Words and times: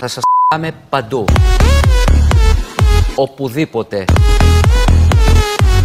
Θα 0.00 0.08
σας 0.08 0.22
πάμε 0.48 0.72
παντού. 0.88 1.24
Οπουδήποτε. 3.14 4.04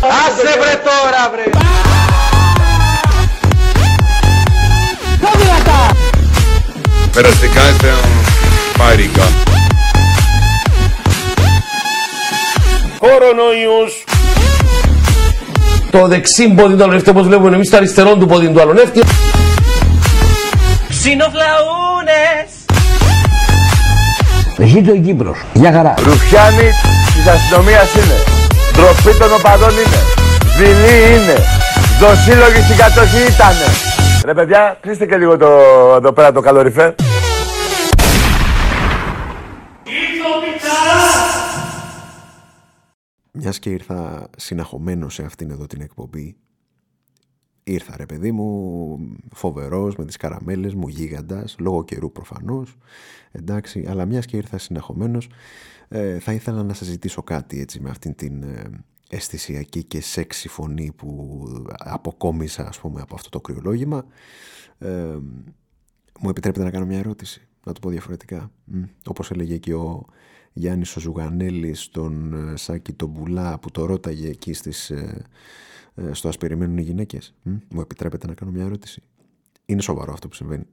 Άσε 0.02 0.60
βρε 0.60 0.82
τώρα 0.84 1.30
βρε! 1.32 1.44
Περαστικά 7.14 7.70
είστε 7.70 7.94
πάρικα. 8.78 9.24
Κορονοϊούς! 13.00 14.13
Το 15.94 16.08
δεξί 16.08 16.48
πόδι 16.48 16.76
του 16.76 16.84
αλωνεύτη 16.84 17.10
όπως 17.10 17.28
βλέπουμε 17.28 17.56
εμείς 17.56 17.70
το 17.70 17.78
αριστερό 17.78 18.16
του 18.16 18.26
πόδι 18.26 18.48
του 18.48 18.62
αλωνεύτη. 18.62 19.00
Ξινοφλαούνες! 20.90 22.50
Ζήτω 24.58 24.94
η 24.94 25.00
Κύπρος. 25.00 25.38
Γεια 25.54 25.72
χαρά. 25.72 25.94
Ρουφιάνοι 26.06 26.70
της 27.14 27.28
αστυνομίας 27.34 27.94
είναι. 27.96 28.18
Ντροπή 28.74 29.18
των 29.20 29.34
οπαδών 29.40 29.70
είναι. 29.70 30.00
Δειλή 30.58 30.98
είναι. 31.16 31.38
Δοσύλλογοι 32.00 32.62
στην 32.66 32.78
κατοχή 32.78 33.22
ήτανε. 33.34 33.68
Ρε 34.26 34.34
παιδιά, 34.34 34.78
κλείστε 34.82 35.06
και 35.06 35.18
λίγο 35.18 35.38
το, 35.38 35.48
εδώ 35.98 36.12
πέρα 36.12 36.32
το 36.32 36.42
καλοριφέρ. 36.42 36.92
Μιας 43.34 43.60
και 43.60 43.70
ήρθα 43.70 44.30
συναχωμένο 44.38 45.10
σε 45.10 45.24
αυτήν 45.24 45.50
εδώ 45.50 45.68
την 45.68 45.82
εκπομπή 45.82 46.36
Ήρθα 47.64 47.98
ρε 47.98 48.06
παιδί 48.06 48.32
μου 48.32 48.98
φοβερός 49.34 49.96
με 49.96 50.06
τις 50.06 50.18
καραμέλες 50.18 50.74
μου 50.74 50.88
γίγαντας 50.88 51.56
Λόγω 51.60 51.84
καιρού 51.84 52.12
προφανώς 52.12 52.78
Εντάξει 53.32 53.86
αλλά 53.88 54.06
μιας 54.06 54.26
και 54.26 54.38
ήρθα 54.38 54.58
συναχωμένος 54.58 55.30
ε, 55.88 56.20
Θα 56.20 56.34
ήθελα 56.34 56.64
να 56.64 56.74
σας 56.74 56.88
ζητήσω 56.88 57.24
κάτι 57.24 57.60
έτσι 57.60 57.80
με 57.80 57.90
αυτήν 57.90 58.16
την 58.16 58.44
ε, 58.44 58.70
αισθησιακή 59.10 59.84
και 59.84 60.02
σεξι 60.02 60.48
φωνή 60.48 60.92
που 60.96 61.44
αποκόμισα 61.78 62.68
ας 62.68 62.80
πούμε 62.80 63.02
από 63.02 63.16
αυτό 63.16 63.30
το 63.30 63.42
κρυολόγημα. 63.42 64.06
Ε, 64.78 65.18
Μου 66.24 66.30
επιτρέπετε 66.30 66.64
να 66.64 66.72
κάνω 66.72 66.86
μια 66.86 66.98
ερώτηση 66.98 67.48
Να 67.66 67.74
το 67.74 67.80
πω 67.80 67.90
διαφορετικά 67.90 68.52
Μ, 68.64 68.84
Όπως 69.06 69.32
έλεγε 69.32 69.58
και 69.58 69.74
ο 69.74 70.06
Γιάννης 70.54 70.96
ο 70.96 71.00
Ζουγανέλης 71.00 71.90
τον 71.90 72.34
ε, 72.34 72.58
Σάκη 72.58 72.94
τον 72.94 73.10
Μπουλά 73.10 73.60
που 73.60 73.72
το 73.72 73.86
ρώταγε 73.86 74.30
εκεί 74.30 74.54
στις, 74.54 74.90
ε, 74.90 75.26
ε, 75.96 76.14
στο 76.14 76.28
ας 76.28 76.38
περιμένουν 76.38 76.78
οι 76.78 76.82
γυναίκες. 76.82 77.36
Μ; 77.44 77.52
Μου 77.70 77.82
επιτρέπετε 77.82 78.28
να 78.28 78.34
κάνω 78.34 78.52
μια 78.52 78.64
ερώτηση. 78.64 79.04
Είναι 79.66 79.82
σοβαρό 79.82 80.14
αυτό 80.14 80.28
που 80.28 80.36
συμβαίνει. 80.36 80.66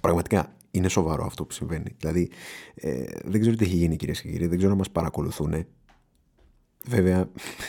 Πραγματικά 0.00 0.56
είναι 0.70 0.88
σοβαρό 0.88 1.24
αυτό 1.24 1.44
που 1.44 1.52
συμβαίνει. 1.52 1.96
Δηλαδή 1.98 2.30
ε, 2.74 3.04
δεν 3.24 3.40
ξέρω 3.40 3.56
τι 3.56 3.64
έχει 3.64 3.76
γίνει 3.76 3.96
κυρίες 3.96 4.22
και 4.22 4.30
κύριοι, 4.30 4.46
δεν 4.46 4.56
ξέρω 4.56 4.72
να 4.72 4.78
μας 4.78 4.90
παρακολουθούν. 4.90 5.66
Βέβαια, 6.88 7.28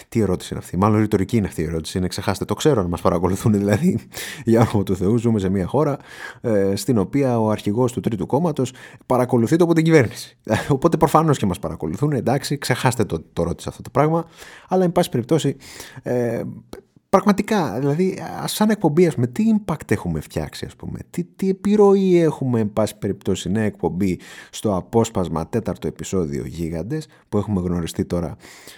τι 0.09 0.19
ερώτηση 0.19 0.49
είναι 0.53 0.63
αυτή; 0.63 0.77
Μάλλον 0.77 0.99
ρητορική 0.99 1.37
είναι 1.37 1.47
αυτή 1.47 1.61
η 1.61 1.65
ερώτηση. 1.65 1.97
Είναι 1.97 2.07
ξεχάστε. 2.07 2.45
Το 2.45 2.53
ξέρω 2.53 2.81
να 2.81 2.87
μας 2.87 3.01
παρακολουθούν. 3.01 3.53
Δηλαδή, 3.53 3.99
για 4.45 4.61
όνομα 4.61 4.83
του 4.83 4.95
Θεού, 4.95 5.17
ζούμε 5.17 5.39
σε 5.39 5.49
μια 5.49 5.65
χώρα 5.65 5.97
ε, 6.41 6.75
στην 6.75 6.97
οποία 6.97 7.39
ο 7.39 7.49
αρχηγός 7.49 7.91
του 7.91 7.99
Τρίτου 7.99 8.25
Κόμματος 8.25 8.73
παρακολουθείται 9.05 9.63
από 9.63 9.73
την 9.73 9.83
κυβέρνηση. 9.83 10.37
Οπότε 10.67 10.97
προφανώς 10.97 11.37
και 11.37 11.45
μας 11.45 11.59
παρακολουθούν. 11.59 12.11
Εντάξει, 12.11 12.57
ξεχάστε 12.57 13.05
το, 13.05 13.23
το 13.33 13.43
ρώτησε 13.43 13.69
αυτό 13.69 13.81
το 13.81 13.89
πράγμα. 13.89 14.25
Αλλά, 14.67 14.83
εν 14.83 14.91
πάση 14.91 15.09
περιπτώσει, 15.09 15.55
ε, 16.03 16.41
Πραγματικά, 17.09 17.79
δηλαδή, 17.79 18.19
σαν 18.45 18.69
εκπομπή, 18.69 19.07
ας 19.07 19.13
πούμε, 19.15 19.27
τι 19.27 19.43
impact 19.55 19.91
έχουμε 19.91 20.19
φτιάξει, 20.19 20.65
ας 20.65 20.75
πούμε, 20.75 20.99
τι, 21.09 21.23
τι 21.23 21.49
επιρροή 21.49 22.19
έχουμε, 22.19 22.59
εν 22.59 22.73
πάση 22.73 22.97
περιπτώσει, 22.97 23.49
νέα 23.49 23.63
εκπομπή 23.63 24.19
στο 24.51 24.75
απόσπασμα 24.75 25.47
τέταρτο 25.47 25.87
επεισόδιο 25.87 26.45
Γίγαντες, 26.45 27.07
που 27.29 27.37
έχουμε 27.37 27.61
γνωριστεί 27.61 28.05
τώρα 28.05 28.35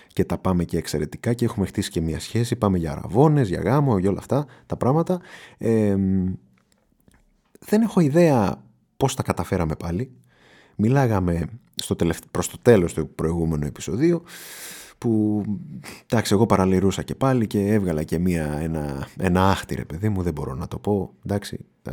και 0.08 0.26
τα 0.26 0.38
πάμε 0.38 0.64
και 0.64 0.78
εξαιρετικά 0.78 1.34
και 1.34 1.46
έχουμε 1.46 1.66
χτίσει 1.66 1.90
και 1.90 2.02
μια 2.02 2.20
σχέση, 2.20 2.56
πάμε 2.56 2.78
για 2.78 2.92
αραβώνες, 2.92 3.48
για 3.48 3.62
γάμο, 3.62 3.98
για 3.98 4.10
όλα 4.10 4.20
αυτά 4.20 4.46
τα 4.66 4.78
πράγματα. 4.78 5.22
Ε, 5.58 5.96
δεν 7.60 7.82
έχω 7.82 8.00
ιδέα 8.00 8.64
πώς 8.98 9.16
τα 9.16 9.24
καταφέραμε 9.24 9.76
πάλι. 9.76 10.12
Μιλάγαμε 10.76 11.46
στο 11.76 11.96
τελευταίο, 11.96 12.28
προς 12.32 12.50
το 12.50 12.58
τέλος 12.62 12.94
του 12.94 13.10
προηγούμενου 13.16 13.66
επεισοδίου 13.66 14.24
που 15.02 15.44
εντάξει 16.08 16.34
εγώ 16.34 16.46
παραλυρούσα 16.46 17.04
και 17.04 17.16
πάλι 17.16 17.48
και 17.48 17.74
έβγαλα 17.74 18.04
και 18.04 18.20
μία, 18.20 18.58
ένα, 18.62 19.08
ένα 19.18 19.50
άχτη 19.50 19.76
ρε 19.76 19.86
παιδί 19.86 20.10
μου 20.10 20.22
δεν 20.22 20.34
μπορώ 20.34 20.56
να 20.56 20.68
το 20.68 20.80
πω 20.80 21.14
εντάξει 21.26 21.66
ε, 21.84 21.92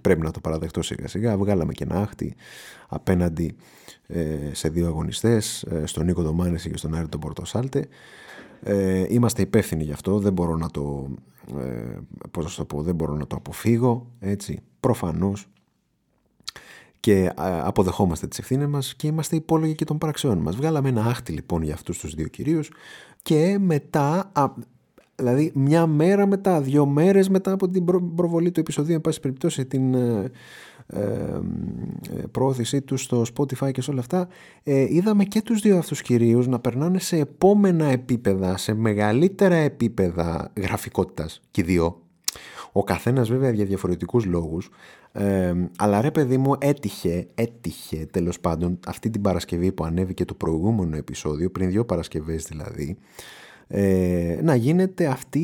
πρέπει 0.00 0.20
να 0.20 0.30
το 0.30 0.40
παραδεχτώ 0.40 0.82
σιγά 0.82 1.08
σιγά. 1.08 1.36
Βγάλαμε 1.36 1.72
και 1.72 1.84
ένα 1.84 2.00
άχτη 2.00 2.34
απέναντι 2.88 3.56
ε, 4.06 4.50
σε 4.52 4.68
δύο 4.68 4.86
αγωνιστές 4.86 5.62
ε, 5.62 5.86
στον 5.86 6.04
Νίκο 6.04 6.22
Δωμάνεση 6.22 6.70
και 6.70 6.76
στον 6.76 6.94
Άρη 6.94 7.08
τον 7.08 7.20
Πορτοσάλτε. 7.20 7.88
Ε, 8.62 9.06
είμαστε 9.08 9.42
υπεύθυνοι 9.42 9.84
γι' 9.84 9.92
αυτό 9.92 10.18
δεν 10.18 10.32
μπορώ 10.32 10.56
να 10.56 10.70
το 10.70 11.08
ε, 11.58 11.98
πώς 12.30 12.56
το 12.56 12.64
πω 12.64 12.82
δεν 12.82 12.94
μπορώ 12.94 13.14
να 13.14 13.26
το 13.26 13.36
αποφύγω 13.36 14.06
έτσι. 14.18 14.60
Προφανώς 14.80 15.48
και 17.06 17.32
αποδεχόμαστε 17.36 18.26
τις 18.26 18.38
ευθύνες 18.38 18.66
μας 18.66 18.94
και 18.94 19.06
είμαστε 19.06 19.36
υπόλογοι 19.36 19.74
και 19.74 19.84
των 19.84 19.98
πραξιών 19.98 20.38
μας. 20.38 20.56
Βγάλαμε 20.56 20.88
ένα 20.88 21.04
άχτη 21.04 21.32
λοιπόν 21.32 21.62
για 21.62 21.74
αυτούς 21.74 21.98
τους 21.98 22.14
δύο 22.14 22.26
κυρίους 22.28 22.70
και 23.22 23.56
μετά, 23.60 24.32
δηλαδή 25.14 25.52
μια 25.54 25.86
μέρα 25.86 26.26
μετά, 26.26 26.60
δύο 26.60 26.86
μέρες 26.86 27.28
μετά 27.28 27.52
από 27.52 27.68
την 27.68 27.84
προβολή 28.14 28.50
του 28.50 28.60
επεισοδίου, 28.60 28.94
εν 28.94 29.00
πάση 29.00 29.20
περιπτώσει 29.20 29.66
την 29.66 29.94
ε, 29.94 30.30
ε, 30.86 31.00
ε, 31.00 32.26
προώθησή 32.30 32.82
τους 32.82 33.02
στο 33.02 33.24
Spotify 33.34 33.70
και 33.72 33.80
σε 33.80 33.90
όλα 33.90 34.00
αυτά, 34.00 34.28
ε, 34.62 34.94
είδαμε 34.94 35.24
και 35.24 35.42
τους 35.42 35.60
δύο 35.60 35.78
αυτούς 35.78 36.02
κυρίους 36.02 36.46
να 36.46 36.58
περνάνε 36.58 36.98
σε 36.98 37.16
επόμενα 37.16 37.84
επίπεδα, 37.84 38.56
σε 38.56 38.74
μεγαλύτερα 38.74 39.54
επίπεδα 39.54 40.52
γραφικότητας 40.56 41.40
και 41.50 41.62
δύο. 41.62 42.05
Ο 42.76 42.84
καθένας 42.84 43.28
βέβαια 43.28 43.50
για 43.50 43.64
διαφορετικούς 43.64 44.24
λόγους 44.24 44.70
ε, 45.12 45.54
αλλά 45.78 46.00
ρε 46.00 46.10
παιδί 46.10 46.36
μου 46.36 46.54
έτυχε, 46.58 47.26
έτυχε 47.34 48.06
τέλος 48.10 48.40
πάντων 48.40 48.78
αυτή 48.86 49.10
την 49.10 49.20
Παρασκευή 49.20 49.72
που 49.72 49.84
ανέβηκε 49.84 50.24
το 50.24 50.34
προηγούμενο 50.34 50.96
επεισόδιο, 50.96 51.50
πριν 51.50 51.70
δύο 51.70 51.84
Παρασκευές 51.84 52.44
δηλαδή, 52.44 52.96
ε, 53.68 54.38
να 54.42 54.54
γίνεται 54.54 55.06
αυτή 55.06 55.40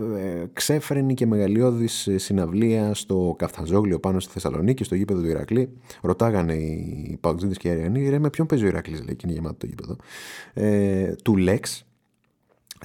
ε, 0.00 0.44
ξέφρενη 0.52 1.14
και 1.14 1.26
μεγαλειώδης 1.26 2.08
συναυλία 2.16 2.94
στο 2.94 3.34
Καφταζόγλιο 3.38 4.00
πάνω 4.00 4.20
στη 4.20 4.32
Θεσσαλονίκη, 4.32 4.84
στο 4.84 4.94
γήπεδο 4.94 5.20
του 5.20 5.28
Ηρακλή. 5.28 5.68
Ρωτάγανε 6.02 6.54
οι 6.54 7.18
Παγκοσμίδες 7.20 7.58
και 7.58 7.68
οι 7.68 7.70
Αριανοί, 7.70 8.08
ρε 8.08 8.18
με 8.18 8.30
ποιον 8.30 8.46
παίζει 8.46 8.64
ο 8.64 8.68
Ηρακλής, 8.68 9.04
λέει, 9.04 9.16
και 9.16 9.24
είναι 9.26 9.34
γεμάτο 9.34 9.56
το 9.58 9.66
γήπεδο. 9.66 9.96
Ε, 10.54 11.14
του 11.22 11.36
Λέξ, 11.36 11.86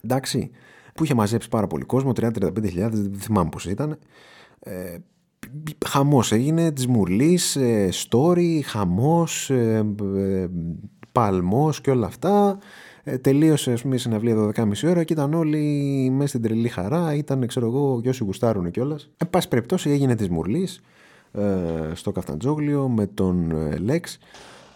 εντάξει, 0.04 0.52
που 0.94 1.04
είχε 1.04 1.14
μαζέψει 1.14 1.50
πάρα 1.50 1.68
πολύ 1.68 1.84
κόσμο, 1.84 2.12
30-35 2.12 2.52
δεν 2.52 3.14
θυμάμαι 3.20 3.50
πώς 3.50 3.66
ήταν. 3.66 3.98
Ε, 4.60 4.98
χαμός 5.88 6.32
έγινε 6.32 6.72
της 6.72 6.88
Μουρλής, 6.88 7.56
ε, 7.56 7.90
story, 8.10 8.60
χαμός, 8.64 9.50
ε, 9.50 9.86
ε, 10.16 10.48
παλμός 11.12 11.82
και 11.82 11.92
όλα 11.92 12.08
αυτά. 12.08 12.58
τελείωσε 13.22 13.72
ας 13.72 13.82
πούμε 13.82 13.96
η 13.96 13.98
συναυλία 13.98 14.36
12.30 14.36 14.90
ώρα 14.90 15.04
και 15.04 15.14
ήταν 15.14 15.34
όλοι 15.34 15.60
μέσα 16.12 16.28
στην 16.28 16.42
τρελή 16.42 16.68
χαρά, 16.68 17.14
ήταν 17.16 17.48
ξέρω 17.48 17.66
εγώ 17.66 18.02
και 18.02 18.10
όσοι 18.10 18.24
γουστάρουν 18.24 18.72
κιόλας. 18.72 19.10
Εν 19.18 19.30
πάση 19.30 19.48
περιπτώσει 19.48 19.90
έγινε 19.90 20.16
της 20.16 20.30
Μουρλής 20.30 20.82
στο 21.94 22.12
Καφταντζόγλιο 22.12 22.90
με 22.90 23.08
τον 23.08 23.54
Λέξ 23.80 24.18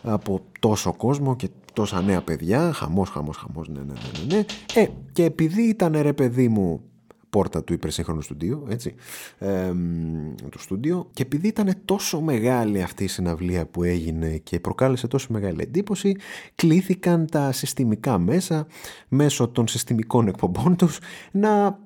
από 0.02 0.42
τόσο 0.60 0.94
κόσμο 0.94 1.36
και 1.36 1.50
τόσα 1.74 2.02
νέα 2.02 2.22
παιδιά, 2.22 2.74
χαμός, 2.74 3.10
χαμός, 3.10 3.38
χαμός, 3.38 3.68
ναι, 3.68 3.80
ναι, 3.80 3.94
ναι, 3.94 4.36
ναι. 4.36 4.46
Ε, 4.74 4.88
και 5.12 5.24
επειδή 5.24 5.62
ήταν 5.62 6.02
ρε 6.02 6.14
παιδί 6.14 6.48
μου 6.48 6.82
πόρτα 7.30 7.64
του 7.64 7.74
υπερσύγχρονου 7.74 8.22
στούντιο, 8.22 8.66
έτσι, 8.70 8.96
ε, 9.38 9.72
του 10.50 10.60
στούντιο 10.60 11.10
και 11.14 11.22
επειδή 11.22 11.48
ήταν 11.48 11.74
τόσο 11.86 12.22
μεγάλη 12.22 12.82
αυτή 12.82 13.04
η 13.04 13.08
συναυλία 13.08 13.66
που 13.66 13.84
έγινε 13.84 14.38
και 14.38 14.60
προκάλεσε 14.60 15.08
τόσο 15.08 15.28
μεγάλη 15.32 15.62
εντύπωση, 15.62 16.16
κλήθηκαν 16.56 17.28
τα 17.32 17.52
συστημικά 17.52 18.18
μέσα, 18.18 18.68
μέσω 19.08 19.48
των 19.48 19.68
συστημικών 19.68 20.28
εκπομπών 20.28 20.76
τους, 20.76 21.00
να 21.32 21.80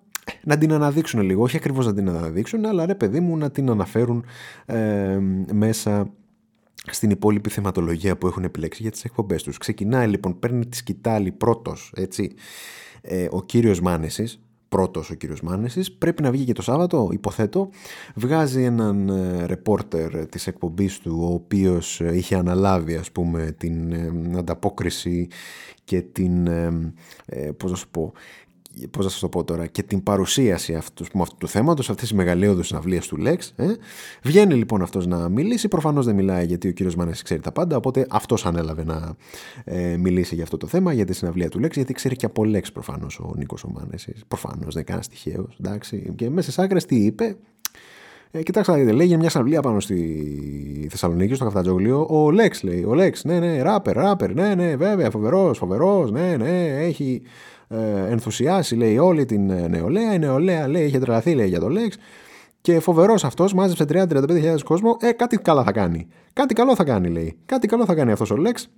να 0.44 0.58
την 0.58 0.74
αναδείξουν 0.74 1.22
λίγο, 1.22 1.44
όχι 1.44 1.58
ακριβώς 1.58 1.86
να 1.86 1.94
την 1.94 2.10
αναδείξουν, 2.10 2.66
αλλά 2.66 2.86
ρε 2.86 2.96
παιδί 2.96 3.20
μου 3.20 3.38
να 3.38 3.52
την 3.52 3.70
αναφέρουν 3.70 4.26
ε, 4.66 5.20
μέσα 5.52 6.10
στην 6.92 7.10
υπόλοιπη 7.10 7.50
θεματολογία 7.50 8.18
που 8.18 8.28
έχουν 8.28 8.44
επιλέξει 8.44 8.82
για 8.82 8.92
τις 8.92 9.04
εκπομπές 9.04 9.44
τους. 9.44 9.58
Ξεκινάει 9.58 10.08
λοιπόν, 10.08 10.40
παίρνει 10.40 10.66
τη 10.66 10.78
σκητάλη 10.78 11.32
πρώτος, 11.32 11.94
έτσι, 11.96 12.34
ε, 13.02 13.28
ο 13.32 13.44
κύριος 13.44 13.82
Μάνεσης, 13.82 14.40
πρώτος 14.70 15.10
ο 15.10 15.14
κύριος 15.14 15.42
Μάνεσης, 15.42 15.92
πρέπει 15.92 16.22
να 16.22 16.32
βγει 16.32 16.44
και 16.44 16.54
το 16.54 16.62
Σάββατο, 16.62 17.10
υποθέτω, 17.12 17.70
βγάζει 18.16 18.64
έναν 18.64 19.10
ε, 19.10 19.46
ρεπόρτερ 19.46 20.26
της 20.26 20.48
εκπομπής 20.48 21.00
του, 21.00 21.18
ο 21.22 21.34
οποίος 21.34 22.02
ε, 22.02 22.16
είχε 22.16 22.36
αναλάβει 22.36 22.96
ας 22.96 23.12
πούμε 23.12 23.56
την 23.58 23.92
ε, 23.92 24.12
ανταπόκριση 24.38 25.28
και 25.84 26.02
την, 26.02 26.50
πώς 27.58 27.72
να 27.72 27.78
σου 27.78 27.90
πω, 27.90 28.14
πώς 28.92 29.06
να 29.06 29.12
σας 29.12 29.20
το 29.20 29.30
πω 29.30 29.44
τώρα, 29.44 29.68
και 29.68 29.84
την 29.84 30.04
παρουσίαση 30.04 30.76
αυτούς, 30.76 31.10
αυτού 31.20 31.36
του 31.38 31.48
θέματος, 31.48 31.90
αυτές 31.90 32.08
τις 32.08 32.18
μεγαλειώδους 32.18 32.68
συναυλίες 32.68 33.08
του 33.08 33.18
Lex. 33.20 33.38
Ε. 33.56 33.66
Βγαίνει 34.24 34.54
λοιπόν 34.54 34.82
αυτός 34.82 35.08
να 35.08 35.30
μιλήσει, 35.30 35.68
προφανώς 35.68 36.06
δεν 36.06 36.16
μιλάει 36.16 36.46
γιατί 36.46 36.68
ο 36.68 36.72
κύριος 36.72 36.96
Μάνεσης 36.96 37.22
ξέρει 37.22 37.42
τα 37.42 37.52
πάντα, 37.52 37.76
οπότε 37.76 38.06
αυτός 38.10 38.46
ανέλαβε 38.46 38.84
να 38.84 39.16
ε, 39.64 39.98
μιλήσει 39.98 40.36
για 40.36 40.44
αυτό 40.44 40.58
το 40.58 40.68
θέμα, 40.68 40.94
για 40.94 41.06
τη 41.06 41.14
συναυλία 41.14 41.50
του 41.50 41.60
Lex, 41.60 41.72
γιατί 41.72 41.94
ξέρει 41.94 42.16
και 42.16 42.26
από 42.26 42.44
Lex 42.46 42.64
προφανώς 42.74 43.20
ο 43.20 43.34
Νίκος 43.38 43.64
ο 43.64 43.70
Μάνεσης, 43.70 44.24
προφανώς 44.28 44.74
δεν 44.74 44.86
είναι 44.90 45.00
τυχαίος. 45.10 45.58
εντάξει. 45.60 46.14
Και 46.16 46.30
μέσα 46.30 46.52
σε 46.52 46.62
άκρες 46.62 46.86
τι 46.86 46.96
είπε, 46.96 47.38
ε, 48.32 48.44
κοιτάξτε 48.44 48.72
να 48.72 48.78
δείτε, 48.78 48.92
λέγει 48.92 49.18
μια 49.18 49.30
συναυλία 49.30 49.62
πάνω 49.62 49.80
στη 49.80 50.88
Θεσσαλονίκη, 50.90 51.34
στο 51.34 51.44
Καφτατζόγλιο. 51.44 52.08
Ο 52.10 52.32
Λέξ 52.32 52.64
λέει, 52.64 52.84
ο 52.84 52.94
Λέξ, 52.94 53.24
ναι, 53.24 53.40
ναι, 53.40 53.62
ράπερ, 53.62 53.96
ράπερ, 53.96 54.34
ναι, 54.34 54.56
ναι, 54.56 54.76
βέβαια, 54.76 55.10
φοβερός, 55.10 55.58
φοβερός, 55.58 56.12
ναι, 56.12 56.36
ναι, 56.38 56.66
έχει 56.66 57.22
ε, 57.68 58.12
ενθουσιάσει, 58.12 58.76
λέει, 58.76 58.98
όλη 58.98 59.26
την 59.26 59.50
ε, 59.50 59.68
νεολαία. 59.68 60.14
Η 60.14 60.20
νεολαία, 60.20 60.68
λέει, 60.68 60.86
είχε 60.86 61.00
τρελαθεί, 61.00 61.34
λέει, 61.34 61.48
για 61.48 61.60
το 61.60 61.70
Λέξ. 61.70 61.98
Και 62.62 62.80
φοβερός 62.80 63.24
αυτός, 63.24 63.54
μάζεψε 63.54 63.86
30-35 64.10 64.58
κόσμο. 64.64 64.98
Ε, 65.00 65.12
κάτι 65.12 65.38
καλά 65.38 65.64
θα 65.64 65.72
κάνει. 65.72 66.08
Κάτι 66.34 66.54
καλό 66.54 66.76
θα 66.76 66.84
κάνει, 66.84 67.10
λέει. 67.10 67.38
Κάτι 67.46 67.68
καλό 67.68 67.86
θα 67.86 67.96
κάνει 67.96 68.12
αυτός 68.12 68.32
ο 68.32 68.36
Λέξ. 68.36 68.70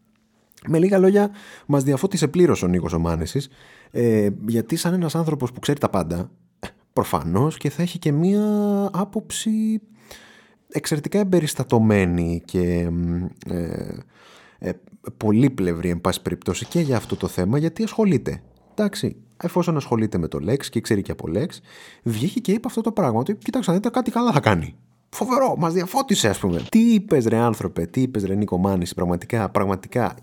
Με 0.67 0.79
λίγα 0.79 0.97
λόγια, 0.97 1.29
μας 1.65 1.83
διαφώτισε 1.83 2.27
πλήρως 2.27 2.63
ο 2.63 2.67
Νίκος 2.67 2.93
Ομάνεσης, 2.93 3.49
ε, 3.91 4.29
γιατί 4.47 4.75
σαν 4.75 4.93
ένας 4.93 5.15
άνθρωπος 5.15 5.51
που 5.51 5.59
ξέρει 5.59 5.79
τα 5.79 5.89
πάντα, 5.89 6.29
προφανώς 6.99 7.57
και 7.57 7.69
θα 7.69 7.81
έχει 7.81 7.99
και 7.99 8.11
μία 8.11 8.43
άποψη 8.93 9.81
εξαιρετικά 10.67 11.19
εμπεριστατωμένη 11.19 12.41
και 12.45 12.89
ε, 13.49 13.97
ε, 14.59 14.71
πολύπλευρη, 15.17 15.89
εν 15.89 16.01
πάση 16.01 16.21
περιπτώσει, 16.21 16.65
και 16.65 16.79
για 16.79 16.97
αυτό 16.97 17.15
το 17.15 17.27
θέμα, 17.27 17.57
γιατί 17.57 17.83
ασχολείται. 17.83 18.41
Εντάξει, 18.71 19.15
εφόσον 19.43 19.75
ασχολείται 19.77 20.17
με 20.17 20.27
το 20.27 20.39
Lex 20.47 20.65
και 20.65 20.81
ξέρει 20.81 21.01
και 21.01 21.11
από 21.11 21.25
Lex, 21.35 21.47
βγήκε 22.03 22.39
και 22.39 22.51
είπε 22.51 22.67
αυτό 22.67 22.81
το 22.81 22.91
πράγμα. 22.91 23.19
Ότι 23.19 23.35
κοίταξε, 23.35 23.71
δείτε, 23.71 23.89
κάτι 23.89 24.11
καλά 24.11 24.31
θα 24.31 24.39
κάνει. 24.39 24.75
Φοβερό, 25.09 25.55
μας 25.57 25.73
διαφώτισε, 25.73 26.29
ας 26.29 26.39
πούμε. 26.39 26.63
Τι 26.69 26.93
είπες, 26.93 27.25
ρε 27.25 27.37
άνθρωπε, 27.37 27.85
τι 27.85 28.01
είπες, 28.01 28.23
ρε 28.23 28.35
Νίκο 28.35 28.57
Μάνης, 28.57 28.93
πραγματικά, 28.93 29.49
πραγματικά. 29.49 30.15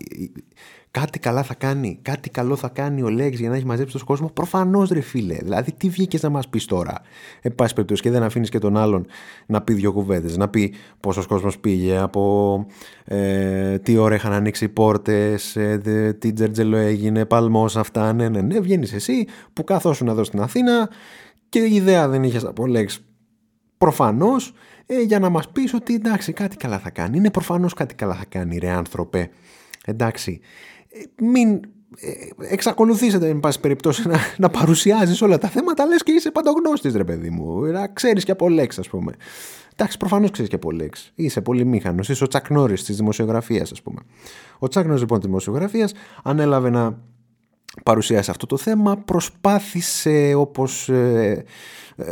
Κάτι 0.99 1.19
καλά 1.19 1.43
θα 1.43 1.53
κάνει, 1.53 1.99
κάτι 2.01 2.29
καλό 2.29 2.55
θα 2.55 2.67
κάνει 2.67 3.01
ο 3.01 3.09
Λέξ 3.09 3.39
για 3.39 3.49
να 3.49 3.55
έχει 3.55 3.65
μαζέψει 3.65 3.97
τον 3.97 4.05
κόσμο. 4.05 4.29
Προφανώς, 4.29 4.89
ρε 4.89 5.01
φίλε. 5.01 5.37
Δηλαδή, 5.41 5.71
τι 5.71 5.89
βγήκες 5.89 6.21
να 6.21 6.29
μας 6.29 6.47
πεις 6.47 6.65
τώρα. 6.65 7.01
Εν 7.41 7.55
πάση 7.55 7.73
περιπτώσει, 7.73 8.01
και 8.01 8.09
δεν 8.09 8.23
αφήνεις 8.23 8.49
και 8.49 8.59
τον 8.59 8.77
άλλον 8.77 9.05
να 9.45 9.61
πει 9.61 9.73
δύο 9.73 9.93
κουβέντες. 9.93 10.37
Να 10.37 10.49
πει 10.49 10.73
πόσος 10.99 11.25
κόσμος 11.25 11.59
πήγε, 11.59 11.97
από 11.97 12.65
ε, 13.05 13.77
τι 13.79 13.97
ώρα 13.97 14.15
είχαν 14.15 14.31
ανοίξει 14.31 14.65
οι 14.65 14.69
πόρτες, 14.69 15.55
ε, 15.55 16.15
τι 16.19 16.33
τζερτζελό 16.33 16.77
έγινε, 16.77 17.25
παλμός 17.25 17.77
αυτά. 17.77 18.13
Ναι, 18.13 18.29
ναι, 18.29 18.41
ναι. 18.41 18.59
Βγαίνεις 18.59 18.93
εσύ 18.93 19.27
που 19.53 19.63
καθόσουν 19.63 20.07
εδώ 20.07 20.23
στην 20.23 20.41
Αθήνα 20.41 20.89
και 21.49 21.59
η 21.59 21.75
ιδέα 21.75 22.07
δεν 22.07 22.23
είχες 22.23 22.45
από 22.45 22.67
Λέξ. 22.67 22.99
Προφανώς 23.77 24.53
ε, 24.85 25.01
για 25.01 25.19
να 25.19 25.29
μας 25.29 25.49
πεις 25.49 25.73
ότι 25.73 25.93
εντάξει, 25.93 26.33
κάτι 26.33 26.57
καλά 26.57 26.79
θα 26.79 26.89
κάνει. 26.89 27.17
Είναι 27.17 27.31
προφανώς 27.31 27.73
κάτι 27.73 27.95
καλά 27.95 28.13
θα 28.13 28.25
κάνει, 28.29 28.57
ρε 28.57 28.69
άνθρωπε. 28.69 29.29
Εντάξει, 29.89 30.39
μην 31.21 31.59
ε, 31.99 32.11
εξακολουθήσετε 32.53 33.29
εν 33.29 33.39
πάση 33.39 33.59
περιπτώσει 33.59 34.07
να, 34.07 34.17
να 34.37 34.49
παρουσιάζεις 34.49 35.21
όλα 35.21 35.37
τα 35.37 35.47
θέματα 35.47 35.85
λες 35.85 36.03
και 36.03 36.11
είσαι 36.11 36.31
παντογνώστης 36.31 36.95
ρε 36.95 37.03
παιδί 37.03 37.29
μου. 37.29 37.61
Να 37.61 37.87
ξέρεις 37.87 38.23
και 38.23 38.31
από 38.31 38.49
λέξ 38.49 38.79
ας 38.79 38.89
πούμε. 38.89 39.13
Εντάξει 39.73 39.97
προφανώς 39.97 40.31
ξέρεις 40.31 40.49
και 40.49 40.55
από 40.55 40.71
λέξ 40.71 41.11
είσαι 41.15 41.41
πολύ 41.41 41.65
μήχανος 41.65 42.09
είσαι 42.09 42.23
ο 42.23 42.27
Τσακ 42.27 42.49
Νόρις 42.49 42.83
της 42.83 42.95
δημοσιογραφίας 42.95 43.71
ας 43.71 43.81
πούμε. 43.81 43.99
Ο 44.59 44.67
Τσακ 44.67 44.85
Νόρις 44.85 45.01
λοιπόν 45.01 45.17
της 45.17 45.27
δημοσιογραφίας 45.27 45.93
ανέλαβε 46.23 46.69
να 46.69 46.99
παρουσιάσει 47.83 48.29
αυτό 48.29 48.45
το 48.45 48.57
θέμα 48.57 48.97
προσπάθησε 48.97 50.33
όπως 50.35 50.89
ε, 50.89 51.43
ε, 51.95 52.05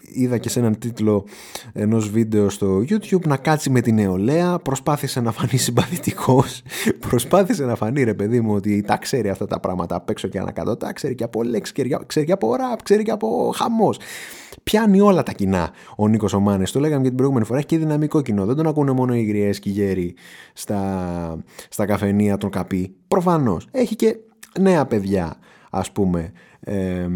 είδα 0.00 0.38
και 0.38 0.48
σε 0.48 0.58
έναν 0.58 0.78
τίτλο 0.78 1.24
ενός 1.72 2.10
βίντεο 2.10 2.50
στο 2.50 2.78
YouTube 2.78 3.26
να 3.26 3.36
κάτσει 3.36 3.70
με 3.70 3.80
την 3.80 3.94
νεολαία 3.94 4.58
προσπάθησε 4.58 5.20
να 5.20 5.32
φανεί 5.32 5.56
συμπαθητικός 5.56 6.62
προσπάθησε 7.08 7.64
να 7.64 7.74
φανεί 7.74 8.02
ρε 8.02 8.14
παιδί 8.14 8.40
μου 8.40 8.54
ότι 8.54 8.82
τα 8.82 8.96
ξέρει 8.96 9.28
αυτά 9.28 9.46
τα 9.46 9.60
πράγματα 9.60 9.94
απ' 9.94 10.10
έξω 10.10 10.28
και 10.28 10.38
ανακάτω 10.38 10.76
τα 10.76 10.92
ξέρει 10.92 11.14
και 11.14 11.24
από 11.24 11.42
λέξη, 11.42 11.72
ξέρει 12.06 12.26
και 12.26 12.32
από 12.32 12.56
ραπ, 12.56 12.82
ξέρει 12.82 13.02
και 13.02 13.10
από 13.10 13.52
χαμός 13.56 13.98
Πιάνει 14.62 15.00
όλα 15.00 15.22
τα 15.22 15.32
κοινά 15.32 15.70
ο 15.96 16.08
Νίκος 16.08 16.32
Ομάνε. 16.32 16.64
Το 16.64 16.80
λέγαμε 16.80 17.02
και 17.02 17.08
την 17.08 17.16
προηγούμενη 17.16 17.46
φορά. 17.46 17.58
Έχει 17.58 17.66
και 17.66 17.78
δυναμικό 17.78 18.22
κοινό. 18.22 18.46
Δεν 18.46 18.56
τον 18.56 18.66
ακούνε 18.66 18.92
μόνο 18.92 19.14
οι 19.14 19.22
γριέ 19.22 19.50
και 19.50 19.68
οι 19.68 19.72
γέροι 19.72 20.14
στα, 20.52 21.44
στα 21.68 21.86
καφενεία 21.86 22.36
των 22.36 22.50
καπί. 22.50 22.94
Προφανώς. 23.08 23.66
Έχει 23.70 23.96
και 23.96 24.16
νέα 24.60 24.86
παιδιά, 24.86 25.36
ας 25.70 25.92
πούμε. 25.92 26.32
Ε, 26.60 27.08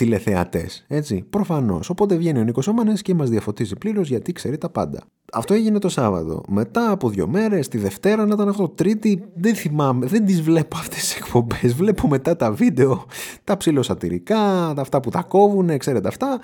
τηλεθεατές. 0.00 0.84
Έτσι, 0.88 1.24
προφανώς. 1.30 1.90
Οπότε 1.90 2.16
βγαίνει 2.16 2.38
ο 2.38 2.42
Νίκος 2.42 2.66
Ομανές 2.66 3.02
και 3.02 3.14
μας 3.14 3.30
διαφωτίζει 3.30 3.76
πλήρως 3.76 4.08
γιατί 4.08 4.32
ξέρει 4.32 4.58
τα 4.58 4.68
πάντα. 4.70 5.02
Αυτό 5.32 5.54
έγινε 5.54 5.78
το 5.78 5.88
Σάββατο. 5.88 6.42
Μετά 6.48 6.90
από 6.90 7.08
δύο 7.08 7.26
μέρες, 7.28 7.68
τη 7.68 7.78
Δευτέρα 7.78 8.26
να 8.26 8.34
ήταν 8.34 8.48
αυτό. 8.48 8.68
Τρίτη, 8.68 9.22
δεν 9.34 9.54
θυμάμαι, 9.54 10.06
δεν 10.06 10.24
τις 10.24 10.42
βλέπω 10.42 10.76
αυτές 10.76 10.98
τις 10.98 11.16
εκπομπές. 11.16 11.74
Βλέπω 11.74 12.08
μετά 12.08 12.36
τα 12.36 12.52
βίντεο, 12.52 13.06
τα 13.44 13.56
ψηλοσατυρικά, 13.56 14.72
τα 14.74 14.80
αυτά 14.80 15.00
που 15.00 15.10
τα 15.10 15.22
κόβουν, 15.22 15.78
ξέρετε 15.78 16.08
αυτά. 16.08 16.40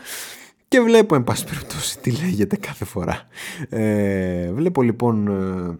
Και 0.68 0.80
βλέπω, 0.80 1.14
εν 1.14 1.24
πάση 1.24 1.44
περιπτώσει, 1.44 1.98
τι 1.98 2.10
λέγεται 2.10 2.56
κάθε 2.56 2.84
φορά. 2.84 3.26
Ε, 3.68 4.52
βλέπω 4.52 4.82
λοιπόν 4.82 5.28
ε, 5.28 5.78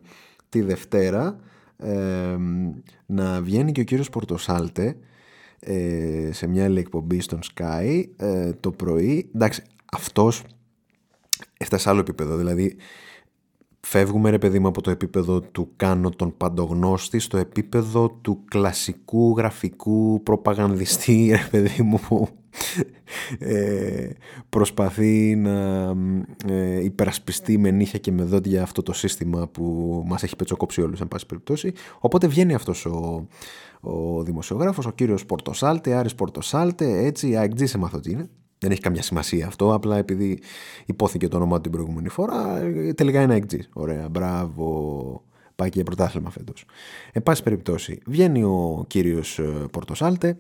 τη 0.49 0.63
Δευτέρα 0.63 1.37
ε, 1.77 2.37
να 3.07 3.43
βγαίνει 3.43 3.73
και 3.73 3.81
ο 3.81 3.85
κύριος 3.85 4.11
Πορτοσάλτε 4.11 4.97
ε, 5.61 6.29
σε 6.33 6.47
μια 6.47 6.65
άλλη 6.65 6.79
εκπομπή 6.79 7.21
στον 7.21 7.41
Sky 7.55 8.03
ε, 8.17 8.53
το 8.53 8.71
πρωί. 8.71 9.31
Εντάξει, 9.35 9.63
αυτός 9.93 10.43
έφτασε 11.59 11.83
σε 11.83 11.91
άλλο 11.91 12.01
επίπεδο. 12.01 12.37
Δηλαδή, 12.37 12.77
φεύγουμε 13.81 14.31
ρε 14.31 14.39
παιδί 14.39 14.59
μου 14.59 14.69
από 14.69 14.81
το 14.81 14.91
επίπεδο 14.91 15.41
του 15.41 15.73
κάνω 15.77 16.11
τον 16.11 16.37
παντογνώστη 16.37 17.19
στο 17.19 17.37
επίπεδο 17.37 18.11
του 18.11 18.45
κλασικού 18.45 19.35
γραφικού 19.37 20.23
προπαγανδιστή 20.23 21.29
ρε 21.43 21.49
παιδί 21.51 21.83
μου 21.83 22.01
που 22.09 22.29
ε, 23.39 24.09
προσπαθεί 24.49 25.37
να 25.37 25.93
ε, 26.49 26.85
υπερασπιστεί 26.85 27.59
με 27.59 27.71
νύχια 27.71 27.99
και 27.99 28.13
με 28.13 28.23
δόντια 28.23 28.63
αυτό 28.63 28.83
το 28.83 28.93
σύστημα 28.93 29.49
που 29.49 30.03
μας 30.07 30.23
έχει 30.23 30.37
πετσοκόψει 30.37 30.83
όλους 30.83 31.01
εν 31.01 31.09
πάση 31.09 31.27
περιπτώσει 31.27 31.73
οπότε 32.01 32.27
βγαίνει 32.27 32.55
αυτός 32.55 32.87
ο, 32.87 33.27
ο 33.81 34.23
δημοσιογράφος, 34.23 34.87
ο 34.87 34.91
κύριος 34.91 35.27
Πορτοσάλτε, 35.27 35.95
Άρης 35.95 36.15
Πορτοσάλτε, 36.15 37.05
έτσι, 37.05 37.37
αεκτζής 37.37 37.75
έμαθα 37.75 37.97
ότι 37.97 38.11
είναι. 38.11 38.29
Δεν 38.59 38.71
έχει 38.71 38.81
καμιά 38.81 39.03
σημασία 39.03 39.47
αυτό, 39.47 39.75
απλά 39.75 39.97
επειδή 39.97 40.41
υπόθηκε 40.87 41.29
το 41.29 41.37
όνομα 41.37 41.61
την 41.61 41.71
προηγούμενη 41.71 42.09
φορά, 42.09 42.63
τελικά 42.95 43.23
είναι 43.23 43.33
αεκτζή. 43.33 43.61
Ωραία, 43.73 44.09
μπράβο. 44.09 45.25
Πάει 45.57 45.69
και 45.69 45.83
πρωτάθλημα 45.83 46.31
φέτος. 46.31 46.65
Εν 47.13 47.23
πάση 47.23 47.43
περιπτώσει, 47.43 48.01
βγαίνει 48.07 48.43
ο 48.43 48.85
κύριος 48.87 49.39
ε, 49.39 49.67
Πορτοσάλτε, 49.71 50.39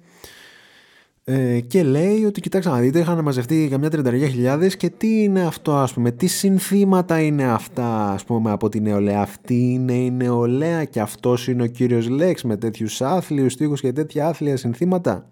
ε, 1.29 1.61
και 1.61 1.83
λέει 1.83 2.25
ότι 2.25 2.41
κοιτάξτε 2.41 2.71
να 2.71 2.79
δείτε 2.79 2.99
είχαν 2.99 3.23
μαζευτεί 3.23 3.69
καμιά 3.71 3.91
τρινταριά 3.91 4.29
χιλιάδες 4.29 4.77
και 4.77 4.91
τι 4.91 5.23
είναι 5.23 5.47
αυτό 5.47 5.77
ας 5.77 5.93
πούμε, 5.93 6.11
τι 6.11 6.27
συνθήματα 6.27 7.21
είναι 7.21 7.45
αυτά 7.45 8.11
ας 8.11 8.25
πούμε 8.25 8.51
από 8.51 8.69
την 8.69 8.83
νεολαία 8.83 9.21
αυτή 9.21 9.73
είναι 9.73 9.93
η 9.93 10.11
νεολαία 10.11 10.85
και 10.85 11.01
αυτός 11.01 11.49
είναι 11.49 11.63
ο 11.63 11.67
κύριος 11.67 12.09
Λέξ 12.09 12.43
με 12.45 12.57
τέτοιους 12.57 13.03
άθλιους 13.03 13.53
στίχους 13.53 13.81
και 13.81 13.93
τέτοια 13.93 14.29
άθλια 14.29 14.57
συνθήματα 14.57 15.27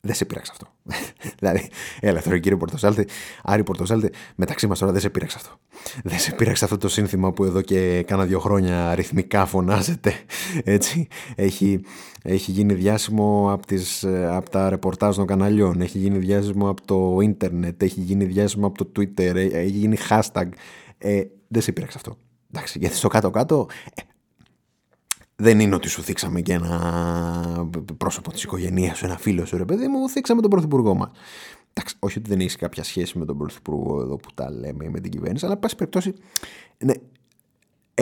δεν 0.00 0.14
σε 0.14 0.24
πείραξε 0.24 0.52
αυτό. 0.52 0.72
δηλαδή, 1.40 1.68
έλα 2.00 2.22
τώρα 2.22 2.38
κύριε 2.38 2.58
Πορτοσάλτε, 2.58 3.06
Άρη 3.42 3.62
Πορτοσάλτε, 3.62 4.10
μεταξύ 4.34 4.66
μας 4.66 4.78
τώρα 4.78 4.92
δεν 4.92 5.00
σε 5.00 5.10
πείραξε 5.10 5.36
αυτό. 5.40 5.58
Δεν 6.04 6.18
σε 6.18 6.32
πείραξε 6.32 6.64
αυτό 6.64 6.76
το 6.76 6.88
σύνθημα 6.88 7.32
που 7.32 7.44
εδώ 7.44 7.60
και 7.60 8.02
κάνα 8.02 8.24
δύο 8.24 8.38
χρόνια 8.38 8.94
ρυθμικά 8.94 9.46
φωνάζεται. 9.46 10.14
Έτσι, 10.64 11.08
έχει, 11.34 11.80
έχει 12.22 12.50
γίνει 12.50 12.74
διάσημο 12.74 13.52
από, 13.52 13.66
τις, 13.66 14.04
από 14.28 14.50
τα 14.50 14.68
ρεπορτάζ 14.68 15.16
των 15.16 15.26
καναλιών, 15.26 15.80
έχει 15.80 15.98
γίνει 15.98 16.18
διάσημο 16.18 16.68
από 16.68 16.82
το 16.84 17.20
ίντερνετ, 17.20 17.82
έχει 17.82 18.00
γίνει 18.00 18.24
διάσημο 18.24 18.66
από 18.66 18.84
το 18.84 18.90
Twitter, 18.96 19.34
έχει 19.34 19.70
γίνει 19.70 19.96
hashtag. 20.08 20.48
Ε, 20.98 21.22
δεν 21.48 21.62
σε 21.62 21.72
πείραξε 21.72 21.98
αυτό. 21.98 22.16
Εντάξει, 22.52 22.78
γιατί 22.78 22.96
στο 22.96 23.08
κάτω-κάτω 23.08 23.68
ε, 23.94 24.02
δεν 25.36 25.60
είναι 25.60 25.74
ότι 25.74 25.88
σου 25.88 26.02
θίξαμε 26.02 26.40
και 26.40 26.52
ένα 26.52 27.70
πρόσωπο 27.96 28.30
της 28.32 28.42
οικογένειας 28.42 28.98
σου, 28.98 29.04
ένα 29.04 29.18
φίλο 29.18 29.44
σου, 29.44 29.56
ρε 29.56 29.64
παιδί 29.64 29.88
μου, 29.88 30.08
θίξαμε 30.08 30.40
τον 30.40 30.50
πρωθυπουργό 30.50 30.94
μας. 30.94 31.10
Εντάξει, 31.72 31.96
όχι 31.98 32.18
ότι 32.18 32.28
δεν 32.28 32.40
έχεις 32.40 32.56
κάποια 32.56 32.82
σχέση 32.82 33.18
με 33.18 33.24
τον 33.24 33.38
πρωθυπουργό 33.38 34.00
εδώ 34.00 34.16
που 34.16 34.28
τα 34.34 34.50
λέμε 34.50 34.88
με 34.88 35.00
την 35.00 35.10
κυβέρνηση, 35.10 35.46
αλλά 35.46 35.56
πάση 35.56 35.76
περιπτώσει. 35.76 36.14
Ναι, 36.78 36.92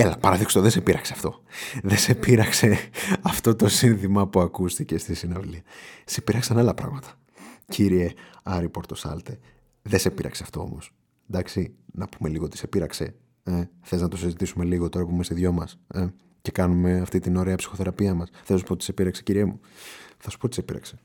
Έλα, 0.00 0.18
παραδείξτε 0.18 0.58
το, 0.58 0.64
δεν 0.64 0.70
σε 0.72 0.80
πείραξε 0.80 1.12
αυτό. 1.12 1.42
Δεν 1.82 1.98
σε 1.98 2.14
πείραξε 2.14 2.78
αυτό 3.22 3.56
το 3.56 3.68
σύνθημα 3.68 4.28
που 4.28 4.40
ακούστηκε 4.40 4.98
στη 4.98 5.14
συναυλία. 5.14 5.62
Σε 6.04 6.20
πείραξαν 6.20 6.58
άλλα 6.58 6.74
πράγματα. 6.74 7.14
Κύριε 7.68 8.12
Άρη 8.42 8.68
Πορτοσάλτε, 8.68 9.38
δεν 9.82 9.98
σε 9.98 10.10
πείραξε 10.10 10.42
αυτό 10.42 10.60
όμως. 10.60 10.94
Εντάξει, 11.30 11.74
να 11.92 12.06
πούμε 12.08 12.28
λίγο 12.28 12.48
τι 12.48 12.56
σε 12.56 12.66
πείραξε. 12.66 13.14
Ε, 13.42 13.62
Θες 13.80 14.00
να 14.00 14.08
το 14.08 14.16
συζητήσουμε 14.16 14.64
λίγο 14.64 14.88
τώρα 14.88 15.04
που 15.06 15.12
είμαστε 15.12 15.34
δυο 15.34 15.52
μας. 15.52 15.78
Ε; 15.94 16.06
και 16.42 16.50
κάνουμε 16.50 17.00
αυτή 17.00 17.18
την 17.18 17.36
ωραία 17.36 17.56
ψυχοθεραπεία 17.56 18.14
μας. 18.14 18.28
Θα 18.44 18.56
σου 18.56 18.64
πω 18.64 18.76
τι 18.76 18.84
σε 18.84 18.92
πείραξε, 18.92 19.22
κυρία 19.22 19.46
μου. 19.46 19.60
Θα 20.18 20.30
σου 20.30 20.38
πω 20.38 20.48
τι 20.48 20.54
σε 20.54 20.62
πείραξε. 20.62 20.98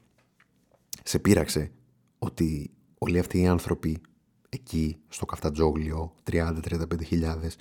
Σε 1.04 1.20
πείραξε 1.20 1.72
ότι 2.20 2.72
όλοι 2.98 3.20
αυτοί 3.20 3.40
οι 3.40 3.48
άνθρωποι 3.48 4.02
εκεί 4.50 4.98
στο 5.08 5.26
Καφτατζόγλιο 5.26 6.14
30-35 6.32 7.04
χιλιάδες 7.06 7.58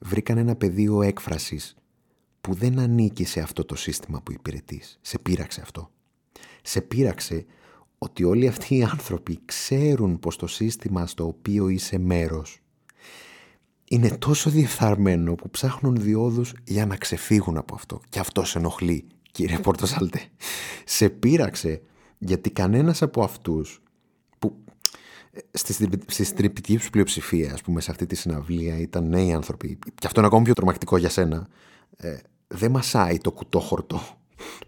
βρήκαν 0.00 0.38
ένα 0.38 0.56
πεδίο 0.56 1.02
έκφρασης 1.02 1.76
που 2.40 2.54
δεν 2.54 2.78
ανήκει 2.78 3.24
σε 3.24 3.40
αυτό 3.40 3.64
το 3.64 3.76
σύστημα 3.76 4.22
που 4.22 4.32
υπηρετείς. 4.32 4.98
Σε 5.00 5.18
πείραξε 5.18 5.60
αυτό. 5.60 5.90
Σε 6.62 6.80
πείραξε 6.80 7.44
ότι 7.98 8.24
όλοι 8.24 8.46
αυτοί 8.46 8.76
οι 8.76 8.82
άνθρωποι 8.82 9.38
ξέρουν 9.44 10.18
πως 10.18 10.36
το 10.36 10.46
σύστημα 10.46 11.06
στο 11.06 11.26
οποίο 11.26 11.68
είσαι 11.68 11.98
μέρος 11.98 12.60
είναι 13.88 14.08
τόσο 14.08 14.50
διεφθαρμένο 14.50 15.34
που 15.34 15.50
ψάχνουν 15.50 15.96
διόδους 15.96 16.54
για 16.64 16.86
να 16.86 16.96
ξεφύγουν 16.96 17.56
από 17.56 17.74
αυτό. 17.74 18.00
Και 18.08 18.18
αυτός 18.18 18.50
σε 18.50 18.58
ενοχλεί, 18.58 19.06
κύριε 19.32 19.58
Πορτοσάλτε. 19.58 20.20
Σε 20.84 21.08
πείραξε 21.08 21.82
γιατί 22.18 22.50
κανένας 22.50 23.02
από 23.02 23.22
αυτούς 23.22 23.80
που 23.80 23.82
ε, 23.82 23.85
στη, 25.52 25.88
στη 26.06 26.24
στριπτική 26.24 26.76
τους 26.76 26.90
πλειοψηφία, 26.90 27.52
ας 27.52 27.60
πούμε, 27.62 27.80
σε 27.80 27.90
αυτή 27.90 28.06
τη 28.06 28.14
συναυλία 28.14 28.78
ήταν 28.78 29.08
νέοι 29.08 29.32
άνθρωποι, 29.32 29.78
και 29.94 30.06
αυτό 30.06 30.20
είναι 30.20 30.28
ακόμη 30.28 30.44
πιο 30.44 30.54
τρομακτικό 30.54 30.96
για 30.96 31.08
σένα, 31.08 31.48
ε, 31.96 32.16
δεν 32.48 32.70
μασάει 32.70 33.18
το 33.18 33.32
κουτόχορτο 33.32 34.00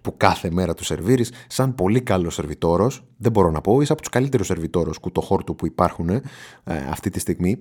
που 0.00 0.16
κάθε 0.16 0.50
μέρα 0.50 0.74
του 0.74 0.84
σερβίρεις, 0.84 1.32
σαν 1.46 1.74
πολύ 1.74 2.00
καλός 2.00 2.34
σερβιτόρος, 2.34 3.04
δεν 3.16 3.32
μπορώ 3.32 3.50
να 3.50 3.60
πω, 3.60 3.80
είσαι 3.80 3.92
από 3.92 4.00
τους 4.00 4.10
καλύτερους 4.10 4.46
σερβιτόρους 4.46 4.98
κουτοχόρτου 4.98 5.54
που 5.54 5.66
υπάρχουν 5.66 6.08
ε, 6.08 6.22
αυτή 6.64 7.10
τη 7.10 7.18
στιγμή. 7.18 7.58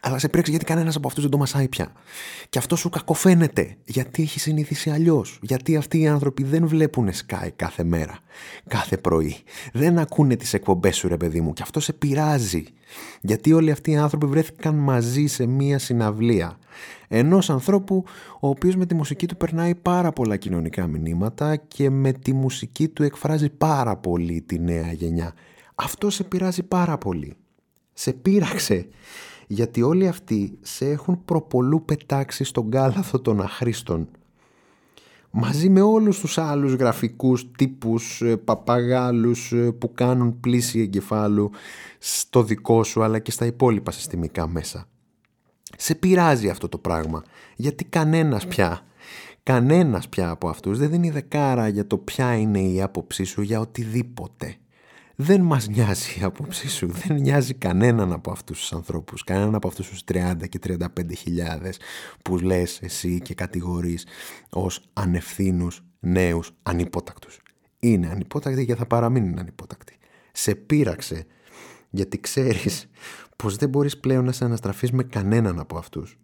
Αλλά 0.00 0.18
σε 0.18 0.28
πήρεξε 0.28 0.50
γιατί 0.50 0.66
κανένας 0.66 0.96
από 0.96 1.06
αυτούς 1.06 1.22
δεν 1.22 1.32
το 1.32 1.38
μασάει 1.38 1.68
πια. 1.68 1.92
Και 2.48 2.58
αυτό 2.58 2.76
σου 2.76 2.88
κακοφαίνεται. 2.88 3.76
Γιατί 3.84 4.22
έχει 4.22 4.40
συνηθίσει 4.40 4.90
αλλιώς. 4.90 5.38
Γιατί 5.42 5.76
αυτοί 5.76 6.00
οι 6.00 6.06
άνθρωποι 6.06 6.44
δεν 6.44 6.66
βλέπουν 6.66 7.08
Sky 7.10 7.48
κάθε 7.56 7.84
μέρα, 7.84 8.18
κάθε 8.68 8.96
πρωί. 8.96 9.36
Δεν 9.72 9.98
ακούνε 9.98 10.36
τις 10.36 10.54
εκπομπές 10.54 10.96
σου, 10.96 11.08
ρε 11.08 11.16
παιδί 11.16 11.40
μου. 11.40 11.52
Και 11.52 11.62
αυτό 11.62 11.80
σε 11.80 11.92
πειράζει. 11.92 12.64
Γιατί 13.20 13.52
όλοι 13.52 13.70
αυτοί 13.70 13.90
οι 13.90 13.96
άνθρωποι 13.96 14.26
βρέθηκαν 14.26 14.74
μαζί 14.74 15.26
σε 15.26 15.46
μία 15.46 15.78
συναυλία. 15.78 16.58
Ενός 17.08 17.50
ανθρώπου 17.50 18.04
ο 18.40 18.48
οποίος 18.48 18.76
με 18.76 18.86
τη 18.86 18.94
μουσική 18.94 19.26
του 19.26 19.36
περνάει 19.36 19.74
πάρα 19.74 20.12
πολλά 20.12 20.36
κοινωνικά 20.36 20.86
μηνύματα 20.86 21.56
και 21.56 21.90
με 21.90 22.12
τη 22.12 22.32
μουσική 22.32 22.88
του 22.88 23.02
εκφράζει 23.02 23.48
πάρα 23.48 23.96
πολύ 23.96 24.40
τη 24.40 24.58
νέα 24.58 24.92
γενιά. 24.92 25.34
Αυτό 25.74 26.10
σε 26.10 26.24
πειράζει 26.24 26.62
πάρα 26.62 26.98
πολύ. 26.98 27.36
Σε 27.92 28.12
πείραξε 28.12 28.88
γιατί 29.46 29.82
όλοι 29.82 30.08
αυτοί 30.08 30.58
σε 30.60 30.90
έχουν 30.90 31.24
προπολού 31.24 31.84
πετάξει 31.84 32.44
στον 32.44 32.70
κάλαθο 32.70 33.20
των 33.20 33.40
αχρήστων. 33.40 34.08
Μαζί 35.30 35.68
με 35.68 35.80
όλους 35.80 36.18
τους 36.18 36.38
άλλους 36.38 36.72
γραφικούς 36.72 37.50
τύπους 37.50 38.22
ε, 38.22 38.36
παπαγάλους 38.36 39.52
ε, 39.52 39.72
που 39.72 39.92
κάνουν 39.94 40.40
πλήση 40.40 40.80
εγκεφάλου 40.80 41.50
στο 41.98 42.42
δικό 42.42 42.84
σου 42.84 43.02
αλλά 43.02 43.18
και 43.18 43.30
στα 43.30 43.46
υπόλοιπα 43.46 43.90
συστημικά 43.90 44.46
μέσα. 44.46 44.88
Σε 45.76 45.94
πειράζει 45.94 46.48
αυτό 46.48 46.68
το 46.68 46.78
πράγμα. 46.78 47.22
Γιατί 47.56 47.84
κανένας 47.84 48.46
πια 48.46 48.82
κανένας 49.42 50.08
πια 50.08 50.30
από 50.30 50.48
αυτούς 50.48 50.78
δεν 50.78 50.90
δίνει 50.90 51.10
δεκάρα 51.10 51.68
για 51.68 51.86
το 51.86 51.98
ποια 51.98 52.36
είναι 52.36 52.60
η 52.60 52.82
άποψή 52.82 53.24
σου 53.24 53.42
για 53.42 53.60
οτιδήποτε 53.60 54.56
δεν 55.16 55.40
μας 55.40 55.68
νοιάζει 55.68 56.20
η 56.20 56.22
άποψή 56.22 56.68
σου, 56.68 56.86
δεν 56.86 57.16
νοιάζει 57.16 57.54
κανέναν 57.54 58.12
από 58.12 58.30
αυτούς 58.30 58.58
τους 58.58 58.72
ανθρώπους, 58.72 59.24
κανέναν 59.24 59.54
από 59.54 59.68
αυτούς 59.68 59.88
τους 59.88 60.04
30 60.04 60.48
και 60.48 60.58
35 60.58 61.14
χιλιάδες 61.16 61.78
που 62.24 62.38
λες 62.38 62.80
εσύ 62.82 63.20
και 63.20 63.34
κατηγορείς 63.34 64.06
ως 64.50 64.80
ανευθύνους 64.92 65.82
νέους 66.00 66.52
ανυπότακτους. 66.62 67.40
Είναι 67.78 68.08
ανυπότακτοι 68.08 68.66
και 68.66 68.74
θα 68.74 68.86
παραμείνουν 68.86 69.38
ανυπότακτοι. 69.38 69.98
Σε 70.32 70.54
πείραξε 70.54 71.26
γιατί 71.90 72.20
ξέρεις 72.20 72.90
πως 73.36 73.56
δεν 73.56 73.68
μπορείς 73.68 73.98
πλέον 73.98 74.24
να 74.24 74.32
σε 74.32 74.44
αναστραφείς 74.44 74.90
με 74.92 75.02
κανέναν 75.02 75.58
από 75.58 75.78
αυτούς. 75.78 76.18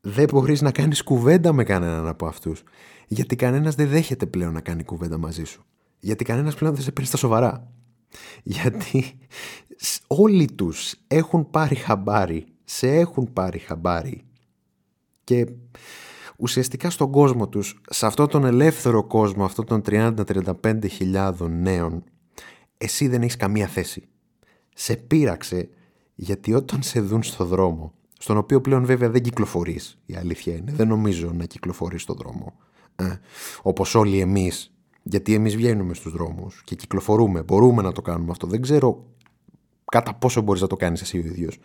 Δεν 0.00 0.26
μπορείς 0.30 0.62
να 0.62 0.70
κάνεις 0.70 1.02
κουβέντα 1.02 1.52
με 1.52 1.64
κανέναν 1.64 2.06
από 2.06 2.26
αυτούς 2.26 2.62
γιατί 3.08 3.36
κανένας 3.36 3.74
δεν 3.74 3.88
δέχεται 3.88 4.26
πλέον 4.26 4.52
να 4.52 4.60
κάνει 4.60 4.84
κουβέντα 4.84 5.18
μαζί 5.18 5.44
σου. 5.44 5.64
Γιατί 6.00 6.24
κανένας 6.24 6.54
πλέον 6.54 6.74
δεν 6.74 6.82
σε 6.82 6.92
παίρνει 6.92 7.08
στα 7.08 7.16
σοβαρά 7.16 7.70
γιατί 8.42 9.18
όλοι 10.06 10.46
τους 10.46 10.94
έχουν 11.06 11.50
πάρει 11.50 11.74
χαμπάρι, 11.74 12.46
σε 12.64 12.88
έχουν 12.88 13.32
πάρει 13.32 13.58
χαμπάρι 13.58 14.22
και 15.24 15.46
ουσιαστικά 16.36 16.90
στον 16.90 17.10
κόσμο 17.10 17.48
τους, 17.48 17.80
σε 17.90 18.06
αυτόν 18.06 18.28
τον 18.28 18.44
ελεύθερο 18.44 19.04
κόσμο, 19.04 19.44
αυτόν 19.44 19.64
των 19.64 19.82
30-35 19.86 20.88
χιλιάδων 20.90 21.62
νέων, 21.62 22.04
εσύ 22.78 23.08
δεν 23.08 23.22
έχεις 23.22 23.36
καμία 23.36 23.66
θέση. 23.66 24.08
Σε 24.74 24.96
πείραξε 24.96 25.68
γιατί 26.14 26.54
όταν 26.54 26.82
σε 26.82 27.00
δουν 27.00 27.22
στο 27.22 27.44
δρόμο, 27.44 27.92
στον 28.18 28.36
οποίο 28.36 28.60
πλέον 28.60 28.84
βέβαια 28.84 29.10
δεν 29.10 29.22
κυκλοφορείς, 29.22 29.98
η 30.06 30.14
αλήθεια 30.14 30.54
είναι, 30.54 30.72
δεν 30.72 30.88
νομίζω 30.88 31.32
να 31.32 31.44
κυκλοφορείς 31.44 32.02
στον 32.02 32.16
δρόμο, 32.16 32.52
ε, 32.96 33.18
όπως 33.62 33.94
όλοι 33.94 34.20
εμείς 34.20 34.72
γιατί 35.10 35.34
εμείς 35.34 35.56
βγαίνουμε 35.56 35.94
στους 35.94 36.12
δρόμους 36.12 36.62
και 36.64 36.74
κυκλοφορούμε, 36.74 37.42
μπορούμε 37.42 37.82
να 37.82 37.92
το 37.92 38.02
κάνουμε 38.02 38.30
αυτό. 38.30 38.46
Δεν 38.46 38.62
ξέρω 38.62 39.04
κατά 39.84 40.14
πόσο 40.14 40.40
μπορείς 40.40 40.60
να 40.60 40.66
το 40.66 40.76
κάνεις 40.76 41.00
εσύ 41.00 41.16
ο 41.16 41.20
ίδιος. 41.20 41.58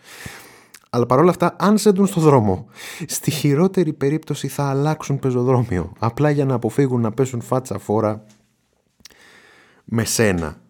Αλλά 0.90 1.06
παρόλα 1.06 1.30
αυτά, 1.30 1.56
αν 1.60 1.78
σε 1.78 1.90
δουν 1.90 2.08
στο 2.08 2.22
δρόμο, 2.22 2.66
στη 3.08 3.32
χειρότερη 3.32 3.94
περίπτωση 3.94 4.48
θα 4.48 4.70
αλλάξουν 4.70 5.20
πεζοδρόμιο. 5.20 5.94
Απλά 6.00 6.30
για 6.30 6.46
να 6.46 6.54
αποφύγουν 6.54 7.02
να 7.02 7.12
πέσουν 7.12 7.42
φάτσα 7.42 7.78
φόρα 7.78 8.26
με 9.84 10.04
σένα. 10.04 10.62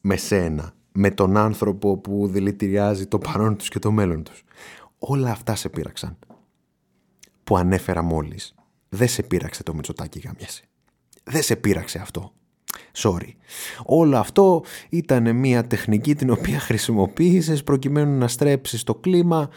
Με 0.00 0.16
σένα. 0.16 0.72
Με 0.92 1.10
τον 1.10 1.36
άνθρωπο 1.36 1.96
που 1.96 2.28
δηλητηριάζει 2.28 3.06
το 3.06 3.18
παρόν 3.18 3.56
τους 3.56 3.68
και 3.68 3.78
το 3.78 3.90
μέλλον 3.90 4.22
τους. 4.22 4.44
Όλα 4.98 5.30
αυτά 5.30 5.54
σε 5.54 5.68
πείραξαν. 5.68 6.16
Που 7.44 7.56
ανέφερα 7.56 8.02
μόλις. 8.02 8.54
Δεν 8.88 9.08
σε 9.08 9.22
πείραξε 9.22 9.62
το 9.62 9.74
Μητσοτάκι 9.74 10.18
γαμιέσαι 10.18 10.68
δεν 11.28 11.42
σε 11.42 11.56
πείραξε 11.56 11.98
αυτό. 11.98 12.32
Sorry. 12.92 13.32
Όλο 13.84 14.16
αυτό 14.16 14.64
ήταν 14.88 15.36
μια 15.36 15.66
τεχνική 15.66 16.14
την 16.14 16.30
οποία 16.30 16.58
χρησιμοποίησες 16.58 17.64
προκειμένου 17.64 18.18
να 18.18 18.28
στρέψεις 18.28 18.82
το 18.82 18.94
κλίμα 18.94 19.48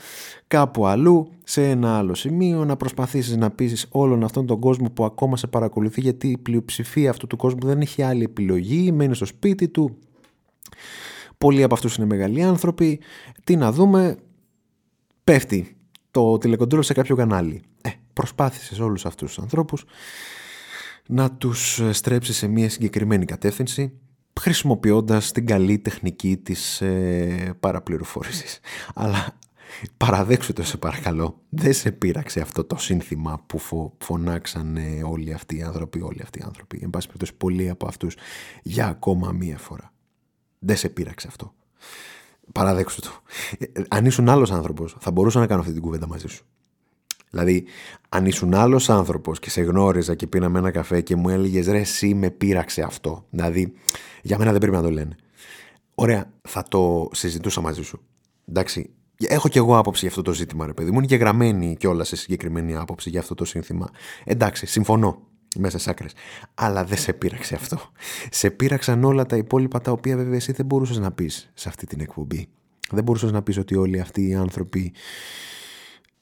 κάπου 0.47 0.85
αλλού 0.85 1.29
σε 1.43 1.69
ένα 1.69 1.97
άλλο 1.97 2.15
σημείο 2.15 2.65
να 2.65 2.77
προσπαθήσεις 2.77 3.35
να 3.35 3.51
πείσεις 3.51 3.87
όλον 3.89 4.23
αυτόν 4.23 4.45
τον 4.45 4.59
κόσμο 4.59 4.89
που 4.89 5.05
ακόμα 5.05 5.37
σε 5.37 5.47
παρακολουθεί 5.47 6.01
γιατί 6.01 6.27
η 6.27 6.37
πλειοψηφία 6.37 7.09
αυτού 7.09 7.27
του 7.27 7.37
κόσμου 7.37 7.67
δεν 7.67 7.81
έχει 7.81 8.01
άλλη 8.01 8.23
επιλογή, 8.23 8.91
μένει 8.91 9.15
στο 9.15 9.25
σπίτι 9.25 9.67
του. 9.67 9.97
Πολλοί 11.37 11.63
από 11.63 11.73
αυτούς 11.73 11.95
είναι 11.95 12.05
μεγάλοι 12.05 12.43
άνθρωποι. 12.43 12.99
Τι 13.43 13.55
να 13.55 13.71
δούμε. 13.71 14.17
Πέφτει 15.23 15.75
το 16.11 16.37
τηλεκοντρόλ 16.37 16.83
σε 16.83 16.93
κάποιο 16.93 17.15
κανάλι. 17.15 17.61
Ε, 17.81 17.89
προσπάθησες 18.13 18.79
όλους 18.79 19.05
αυτούς 19.05 19.33
τους 19.33 19.43
ανθρώπους 19.43 19.85
να 21.08 21.31
τους 21.31 21.79
ε, 21.79 21.91
στρέψει 21.91 22.34
σε 22.34 22.48
μια 22.48 22.70
συγκεκριμένη 22.70 23.25
κατεύθυνση 23.25 23.93
χρησιμοποιώντας 24.39 25.31
την 25.31 25.46
καλή 25.46 25.79
τεχνική 25.79 26.38
της 26.38 26.81
ε, 26.81 27.55
παραπληροφόρησης. 27.60 28.60
Αλλά 28.93 29.38
παραδέξου 29.98 30.53
το 30.53 30.63
σε 30.63 30.77
παρακαλώ, 30.77 31.41
δεν 31.50 31.74
σε 31.74 31.91
πείραξε 31.91 32.39
αυτό 32.39 32.63
το 32.63 32.77
σύνθημα 32.77 33.43
που 33.48 33.58
φω, 33.58 33.93
φωνάξαν 33.98 34.77
όλοι 35.05 35.34
αυτοί 35.34 35.58
οι 35.58 35.62
άνθρωποι, 35.62 36.01
όλοι 36.01 36.20
αυτοί 36.22 36.39
οι 36.39 36.43
άνθρωποι, 36.46 36.79
εν 36.84 36.89
πάση 36.89 37.05
περιπτώσει 37.05 37.34
πολλοί 37.34 37.70
από 37.70 37.88
αυτούς, 37.88 38.15
για 38.63 38.88
ακόμα 38.88 39.31
μία 39.31 39.58
φορά. 39.58 39.93
Δεν 40.60 40.77
σε 40.77 40.89
πείραξε 40.89 41.27
αυτό. 41.27 41.53
Παραδέξου 42.51 43.01
το. 43.01 43.10
Ε, 43.58 43.81
αν 43.89 44.05
ήσουν 44.05 44.29
άλλος 44.29 44.51
άνθρωπος, 44.51 44.96
θα 45.00 45.12
μπορούσα 45.12 45.39
να 45.39 45.48
κάνω 45.48 45.62
αυτή 45.62 45.74
την 45.74 45.81
κουβέντα 45.81 46.08
μαζί 46.08 46.27
σου. 46.27 46.46
Δηλαδή, 47.31 47.65
αν 48.09 48.25
ήσουν 48.25 48.53
άλλος 48.53 48.89
άνθρωπος 48.89 49.39
και 49.39 49.50
σε 49.50 49.61
γνώριζα 49.61 50.15
και 50.15 50.27
πίναμε 50.27 50.59
ένα 50.59 50.71
καφέ 50.71 51.01
και 51.01 51.15
μου 51.15 51.29
έλεγες 51.29 51.67
ρε, 51.67 51.79
εσύ 51.79 52.13
με 52.13 52.29
πείραξε 52.29 52.81
αυτό. 52.81 53.25
Δηλαδή, 53.29 53.73
για 54.21 54.38
μένα 54.38 54.51
δεν 54.51 54.59
πρέπει 54.59 54.75
να 54.75 54.81
το 54.81 54.91
λένε. 54.91 55.15
Ωραία, 55.95 56.31
θα 56.41 56.63
το 56.63 57.09
συζητούσα 57.11 57.61
μαζί 57.61 57.83
σου. 57.83 58.01
Εντάξει, 58.50 58.89
έχω 59.17 59.47
κι 59.50 59.57
εγώ 59.57 59.77
άποψη 59.77 60.00
για 60.00 60.09
αυτό 60.09 60.21
το 60.21 60.33
ζήτημα, 60.33 60.65
ρε 60.65 60.73
παιδί 60.73 60.91
μου. 60.91 60.97
Είναι 60.97 61.07
και 61.07 61.15
γραμμένη 61.15 61.75
κιόλας 61.79 62.07
σε 62.07 62.15
συγκεκριμένη 62.15 62.75
άποψη 62.75 63.09
για 63.09 63.19
αυτό 63.19 63.35
το 63.35 63.45
σύνθημα. 63.45 63.89
Εντάξει, 64.23 64.65
συμφωνώ 64.65 65.21
μέσα 65.59 65.79
στι 65.79 65.89
άκρε. 65.89 66.07
Αλλά 66.53 66.85
δεν 66.85 66.97
σε 66.97 67.13
πείραξε 67.13 67.55
αυτό. 67.55 67.79
Σε 68.29 68.50
πείραξαν 68.50 69.03
όλα 69.03 69.25
τα 69.25 69.35
υπόλοιπα 69.38 69.81
τα 69.81 69.91
οποία 69.91 70.17
βέβαια 70.17 70.35
εσύ 70.35 70.51
δεν 70.51 70.65
μπορούσες 70.65 70.97
να 70.97 71.11
πεις 71.11 71.51
σε 71.53 71.69
αυτή 71.69 71.85
την 71.85 72.00
εκπομπή. 72.00 72.47
Δεν 72.91 73.03
μπορούσες 73.03 73.31
να 73.31 73.41
πεις 73.41 73.57
ότι 73.57 73.75
όλοι 73.75 74.00
αυτοί 74.00 74.27
οι 74.27 74.33
άνθρωποι 74.33 74.93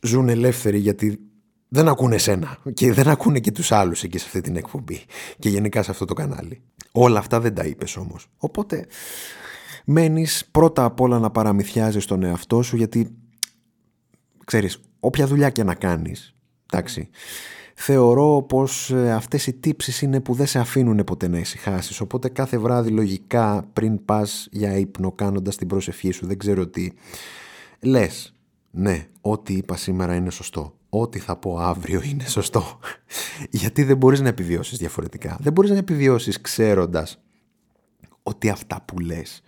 ζουν 0.03 0.29
ελεύθεροι 0.29 0.77
γιατί 0.77 1.19
δεν 1.69 1.87
ακούνε 1.87 2.15
εσένα 2.15 2.57
και 2.73 2.93
δεν 2.93 3.07
ακούνε 3.07 3.39
και 3.39 3.51
τους 3.51 3.71
άλλους 3.71 4.03
εκεί 4.03 4.17
σε 4.17 4.25
αυτή 4.25 4.41
την 4.41 4.55
εκπομπή 4.55 5.01
και 5.39 5.49
γενικά 5.49 5.83
σε 5.83 5.91
αυτό 5.91 6.05
το 6.05 6.13
κανάλι. 6.13 6.61
Όλα 6.91 7.19
αυτά 7.19 7.39
δεν 7.39 7.53
τα 7.53 7.65
είπες 7.65 7.95
όμως. 7.95 8.27
Οπότε 8.37 8.85
μένεις 9.85 10.45
πρώτα 10.51 10.83
απ' 10.83 10.99
όλα 10.99 11.19
να 11.19 11.31
παραμυθιάζεις 11.31 12.05
τον 12.05 12.23
εαυτό 12.23 12.61
σου 12.61 12.75
γιατί 12.75 13.15
ξέρεις 14.45 14.79
όποια 14.99 15.27
δουλειά 15.27 15.49
και 15.49 15.63
να 15.63 15.75
κάνεις 15.75 16.35
εντάξει 16.71 17.09
θεωρώ 17.75 18.45
πως 18.47 18.91
ε, 18.91 19.11
αυτές 19.11 19.47
οι 19.47 19.53
τύψεις 19.53 20.01
είναι 20.01 20.19
που 20.19 20.33
δεν 20.33 20.45
σε 20.45 20.59
αφήνουν 20.59 21.03
ποτέ 21.03 21.27
να 21.27 21.37
ησυχάσεις. 21.37 22.01
οπότε 22.01 22.29
κάθε 22.29 22.57
βράδυ 22.57 22.89
λογικά 22.89 23.69
πριν 23.73 24.05
πας 24.05 24.47
για 24.51 24.77
ύπνο 24.77 25.11
κάνοντας 25.11 25.55
την 25.55 25.67
προσευχή 25.67 26.11
σου 26.11 26.25
δεν 26.25 26.37
ξέρω 26.37 26.67
τι 26.67 26.89
λες 27.79 28.33
ναι 28.71 29.07
ό,τι 29.21 29.53
είπα 29.53 29.75
σήμερα 29.77 30.15
είναι 30.15 30.29
σωστό 30.29 30.77
ό,τι 30.89 31.19
θα 31.19 31.35
πω 31.35 31.57
αύριο 31.57 32.01
είναι 32.03 32.25
σωστό 32.27 32.79
γιατί 33.49 33.83
δεν 33.83 33.97
μπορείς 33.97 34.19
να 34.19 34.27
επιβιώσεις 34.27 34.77
διαφορετικά 34.77 35.37
δεν 35.41 35.53
μπορείς 35.53 35.71
να 35.71 35.77
επιβιώσεις 35.77 36.41
ξέροντας 36.41 37.21
ότι 38.23 38.49
αυτά 38.49 38.81
που 38.85 38.99
λες 38.99 39.41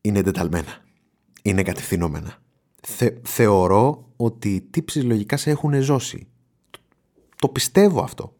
είναι 0.00 0.18
εντεταλμένα 0.18 0.84
είναι 1.42 1.62
κατευθυνόμενα 1.62 2.38
θεωρώ 3.22 4.08
ότι 4.16 4.54
οι 4.54 4.60
τύψεις 4.60 5.04
λογικά 5.04 5.36
σε 5.36 5.50
έχουν 5.50 5.82
ζώσει 5.82 6.26
το 7.42 7.48
πιστεύω 7.48 8.02
αυτό. 8.02 8.34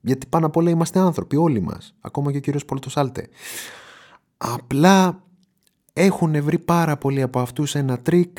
Γιατί 0.00 0.26
πάνω 0.26 0.46
απ' 0.46 0.56
όλα 0.56 0.70
είμαστε 0.70 0.98
άνθρωποι, 0.98 1.36
όλοι 1.36 1.60
μας. 1.60 1.94
Ακόμα 2.00 2.30
και 2.30 2.36
ο 2.36 2.40
κύριος 2.40 2.64
Πολτοσάλτε. 2.64 3.28
Απλά 4.36 5.22
έχουν 5.92 6.42
βρει 6.42 6.58
πάρα 6.58 6.96
πολλοί 6.96 7.22
από 7.22 7.40
αυτούς 7.40 7.74
ένα 7.74 7.98
τρικ 7.98 8.38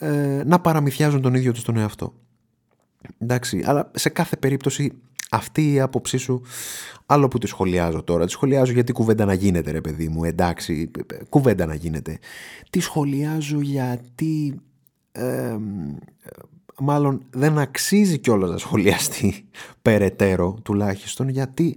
ε, 0.00 0.42
να 0.46 0.60
παραμυθιάζουν 0.60 1.20
τον 1.20 1.34
ίδιο 1.34 1.52
τους 1.52 1.62
τον 1.62 1.76
εαυτό. 1.76 2.14
Εντάξει, 3.18 3.62
αλλά 3.66 3.90
σε 3.94 4.08
κάθε 4.08 4.36
περίπτωση 4.36 4.92
αυτή 5.30 5.72
η 5.72 5.80
άποψή 5.80 6.16
σου, 6.16 6.42
άλλο 7.06 7.28
που 7.28 7.38
τη 7.38 7.46
σχολιάζω 7.46 8.02
τώρα, 8.02 8.24
τη 8.24 8.30
σχολιάζω 8.30 8.72
γιατί 8.72 8.92
κουβέντα 8.92 9.24
να 9.24 9.32
γίνεται 9.32 9.70
ρε 9.70 9.80
παιδί 9.80 10.08
μου, 10.08 10.24
εντάξει, 10.24 10.90
κουβέντα 11.28 11.66
να 11.66 11.74
γίνεται. 11.74 12.18
Τη 12.70 12.80
σχολιάζω 12.80 13.60
γιατί 13.60 14.60
ε, 15.12 15.56
μάλλον 16.78 17.22
δεν 17.30 17.58
αξίζει 17.58 18.18
κιόλας 18.18 18.50
να 18.50 18.56
σχολιαστεί 18.56 19.48
περαιτέρω 19.82 20.58
τουλάχιστον 20.62 21.28
γιατί 21.28 21.76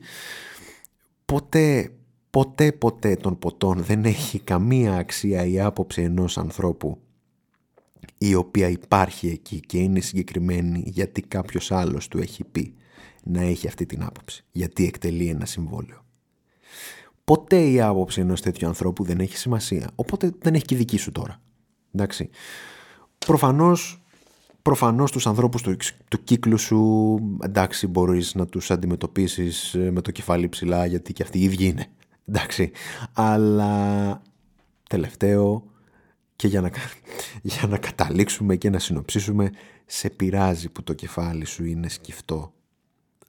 ποτέ, 1.25 1.91
ποτέ, 2.29 2.71
ποτέ 2.71 3.15
των 3.15 3.37
ποτών 3.39 3.83
δεν 3.83 4.05
έχει 4.05 4.39
καμία 4.39 4.95
αξία 4.95 5.45
η 5.45 5.59
άποψη 5.59 6.01
ενός 6.01 6.37
ανθρώπου 6.37 7.02
η 8.17 8.35
οποία 8.35 8.69
υπάρχει 8.69 9.27
εκεί 9.27 9.59
και 9.59 9.77
είναι 9.77 9.99
συγκεκριμένη 9.99 10.83
γιατί 10.85 11.21
κάποιος 11.21 11.71
άλλος 11.71 12.07
του 12.07 12.17
έχει 12.17 12.43
πει 12.43 12.75
να 13.23 13.41
έχει 13.41 13.67
αυτή 13.67 13.85
την 13.85 14.03
άποψη, 14.03 14.43
γιατί 14.51 14.85
εκτελεί 14.85 15.27
ένα 15.27 15.45
συμβόλαιο. 15.45 16.05
Ποτέ 17.23 17.69
η 17.69 17.81
άποψη 17.81 18.21
ενός 18.21 18.41
τέτοιου 18.41 18.67
ανθρώπου 18.67 19.03
δεν 19.03 19.19
έχει 19.19 19.37
σημασία, 19.37 19.89
οπότε 19.95 20.31
δεν 20.39 20.53
έχει 20.53 20.65
και 20.65 20.75
δική 20.75 20.97
σου 20.97 21.11
τώρα. 21.11 21.41
Εντάξει. 21.91 22.29
Προφανώς 23.25 24.03
Προφανώς 24.63 25.11
τους 25.11 25.27
ανθρώπους 25.27 25.61
του, 25.61 25.75
του 26.07 26.23
κύκλου 26.23 26.57
σου 26.57 27.19
εντάξει 27.43 27.87
μπορείς 27.87 28.35
να 28.35 28.45
τους 28.45 28.71
αντιμετωπίσεις 28.71 29.73
ε, 29.73 29.91
με 29.91 30.01
το 30.01 30.11
κεφάλι 30.11 30.49
ψηλά 30.49 30.85
γιατί 30.85 31.13
και 31.13 31.23
αυτοί 31.23 31.39
οι 31.39 31.43
ίδιοι 31.43 31.65
είναι. 31.65 31.85
Εντάξει. 32.25 32.71
Αλλά 33.13 34.21
τελευταίο 34.89 35.63
και 36.43 36.49
για 36.49 36.61
να, 36.61 36.71
για 37.53 37.67
να 37.67 37.77
καταλήξουμε 37.77 38.55
και 38.55 38.69
να 38.69 38.79
συνοψίσουμε 38.79 39.51
σε 39.85 40.09
πειράζει 40.09 40.69
που 40.69 40.83
το 40.83 40.93
κεφάλι 40.93 41.45
σου 41.45 41.65
είναι 41.65 41.89
σκυφτό 41.89 42.53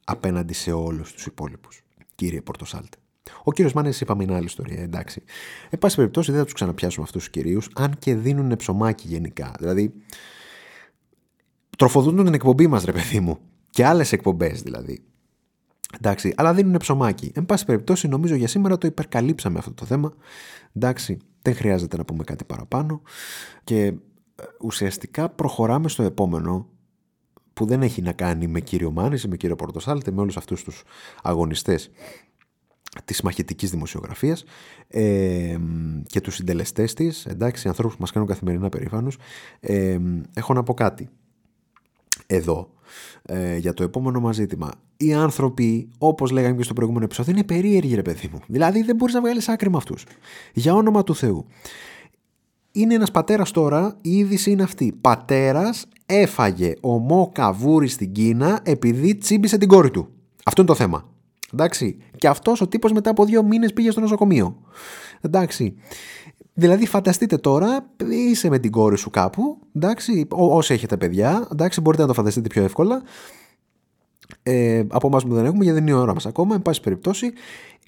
απέναντι 0.04 0.54
σε 0.54 0.72
όλους 0.72 1.12
τους 1.12 1.26
υπόλοιπους. 1.26 1.82
Κύριε 2.14 2.40
Πορτοσάλτε. 2.40 2.96
Ο 3.44 3.52
κύριος 3.52 3.72
Μάνες 3.72 4.00
είπαμε 4.00 4.22
είναι 4.22 4.34
άλλη 4.34 4.44
ιστορία, 4.44 4.82
εντάξει. 4.82 5.22
Εν 5.70 5.78
πάση 5.78 5.96
περιπτώσει 5.96 6.30
δεν 6.30 6.38
θα 6.38 6.44
τους 6.44 6.54
ξαναπιάσουμε 6.54 7.04
αυτούς 7.04 7.22
τους 7.22 7.30
κυρίους, 7.30 7.68
αν 7.74 7.96
και 7.98 8.14
δίνουν 8.14 8.56
ψωμάκι 8.56 9.08
γενικά. 9.08 9.54
Δηλαδή, 9.58 9.94
τροφοδοτούν 11.78 12.24
την 12.24 12.34
εκπομπή 12.34 12.66
μας, 12.66 12.84
ρε 12.84 12.92
παιδί 12.92 13.20
μου. 13.20 13.38
Και 13.70 13.86
άλλες 13.86 14.12
εκπομπές 14.12 14.62
δηλαδή. 14.62 15.04
Εντάξει, 15.96 16.34
αλλά 16.36 16.54
δίνουν 16.54 16.76
ψωμάκι. 16.76 17.32
Εν 17.34 17.46
πάση 17.46 17.64
περιπτώσει, 17.64 18.08
νομίζω 18.08 18.34
για 18.34 18.48
σήμερα 18.48 18.78
το 18.78 18.86
υπερκαλύψαμε 18.86 19.58
αυτό 19.58 19.72
το 19.72 19.84
θέμα. 19.84 20.14
Εντάξει, 20.72 21.18
δεν 21.44 21.54
χρειάζεται 21.54 21.96
να 21.96 22.04
πούμε 22.04 22.24
κάτι 22.24 22.44
παραπάνω. 22.44 23.02
Και 23.64 23.84
ε, 23.84 23.94
ουσιαστικά 24.60 25.28
προχωράμε 25.28 25.88
στο 25.88 26.02
επόμενο 26.02 26.68
που 27.52 27.64
δεν 27.64 27.82
έχει 27.82 28.02
να 28.02 28.12
κάνει 28.12 28.46
με 28.46 28.60
κύριο 28.60 28.90
Μάνης, 28.90 29.26
με 29.26 29.36
κύριο 29.36 29.56
Πορτοσάλτε, 29.56 30.10
με 30.10 30.20
όλους 30.20 30.36
αυτούς 30.36 30.62
τους 30.62 30.82
αγωνιστές 31.22 31.90
της 33.04 33.22
μαχητικής 33.22 33.70
δημοσιογραφίας 33.70 34.44
ε, 34.88 35.56
και 36.06 36.20
τους 36.20 36.34
συντελεστές 36.34 36.94
της, 36.94 37.26
εντάξει, 37.26 37.68
ανθρώπους 37.68 37.94
που 37.94 38.00
μας 38.00 38.12
κάνουν 38.12 38.28
καθημερινά 38.28 38.68
περήφανους, 38.68 39.18
ε, 39.60 39.98
έχω 40.34 40.54
να 40.54 40.62
πω 40.62 40.74
κάτι 40.74 41.08
εδώ 42.26 42.70
ε, 43.22 43.56
για 43.56 43.74
το 43.74 43.82
επόμενο 43.82 44.20
μας 44.20 44.34
ζήτημα. 44.34 44.70
Οι 44.96 45.14
άνθρωποι, 45.14 45.88
όπως 45.98 46.30
λέγαμε 46.30 46.56
και 46.56 46.62
στο 46.62 46.72
προηγούμενο 46.72 47.04
επεισόδιο, 47.04 47.32
είναι 47.32 47.44
περίεργοι, 47.44 47.94
ρε 47.94 48.02
παιδί 48.02 48.28
μου. 48.32 48.40
Δηλαδή 48.46 48.82
δεν 48.82 48.96
μπορείς 48.96 49.14
να 49.14 49.20
βγάλεις 49.20 49.48
άκρη 49.48 49.70
με 49.70 49.76
αυτούς. 49.76 50.06
Για 50.52 50.74
όνομα 50.74 51.02
του 51.02 51.14
Θεού. 51.14 51.46
Είναι 52.72 52.94
ένας 52.94 53.10
πατέρας 53.10 53.50
τώρα, 53.50 53.98
η 54.00 54.16
είδηση 54.16 54.50
είναι 54.50 54.62
αυτή. 54.62 54.92
Πατέρας 55.00 55.86
έφαγε 56.06 56.72
ομό 56.80 57.30
καβούρι 57.34 57.88
στην 57.88 58.12
Κίνα 58.12 58.60
επειδή 58.62 59.16
τσίμπησε 59.16 59.58
την 59.58 59.68
κόρη 59.68 59.90
του. 59.90 60.08
Αυτό 60.44 60.60
είναι 60.60 60.70
το 60.70 60.76
θέμα. 60.76 61.08
Εντάξει. 61.52 61.96
Και 62.16 62.28
αυτός 62.28 62.60
ο 62.60 62.68
τύπος 62.68 62.92
μετά 62.92 63.10
από 63.10 63.24
δύο 63.24 63.42
μήνες 63.42 63.72
πήγε 63.72 63.90
στο 63.90 64.00
νοσοκομείο. 64.00 64.56
Εντάξει. 65.20 65.74
Δηλαδή, 66.56 66.86
φανταστείτε 66.86 67.36
τώρα, 67.36 67.86
είσαι 68.08 68.48
με 68.48 68.58
την 68.58 68.70
κόρη 68.70 68.96
σου 68.96 69.10
κάπου, 69.10 69.58
εντάξει, 69.72 70.26
όσοι 70.30 70.72
έχετε 70.72 70.96
παιδιά, 70.96 71.48
εντάξει, 71.52 71.80
μπορείτε 71.80 72.02
να 72.02 72.08
το 72.08 72.14
φανταστείτε 72.14 72.48
πιο 72.48 72.62
εύκολα. 72.62 73.02
Ε, 74.42 74.84
από 74.88 75.06
εμάς 75.06 75.24
που 75.24 75.34
δεν 75.34 75.44
έχουμε, 75.44 75.64
γιατί 75.64 75.78
δεν 75.78 75.88
είναι 75.88 75.96
η 75.98 76.00
ώρα 76.00 76.14
μας 76.14 76.26
ακόμα. 76.26 76.54
Εν 76.54 76.62
πάση 76.62 76.80
περιπτώσει, 76.80 77.32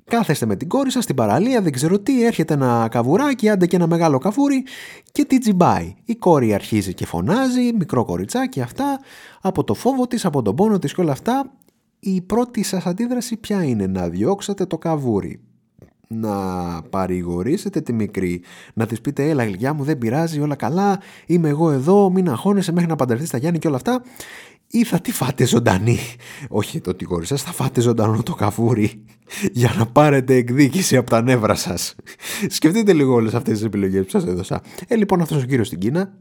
κάθεστε 0.04 0.46
με 0.46 0.56
την 0.56 0.68
κόρη 0.68 0.90
σας 0.90 1.04
στην 1.04 1.16
παραλία, 1.16 1.62
δεν 1.62 1.72
ξέρω 1.72 1.98
τι, 1.98 2.24
έρχεται 2.24 2.54
ένα 2.54 2.88
καβουράκι, 2.90 3.48
άντε 3.48 3.66
και 3.66 3.76
ένα 3.76 3.86
μεγάλο 3.86 4.18
καβούρι 4.18 4.64
και 5.12 5.24
τι 5.24 5.38
τζιμπάει. 5.38 5.94
Η 6.04 6.14
κόρη 6.14 6.54
αρχίζει 6.54 6.94
και 6.94 7.06
φωνάζει, 7.06 7.72
μικρό 7.78 8.04
κοριτσάκι, 8.04 8.60
αυτά, 8.60 9.00
από 9.40 9.64
το 9.64 9.74
φόβο 9.74 10.06
της, 10.06 10.24
από 10.24 10.42
τον 10.42 10.54
πόνο 10.54 10.78
της 10.78 10.94
και 10.94 11.00
όλα 11.00 11.12
αυτά. 11.12 11.52
Η 11.98 12.20
πρώτη 12.20 12.62
σας 12.62 12.86
αντίδραση 12.86 13.36
ποια 13.36 13.64
είναι, 13.64 13.86
να 13.86 14.08
διώξετε 14.08 14.66
το 14.66 14.78
καβούρι 14.78 15.40
να 16.06 16.34
παρηγορήσετε 16.90 17.80
τη 17.80 17.92
μικρή, 17.92 18.42
να 18.74 18.86
της 18.86 19.00
πείτε 19.00 19.28
έλα 19.28 19.44
γλυκιά 19.44 19.72
μου 19.72 19.84
δεν 19.84 19.98
πειράζει 19.98 20.40
όλα 20.40 20.54
καλά, 20.54 21.00
είμαι 21.26 21.48
εγώ 21.48 21.70
εδώ, 21.70 22.10
μην 22.10 22.28
αγχώνεσαι 22.28 22.72
μέχρι 22.72 22.88
να 22.88 22.96
παντρευτείς 22.96 23.30
τα 23.30 23.38
Γιάννη 23.38 23.58
και 23.58 23.66
όλα 23.66 23.76
αυτά 23.76 24.02
ή 24.70 24.84
θα 24.84 25.00
τη 25.00 25.12
φάτε 25.12 25.46
ζωντανή, 25.46 25.98
όχι 26.48 26.80
το 26.80 26.94
τι 26.94 27.06
σας, 27.20 27.42
θα 27.42 27.52
φάτε 27.52 27.80
ζωντανό 27.80 28.22
το 28.22 28.34
καφούρι 28.34 29.04
για 29.52 29.74
να 29.78 29.86
πάρετε 29.86 30.34
εκδίκηση 30.34 30.96
από 30.96 31.10
τα 31.10 31.22
νεύρα 31.22 31.54
σας. 31.54 31.94
Σκεφτείτε 32.48 32.92
λίγο 32.92 33.14
όλες 33.14 33.34
αυτές 33.34 33.54
τις 33.54 33.66
επιλογές 33.66 34.04
που 34.04 34.10
σας 34.10 34.26
έδωσα. 34.26 34.62
Ε, 34.88 34.96
λοιπόν 34.96 35.20
αυτός 35.20 35.42
ο 35.42 35.46
κύριος 35.46 35.66
στην 35.66 35.78
Κίνα 35.78 36.12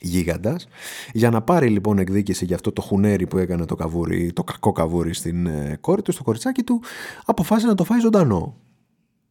γίγαντας 0.00 0.66
για 1.12 1.30
να 1.30 1.42
πάρει 1.42 1.68
λοιπόν 1.68 1.98
εκδίκηση 1.98 2.44
για 2.44 2.54
αυτό 2.54 2.72
το 2.72 2.82
χουνέρι 2.82 3.26
που 3.26 3.38
έκανε 3.38 3.64
το 3.64 3.74
καβούρι, 3.74 4.32
το 4.32 4.44
κακό 4.44 4.72
καβούρι 4.72 5.14
στην 5.14 5.46
ε, 5.46 5.78
κόρη 5.80 6.02
του, 6.02 6.12
στο 6.12 6.22
κοριτσάκι 6.22 6.62
του 6.62 6.82
αποφάσισε 7.24 7.66
να 7.66 7.74
το 7.74 7.84
φάει 7.84 8.00
ζωντανό 8.00 8.56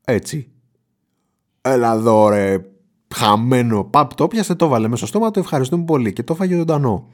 έτσι. 0.10 0.52
Έλα 1.62 1.94
εδώ 1.94 2.30
ρε, 2.30 2.58
χαμένο. 3.16 3.84
Παπ, 3.84 4.14
το 4.14 4.28
πιάσε, 4.28 4.56
το 4.56 4.68
βάλε 4.68 4.88
μέσα 4.88 4.98
στο 4.98 5.08
στόμα, 5.08 5.32
το 5.32 5.40
ευχαριστούμε 5.40 5.84
πολύ 5.84 6.14
και 6.14 6.24
το 6.24 6.36
φάγε 6.36 6.56
ζωντανό. 6.56 7.08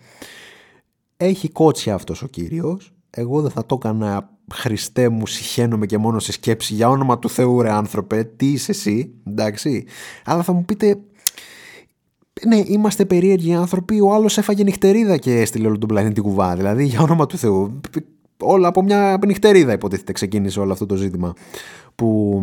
Έχει 1.17 1.49
κότσια 1.49 1.93
αυτός 1.93 2.21
ο 2.21 2.27
κύριος. 2.27 2.93
Εγώ 3.10 3.41
δεν 3.41 3.51
θα 3.51 3.65
το 3.65 3.75
έκανα 3.75 4.29
Χριστέ 4.53 5.10
μου, 5.10 5.27
συχαίνομαι 5.27 5.86
και 5.86 5.97
μόνο 5.97 6.19
σε 6.19 6.31
σκέψη 6.31 6.73
για 6.73 6.89
όνομα 6.89 7.19
του 7.19 7.29
Θεού 7.29 7.62
ρε 7.62 7.71
άνθρωπε, 7.71 8.23
τι 8.23 8.51
είσαι 8.51 8.71
εσύ, 8.71 9.13
εντάξει. 9.27 9.86
Αλλά 10.25 10.43
θα 10.43 10.53
μου 10.53 10.65
πείτε, 10.65 10.97
ναι, 12.47 12.62
είμαστε 12.65 13.05
περίεργοι 13.05 13.53
άνθρωποι. 13.53 14.01
Ο 14.01 14.13
άλλος 14.13 14.38
έφαγε 14.38 14.63
νυχτερίδα 14.63 15.17
και 15.17 15.39
έστειλε 15.39 15.67
όλο 15.67 15.77
τον 15.77 15.88
πλανήτη 15.88 16.21
κουβά. 16.21 16.55
Δηλαδή, 16.55 16.86
για 16.86 17.01
όνομα 17.01 17.25
του 17.25 17.38
Θεού. 17.38 17.79
Όλα 18.41 18.67
από 18.67 18.84
μια 18.84 19.19
νυχτερίδα 19.25 19.73
υποτίθεται 19.73 20.12
ξεκίνησε 20.12 20.60
όλο 20.60 20.71
αυτό 20.71 20.86
το 20.86 20.95
ζήτημα 20.95 21.34
που 21.95 22.41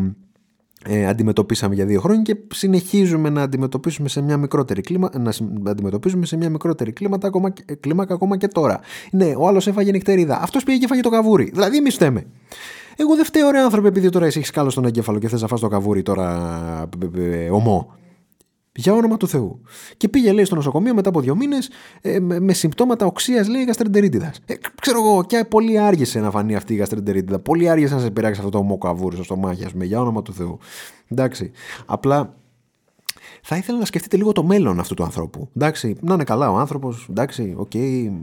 ε, 0.86 1.06
αντιμετωπίσαμε 1.06 1.74
για 1.74 1.84
δύο 1.84 2.00
χρόνια 2.00 2.22
και 2.22 2.36
συνεχίζουμε 2.54 3.30
να 3.30 3.42
αντιμετωπίσουμε 3.42 4.08
σε 4.08 4.20
μια 4.22 4.36
μικρότερη 4.36 4.80
κλίμα, 4.80 5.10
να 5.18 5.32
αντιμετωπίζουμε 5.70 6.26
σε 6.26 6.36
μια 6.36 6.50
μικρότερη 6.50 6.92
κλίματα, 6.92 7.26
ακόμα, 7.26 7.52
κλίμακα 7.80 8.14
ακόμα 8.14 8.36
και 8.36 8.48
τώρα. 8.48 8.80
Ναι, 9.10 9.32
ο 9.36 9.46
άλλος 9.46 9.66
έφαγε 9.66 9.90
νυχτερίδα. 9.90 10.40
Αυτός 10.42 10.64
πήγε 10.64 10.78
και 10.78 10.84
έφαγε 10.84 11.00
το 11.00 11.10
καβούρι. 11.10 11.50
Δηλαδή, 11.52 11.76
εμείς 11.76 11.94
φταίμε. 11.94 12.26
Εγώ 12.96 13.16
δεν 13.16 13.24
φταίω, 13.24 13.46
ωραία 13.46 13.64
άνθρωποι, 13.64 13.86
επειδή 13.86 14.08
τώρα 14.08 14.26
εσύ 14.26 14.38
έχεις 14.38 14.50
κάλο 14.50 14.70
στον 14.70 14.84
εγκέφαλο 14.84 15.18
και 15.18 15.28
θες 15.28 15.40
να 15.42 15.46
φας 15.48 15.60
το 15.60 15.68
καβούρι 15.68 16.02
τώρα 16.02 16.88
ομό. 17.50 17.94
Για 18.74 18.92
όνομα 18.92 19.16
του 19.16 19.28
Θεού. 19.28 19.60
Και 19.96 20.08
πήγε, 20.08 20.32
λέει, 20.32 20.44
στο 20.44 20.54
νοσοκομείο 20.54 20.94
μετά 20.94 21.08
από 21.08 21.20
δύο 21.20 21.36
μήνες 21.36 21.70
ε, 22.00 22.20
με, 22.20 22.40
με, 22.40 22.52
συμπτώματα 22.52 23.06
οξίας, 23.06 23.48
λέει, 23.48 23.64
γαστρεντερίτιδας. 23.64 24.40
Ε, 24.46 24.54
ξέρω 24.80 24.98
εγώ, 24.98 25.24
και 25.24 25.44
πολύ 25.44 25.78
άργησε 25.78 26.20
να 26.20 26.30
φανεί 26.30 26.56
αυτή 26.56 26.74
η 26.74 26.76
γαστρεντερίτιδα. 26.76 27.38
Πολύ 27.38 27.68
άργησε 27.68 27.94
να 27.94 28.00
σε 28.00 28.10
πειράξει 28.10 28.38
αυτό 28.38 28.50
το 28.50 28.62
μοκαβούρι 28.62 29.14
στο 29.14 29.24
στομάχι, 29.24 29.64
ας 29.64 29.72
πούμε, 29.72 29.84
για 29.84 30.00
όνομα 30.00 30.22
του 30.22 30.32
Θεού. 30.34 30.58
Εντάξει. 31.08 31.50
Απλά 31.86 32.34
θα 33.42 33.56
ήθελα 33.56 33.78
να 33.78 33.84
σκεφτείτε 33.84 34.16
λίγο 34.16 34.32
το 34.32 34.44
μέλλον 34.44 34.80
αυτού 34.80 34.94
του 34.94 35.02
ανθρώπου. 35.02 35.48
Εντάξει, 35.56 35.96
να 36.00 36.14
είναι 36.14 36.24
καλά 36.24 36.50
ο 36.50 36.56
άνθρωπος, 36.56 37.06
εντάξει, 37.10 37.54
οκ, 37.56 37.74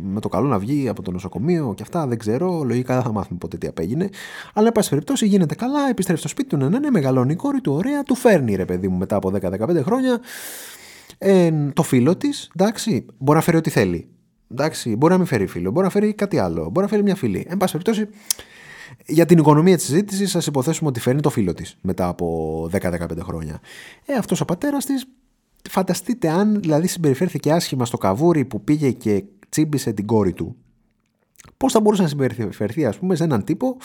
με 0.03 0.19
το 0.19 0.29
καλό 0.29 0.47
να 0.47 0.59
βγει 0.59 0.87
από 0.87 1.01
το 1.01 1.11
νοσοκομείο 1.11 1.73
και 1.75 1.83
αυτά, 1.83 2.07
δεν 2.07 2.17
ξέρω. 2.17 2.63
Λογικά 2.63 2.93
δεν 2.93 3.03
θα 3.03 3.11
μάθουμε 3.11 3.37
ποτέ 3.37 3.57
τι 3.57 3.67
απέγινε. 3.67 4.09
Αλλά, 4.53 4.67
εν 4.67 4.73
πάση 4.73 4.89
περιπτώσει, 4.89 5.25
γίνεται 5.25 5.55
καλά, 5.55 5.89
επιστρέφει 5.89 6.19
στο 6.19 6.27
σπίτι 6.27 6.49
του, 6.49 6.57
ναι, 6.57 6.69
ναι, 6.69 6.79
ναι, 6.79 6.89
μεγαλώνει 6.91 7.31
η 7.31 7.35
κόρη 7.35 7.61
του, 7.61 7.73
ωραία, 7.73 8.03
του 8.03 8.15
φέρνει 8.15 8.55
ρε 8.55 8.65
παιδί 8.65 8.87
μου 8.87 8.97
μετά 8.97 9.15
από 9.15 9.31
10-15 9.41 9.81
χρόνια. 9.83 10.19
Ε, 11.17 11.51
το 11.73 11.83
φίλο 11.83 12.15
της, 12.15 12.51
εντάξει, 12.55 13.05
μπορεί 13.17 13.37
να 13.37 13.43
φέρει 13.43 13.57
ό,τι 13.57 13.69
θέλει. 13.69 14.07
Εντάξει, 14.51 14.95
μπορεί 14.95 15.11
να 15.11 15.17
μην 15.17 15.27
φέρει 15.27 15.47
φίλο, 15.47 15.71
μπορεί 15.71 15.85
να 15.85 15.91
φέρει 15.91 16.13
κάτι 16.13 16.37
άλλο, 16.37 16.61
μπορεί 16.61 16.81
να 16.81 16.87
φέρει 16.87 17.03
μια 17.03 17.15
φίλη. 17.15 17.45
Εν 17.49 17.57
πάση 17.57 17.71
περιπτώσει, 17.71 18.09
για 19.09 19.25
την 19.25 19.37
οικονομία 19.37 19.75
της 19.75 19.85
συζήτησης, 19.85 20.35
ας 20.35 20.47
υποθέσουμε 20.47 20.89
ότι 20.89 20.99
φέρνει 20.99 21.21
το 21.21 21.29
φίλο 21.29 21.53
της 21.53 21.77
μετά 21.81 22.07
από 22.07 22.69
10-15 22.71 23.19
χρόνια. 23.21 23.59
Ε, 24.05 24.13
αυτός 24.13 24.41
ο 24.41 24.45
πατέρας 24.45 24.85
της, 24.85 25.05
φανταστείτε 25.69 26.29
αν 26.29 26.59
δηλαδή 26.61 26.87
συμπεριφέρθηκε 26.87 27.51
άσχημα 27.51 27.85
στο 27.85 27.97
καβούρι 27.97 28.45
που 28.45 28.63
πήγε 28.63 28.91
και 28.91 29.23
τσίμπησε 29.49 29.93
την 29.93 30.05
κόρη 30.05 30.33
του. 30.33 30.55
Πώς 31.57 31.71
θα 31.71 31.79
μπορούσε 31.79 32.01
να 32.01 32.07
συμπεριφερθεί, 32.07 32.85
ας 32.85 32.97
πούμε, 32.97 33.15
σε 33.15 33.23
έναν 33.23 33.43
τύπο 33.43 33.77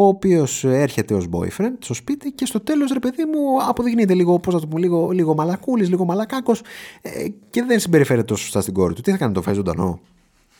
ο 0.00 0.06
οποίος 0.06 0.64
έρχεται 0.64 1.14
ως 1.14 1.26
boyfriend 1.30 1.72
στο 1.78 1.94
σπίτι 1.94 2.32
και 2.32 2.46
στο 2.46 2.60
τέλος, 2.60 2.92
ρε 2.92 2.98
παιδί 2.98 3.24
μου, 3.24 3.68
αποδεικνύεται 3.68 4.14
λίγο, 4.14 4.38
πώς 4.38 4.54
να 4.54 4.60
το 4.60 4.66
πούμε, 4.66 4.80
λίγο, 4.80 5.10
λίγο 5.10 5.34
μαλακούλης, 5.34 5.88
λίγο 5.88 6.04
μαλακάκος 6.04 6.62
ε, 7.02 7.26
και 7.50 7.62
δεν 7.62 7.80
συμπεριφέρεται 7.80 8.26
τόσο 8.26 8.42
σωστά 8.42 8.60
στην 8.60 8.74
κόρη 8.74 8.94
του. 8.94 9.00
Τι 9.00 9.10
θα 9.10 9.16
κάνει, 9.16 9.32
το 9.32 9.42
φάει 9.42 9.54
ζωντανό; 9.54 10.00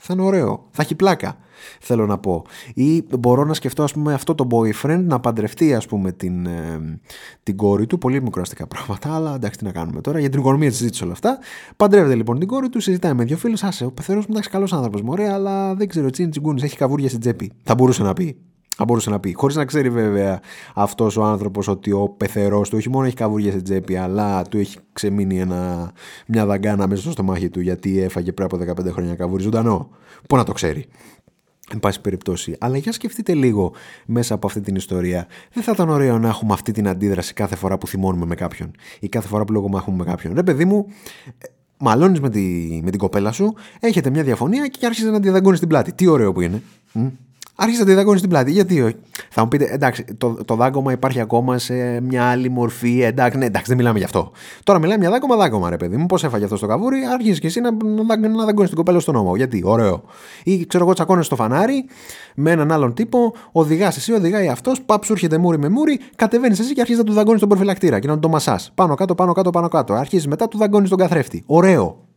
Θα 0.08 0.14
είναι 0.16 0.26
ωραίο. 0.26 0.66
Θα 0.70 0.82
έχει 0.82 0.94
πλάκα, 0.94 1.36
θέλω 1.80 2.06
να 2.06 2.18
πω. 2.18 2.44
Ή 2.74 3.04
μπορώ 3.18 3.44
να 3.44 3.54
σκεφτώ, 3.54 3.82
ας 3.82 3.92
πούμε, 3.92 4.12
αυτό 4.14 4.34
το 4.34 4.46
boyfriend 4.50 5.04
να 5.04 5.20
παντρευτεί, 5.20 5.74
ας 5.74 5.86
πούμε, 5.86 6.12
την, 6.12 6.46
ε, 6.46 6.98
την 7.42 7.56
κόρη 7.56 7.86
του. 7.86 7.98
Πολύ 7.98 8.22
μικροαστικά 8.22 8.66
πράγματα, 8.66 9.14
αλλά 9.14 9.34
εντάξει, 9.34 9.58
τι 9.58 9.64
να 9.64 9.72
κάνουμε 9.72 10.00
τώρα. 10.00 10.18
Για 10.18 10.28
την 10.30 10.40
οικονομία 10.40 10.68
της 10.68 10.76
συζήτησης 10.76 11.04
όλα 11.04 11.12
αυτά. 11.12 11.38
Παντρεύεται 11.76 12.14
λοιπόν 12.14 12.38
την 12.38 12.48
κόρη 12.48 12.68
του, 12.68 12.80
συζητάει 12.80 13.14
με 13.14 13.24
δύο 13.24 13.36
φίλους. 13.36 13.62
Άσε, 13.62 13.84
ο 13.84 13.90
πεθερός 13.90 14.22
μου 14.22 14.30
εντάξει, 14.30 14.50
καλός 14.50 14.72
άνθρωπος, 14.72 15.02
μωρέ, 15.02 15.32
αλλά 15.32 15.74
δεν 15.74 15.88
ξέρω, 15.88 16.10
τσιν 16.10 16.30
τσιγκούνι, 16.30 16.62
έχει 16.64 16.76
καβούρια 16.76 17.08
στην 17.08 17.20
τσέπη. 17.20 17.52
Θα 17.62 17.74
μπορούσε 17.74 18.02
να 18.02 18.12
πει. 18.12 18.36
Θα 18.76 18.85
μπορούσε 18.85 19.11
να 19.11 19.20
πει. 19.20 19.33
Χωρίς 19.33 19.57
να 19.57 19.64
ξέρει 19.64 19.90
βέβαια 19.90 20.40
αυτός 20.74 21.16
ο 21.16 21.24
άνθρωπος 21.24 21.68
ότι 21.68 21.92
ο 21.92 22.09
πεθερός 22.09 22.68
του 22.68 22.76
όχι 22.76 22.90
μόνο 22.90 23.07
έχει 23.07 23.14
καβούρια 23.14 23.50
στην 23.50 23.64
τσέπη, 23.64 23.96
αλλά 23.96 24.42
του 24.42 24.59
έχει 24.59 24.78
ξεμείνει 24.92 25.40
ένα, 25.40 25.92
μια 26.26 26.46
δαγκάνα 26.46 26.87
μέσα 26.87 27.02
στο 27.02 27.11
στομάχι 27.11 27.48
του 27.48 27.61
γιατί 27.61 28.00
έφαγε 28.00 28.33
πριν 28.33 28.48
από 28.52 28.83
15 28.83 28.92
χρόνια 28.92 29.14
καβούρι 29.14 29.42
ζωντανό. 29.42 29.90
Πού 30.28 30.37
να 30.37 30.44
το 30.44 30.52
ξέρει. 30.52 30.87
Εν 31.70 31.78
πάση 31.81 32.00
περιπτώσει. 32.00 32.57
Αλλά 32.59 32.76
για 32.76 32.92
σκεφτείτε 32.92 33.35
λίγο 33.35 33.72
μέσα 34.07 34.35
από 34.35 34.46
αυτή 34.46 34.61
την 34.61 34.74
ιστορία. 34.74 35.26
Δεν 35.52 35.62
θα 35.62 35.72
ήταν 35.74 35.88
ωραίο 35.88 36.18
να 36.18 36.28
έχουμε 36.28 36.52
αυτή 36.52 36.72
την 36.72 36.88
αντίδραση 36.88 37.33
κάθε 37.33 37.57
φορά 37.57 37.78
που 37.78 37.87
θυμώνουμε 37.87 38.26
με 38.26 38.35
κάποιον 38.35 38.70
ή 39.00 39.09
κάθε 39.09 39.28
φορά 39.28 39.44
που 39.44 39.52
λογομαχούμε 39.52 39.96
με 39.96 40.04
κάποιον. 40.04 40.35
Ρε 40.35 40.42
παιδί 40.42 40.64
μου, 40.64 40.87
μαλώνεις 41.78 42.20
με, 42.20 42.31
τη, 42.31 42.40
με 42.85 42.90
την 42.90 42.98
κοπέλα 42.98 43.33
σου, 43.33 43.54
έχετε 43.81 44.11
μια 44.11 44.22
διαφωνία 44.22 44.66
και 44.66 44.87
άρχισε 44.87 45.11
να 45.11 45.20
τη 45.20 45.28
δαγκώνεις 45.28 45.59
την 45.59 45.68
πλάτη. 45.68 45.92
Τι 45.92 46.07
ωραίο 46.07 46.33
που 46.33 46.40
είναι. 46.40 46.62
Άρχισε 47.60 47.80
να 47.80 47.86
τη 47.86 47.94
δαγκώνεις 47.94 48.18
στην 48.18 48.30
πλάτη. 48.30 48.52
Γιατί 48.52 48.82
όχι; 48.82 48.96
Θα 49.30 49.42
μου 49.42 49.48
πείτε, 49.48 49.68
εντάξει, 49.70 50.04
το, 50.18 50.38
το 50.44 50.54
δάγκωμα 50.54 50.92
υπάρχει 50.92 51.20
ακόμα 51.20 51.58
σε 51.58 52.00
μια 52.00 52.24
άλλη 52.24 52.48
μορφή. 52.48 53.02
Εντάξει, 53.02 53.38
ναι, 53.38 53.44
εντάξει, 53.44 53.66
δεν 53.66 53.76
μιλάμε 53.76 53.98
γι' 53.98 54.04
αυτό. 54.04 54.30
Τώρα 54.62 54.78
μιλάμε 54.78 55.00
για 55.00 55.10
δάγκωμα, 55.10 55.36
δάγκωμα, 55.36 55.70
ρε 55.70 55.76
παιδί 55.76 55.96
μου. 55.96 56.06
Πώς 56.06 56.24
έφαγε 56.24 56.44
αυτός 56.44 56.58
στο 56.58 56.66
καβούρι, 56.66 56.98
άρχισες 57.12 57.38
και 57.38 57.46
εσύ 57.46 57.60
να, 57.60 57.70
να, 58.04 58.28
να 58.28 58.44
δαγκώνεις 58.44 58.68
την 58.68 58.78
κοπέλα 58.78 59.00
στον 59.00 59.14
νόμο. 59.14 59.36
Γιατί, 59.36 59.62
ωραίο. 59.64 60.02
Ή 60.44 60.66
ξέρω 60.66 60.84
εγώ, 60.84 60.92
τσακώνες 60.92 61.26
στο 61.26 61.36
φανάρι 61.36 61.84
με 62.34 62.50
έναν 62.50 62.72
άλλον 62.72 62.94
τύπο, 62.94 63.34
οδηγάς 63.52 63.96
εσύ, 63.96 64.12
οδηγάει 64.12 64.48
αυτός, 64.48 64.82
παπ 64.82 65.04
σου 65.04 65.12
έρχεται 65.12 65.38
μούρι 65.38 65.58
με 65.58 65.68
μούρι, 65.68 66.00
κατεβαίνεις 66.16 66.58
εσύ 66.58 66.72
και 66.72 66.80
αρχίζεις 66.80 67.02
να 67.02 67.08
του 67.08 67.14
δαγκώνεις 67.14 67.40
τον 67.40 67.48
προφυλακτήρα 67.48 67.98
και 67.98 68.06
να 68.08 68.18
τον 68.18 68.30
μασάς. 68.30 68.72
Πάνω 68.74 68.94
κάτω, 68.94 69.14
πάνω 69.14 69.32
κάτω, 69.32 69.50
πάνω 69.50 69.68
κάτω. 69.68 69.94
Αρχίζεις 69.94 70.26
μετά 70.26 70.48
του 70.48 70.58
δαγκώνεις 70.58 70.88
τον 70.88 70.98
καθρέφτη. 70.98 71.42
Ωραίο. 71.46 72.07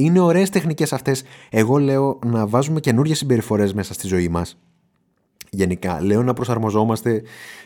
Είναι 0.00 0.20
ωραίες 0.20 0.50
τεχνικές 0.50 0.92
αυτές. 0.92 1.22
Εγώ 1.50 1.78
λέω 1.78 2.18
να 2.26 2.46
βάζουμε 2.46 2.80
καινούριε 2.80 3.14
συμπεριφορές 3.14 3.74
μέσα 3.74 3.94
στη 3.94 4.06
ζωή 4.06 4.28
μας. 4.28 4.58
Γενικά, 5.50 6.02
λέω 6.02 6.22
να 6.22 6.32
προσαρμοζόμαστε 6.32 7.22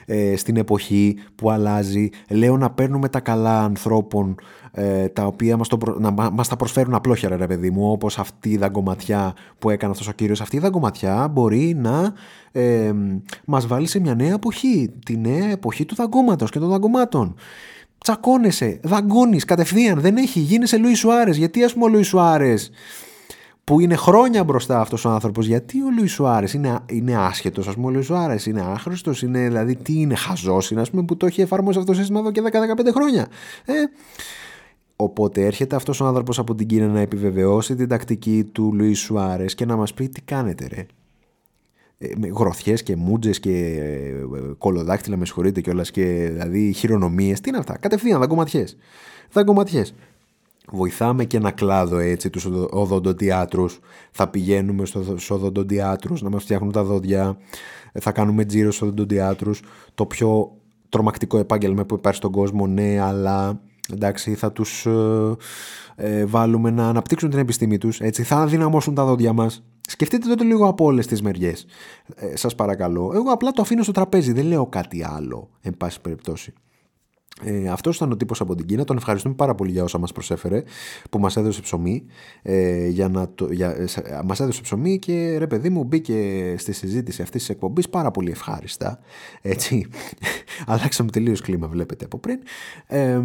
ε, 0.07 0.37
στην 0.37 0.57
εποχή 0.57 1.16
που 1.35 1.51
αλλάζει. 1.51 2.09
Λέω 2.31 2.57
να 2.57 2.71
παίρνουμε 2.71 3.09
τα 3.09 3.21
καλά 3.21 3.61
ανθρώπων 3.61 4.35
ε, 4.73 5.09
τα 5.09 5.27
οποία 5.27 5.57
μας, 5.57 5.69
το 5.69 5.79
να, 5.99 6.11
μας 6.11 6.49
τα 6.49 6.57
προσφέρουν 6.57 6.95
απλόχερα 6.95 7.37
ρε 7.37 7.47
παιδί 7.47 7.71
μου 7.71 7.90
όπως 7.90 8.19
αυτή 8.19 8.51
η 8.51 8.57
δαγκωματιά 8.57 9.35
που 9.59 9.71
έκανε 9.71 9.93
αυτός 9.93 10.09
ο 10.09 10.12
κύριος. 10.12 10.40
Αυτή 10.40 10.57
η 10.57 10.61
δαγκωματιά 10.61 11.29
μπορεί 11.29 11.75
να 11.75 12.12
ε, 12.53 12.93
μας 13.45 13.66
βάλει 13.66 13.87
σε 13.87 14.01
μια 14.01 14.14
νέα 14.14 14.33
εποχή. 14.33 14.90
Τη 15.05 15.16
νέα 15.16 15.51
εποχή 15.51 15.85
του 15.85 15.95
δαγκώματος 15.95 16.51
και 16.51 16.59
των 16.59 16.69
δαγκωμάτων 16.69 17.35
τσακώνεσαι, 18.03 18.81
δαγκώνεις 18.83 19.45
κατευθείαν. 19.45 20.01
Δεν 20.01 20.17
έχει, 20.17 20.41
γίνεσαι 20.41 20.77
Λουί 20.77 20.95
Σουάρες. 20.95 21.37
Γιατί 21.37 21.65
ας 21.65 21.73
πούμε 21.73 21.85
ο 21.85 21.89
Λουί 21.89 22.03
Σουάρες 22.03 22.71
που 23.65 23.81
είναι 23.81 23.97
χρόνια 23.97 24.45
μπροστά 24.45 24.81
αυτός 24.81 25.05
ο 25.05 25.09
άνθρωπος, 25.09 25.47
γιατί 25.47 25.83
ο 25.83 25.91
Λουί 25.99 26.07
Σουάρες 26.07 26.53
είναι, 26.53 26.79
είναι 26.87 27.17
άσχετος, 27.17 27.69
ας 27.69 27.75
πούμε, 27.75 27.87
ο 27.87 27.91
Λουί 27.91 28.03
Σουάρες 28.03 28.47
είναι 28.47 28.61
άχρηστος, 28.61 29.23
είναι 29.23 29.47
δηλαδή 29.47 29.77
τι 29.77 30.01
είναι, 30.01 30.15
χαζός 30.15 30.71
είναι, 30.71 30.81
ας 30.81 30.91
πούμε, 30.91 31.05
που 31.05 31.17
το 31.17 31.27
έχει 31.27 31.41
εφαρμόσει 31.41 31.79
αυτό 31.79 31.93
το 31.93 31.99
σύστημα 31.99 32.19
εδώ 32.19 32.31
και 32.31 32.43
10-15 32.43 32.93
χρόνια. 32.93 33.29
Ε, 33.65 33.73
Οπότε 34.97 35.45
έρχεται 35.45 35.77
αυτός 35.77 36.01
ο 36.01 36.07
άνθρωπος 36.07 36.39
από 36.39 36.55
την 36.55 36.67
Κίνα 36.67 36.87
να 36.87 37.01
επιβεβαιώσει 37.01 37.75
την 37.75 37.89
τακτική 37.89 38.45
του 38.53 38.75
Λουί 38.75 38.95
Σουάρες 38.95 39.55
και 39.55 39.65
να 39.65 39.77
μας 39.77 39.95
πει 39.95 40.09
τι 40.09 40.21
κάνετε, 40.21 40.67
ρε. 40.67 40.87
Ε, 42.03 42.13
με 42.17 42.29
γροθιές 42.29 42.83
και 42.83 42.97
μούτζες 42.97 43.41
και 43.41 43.51
ε, 43.51 44.53
κολοδάκτυλα 44.59 45.17
με 45.17 45.25
συγχωρείτε 45.25 45.61
κιόλας 45.61 45.91
και 45.91 46.29
δηλαδή 46.33 46.73
χειρονομίες. 46.73 47.41
Τι 47.41 47.49
είναι 47.49 47.59
αυτά, 47.59 47.79
κατευθείαν 47.79 48.21
δαγκωματιές. 48.21 48.77
Δαγκωματιές. 49.33 49.95
Βοηθάμε 50.73 51.25
και 51.25 51.37
ένα 51.37 51.51
κλάδο 51.51 51.99
έτσι 51.99 52.31
τους 52.31 52.45
οδοντοτιάτρους. 52.71 53.81
Θα 54.11 54.29
πηγαίνουμε 54.29 54.87
στους 54.87 55.31
οδοντοτιάτρους 55.31 56.23
να 56.23 56.31
μας 56.31 56.43
φτιάχνουν 56.43 56.73
τα 56.73 56.85
δόντια. 56.85 57.39
Θα 58.01 58.13
κάνουμε 58.13 58.45
τζίρο 58.45 58.71
στους 58.71 58.83
οδοντοτιάτρους. 58.83 59.63
Το 59.95 60.07
πιο 60.07 60.57
τρομακτικό 60.89 61.39
επάγγελμα 61.39 61.85
που 61.85 61.95
υπάρχει 61.95 62.19
στον 62.19 62.31
κόσμο 62.31 62.67
ναι 62.67 63.01
αλλά 63.01 63.61
εντάξει 63.93 64.35
θα 64.35 64.53
τους 64.53 64.87
ε, 66.01 66.19
ε, 66.19 66.25
βάλουμε 66.25 66.71
να 66.71 66.89
αναπτύξουν 66.89 67.31
την 67.31 67.39
επιστήμη 67.39 67.79
τους 67.79 68.01
έτσι 68.01 68.23
θα 68.23 68.47
δυναμώσουν 68.47 68.95
τα 68.95 69.05
δόντια 69.05 69.33
μας 69.33 69.63
Σκεφτείτε 69.91 70.29
τότε 70.29 70.45
λίγο 70.45 70.69
από 70.69 70.85
όλες 70.85 71.07
τις 71.07 71.23
μεριές. 71.23 71.67
Ε, 72.15 72.37
Σας 72.37 72.55
παρακαλώ. 72.55 73.11
Εγώ 73.15 73.31
απλά 73.33 73.51
το 73.51 73.63
αφήνω 73.63 73.83
στο 73.83 73.93
τραπέζι. 73.93 74.33
Δεν 74.33 74.47
λέω 74.47 74.67
κάτι 74.67 75.05
άλλο, 75.05 75.51
εν 75.61 75.77
πάση 75.77 76.01
περιπτώσει. 76.01 76.53
Ε, 77.45 77.69
Αυτός 77.69 77.97
ήταν 77.97 78.12
ο 78.12 78.16
τύπος 78.16 78.40
από 78.40 78.55
την 78.55 78.66
Κίνα. 78.66 78.85
Τον 78.85 78.97
ευχαριστούμε 78.97 79.35
πάρα 79.35 79.55
πολύ 79.55 79.71
για 79.71 79.83
όσα 79.83 79.99
μας 79.99 80.12
προσέφερε, 80.12 80.62
που 81.11 81.19
μας 81.19 81.37
έδωσε 81.37 81.61
ψωμί. 81.61 82.05
Ε, 82.43 82.88
για 82.88 83.09
να 83.09 83.29
το, 83.35 83.53
για, 83.53 83.69
ε, 83.71 83.87
μας 84.25 84.40
έδωσε 84.40 84.61
ψωμί 84.61 84.99
και 84.99 85.37
ρε 85.38 85.47
παιδί 85.47 85.71
μου 85.71 85.85
μπήκε 85.85 86.55
στη 86.59 86.73
συζήτηση 86.73 87.23
αυτής 87.23 87.40
της 87.40 87.51
εκπομπής 87.51 87.88
πάρα 87.88 88.11
πολύ 88.11 88.31
ευχάριστα. 88.31 88.99
Έτσι. 89.43 89.87
Αλλάξαμε 90.66 91.11
τελείως 91.11 91.40
κλίμα, 91.40 91.66
βλέπετε 91.66 92.05
από 92.05 92.19
πριν. 92.19 92.38
Ε, 92.87 93.21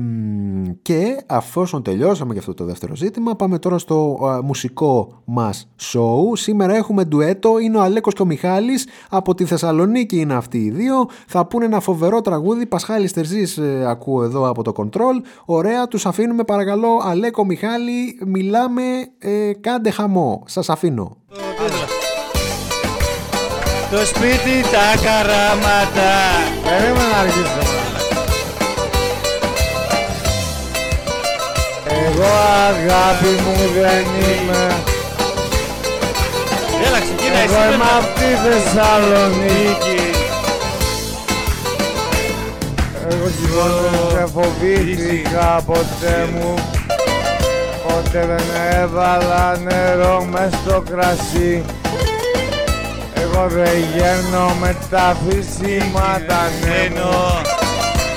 και 0.81 1.23
αφόσον 1.25 1.83
τελειώσαμε 1.83 2.33
και 2.33 2.39
αυτό 2.39 2.53
το 2.53 2.65
δεύτερο 2.65 2.95
ζήτημα, 2.95 3.35
πάμε 3.35 3.59
τώρα 3.59 3.77
στο 3.77 4.17
μουσικό 4.43 5.21
μας 5.25 5.69
show. 5.79 6.21
Σήμερα 6.33 6.75
έχουμε 6.75 7.03
ντουέτο. 7.03 7.59
Είναι 7.59 7.77
ο 7.77 7.81
Αλέκος 7.81 8.13
και 8.13 8.21
ο 8.21 8.25
Μιχάλης 8.25 8.87
από 9.09 9.35
τη 9.35 9.45
Θεσσαλονίκη 9.45 10.19
είναι 10.19 10.33
αυτοί 10.33 10.57
οι 10.57 10.69
δύο. 10.69 11.05
Θα 11.27 11.45
πούνε 11.45 11.65
ένα 11.65 11.79
φοβερό 11.79 12.21
τραγούδι. 12.21 12.65
Πασχάλης 12.65 13.13
Τερζής 13.13 13.57
ε, 13.57 13.85
ακούω 13.95 14.23
εδώ 14.23 14.49
από 14.49 14.63
το 14.63 14.71
control. 14.77 15.15
Ωραία, 15.45 15.87
τους 15.87 16.05
αφήνουμε 16.05 16.43
παρακαλώ. 16.43 17.01
Αλέκο 17.03 17.45
Μιχάλη, 17.45 18.19
μιλάμε, 18.25 18.81
ε, 19.19 19.51
κάντε 19.61 19.89
χαμό. 19.89 20.43
Σας 20.45 20.69
αφήνω. 20.69 21.17
Το 23.91 24.05
σπίτι 24.05 24.55
τα 24.71 24.87
καράματα. 25.05 26.11
Περίμενα 26.63 27.09
να 27.13 27.19
αρχίσω. 27.19 27.73
Εγώ 32.07 32.31
αγάπη 32.69 33.31
μου 33.43 33.55
δεν 33.73 34.05
είμαι 34.21 34.83
Έλα 36.87 36.99
ξεκίνα 36.99 37.37
εσύ 37.37 37.53
Εγώ 37.53 37.63
είμαι 37.65 37.77
μετά. 37.77 37.97
απ' 37.97 38.15
τη 38.19 38.29
Θεσσαλονίκη 38.43 40.04
Εγώ 43.09 43.29
λοιπόν 43.41 43.71
σε 44.11 44.25
φοβήθηκα 44.33 45.61
ποτέ 45.65 46.29
μου. 46.33 46.53
Ποτέ 47.87 48.25
δεν 48.25 48.79
έβαλα 48.81 49.57
νερό 49.57 50.27
μες 50.31 50.49
στο 50.63 50.83
κρασί. 50.89 51.63
Εγώ 53.15 53.47
δεν 53.47 53.83
γέρνω 53.95 54.53
με 54.61 54.75
τα 54.89 55.17
φυσίματα 55.27 56.49
ναι 56.61 56.89
μου 56.89 56.99
Μένω. 56.99 57.41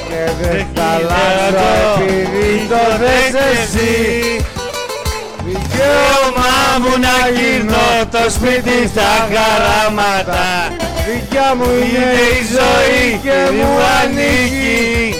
Και 0.08 0.30
δεν 0.40 0.50
Δεν 0.50 0.66
θα 0.74 0.82
αλλάξω 0.82 2.04
γίνεται 2.04 2.20
επειδή 2.20 2.66
το 2.68 2.98
δες 2.98 3.42
εσύ. 3.52 4.44
Δικαίωμά 5.44 6.56
μου 6.80 6.98
να 7.06 7.28
γίνω 7.38 8.06
το 8.10 8.30
σπίτι 8.30 8.88
στα 8.88 9.10
χαράματα 9.30 10.77
Δικιά 11.08 11.54
μου 11.56 11.64
Είναι 11.64 12.12
η 12.38 12.40
ζωή 12.56 13.20
και 13.22 13.38
μου 13.56 13.70
ανήκει. 14.00 15.14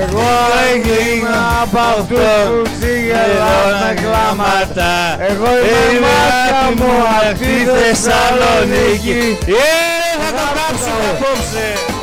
Εγώ 0.00 0.30
έγινα 0.72 1.62
από 1.62 1.78
αυτούς 1.78 2.18
που 2.48 2.62
ξυγελάνε 2.74 3.94
κλάματα. 4.02 4.92
Εγώ 5.30 5.50
είμαι 5.90 6.00
μάτια 6.04 6.62
μου 6.76 6.92
αυτή 7.30 7.44
η 7.44 7.64
Θεσσαλονίκη. 7.78 9.38
Ε, 9.46 9.62
θα 10.20 10.30
το 10.38 10.46
κάψουμε 10.56 11.04
απόψε 11.12 11.99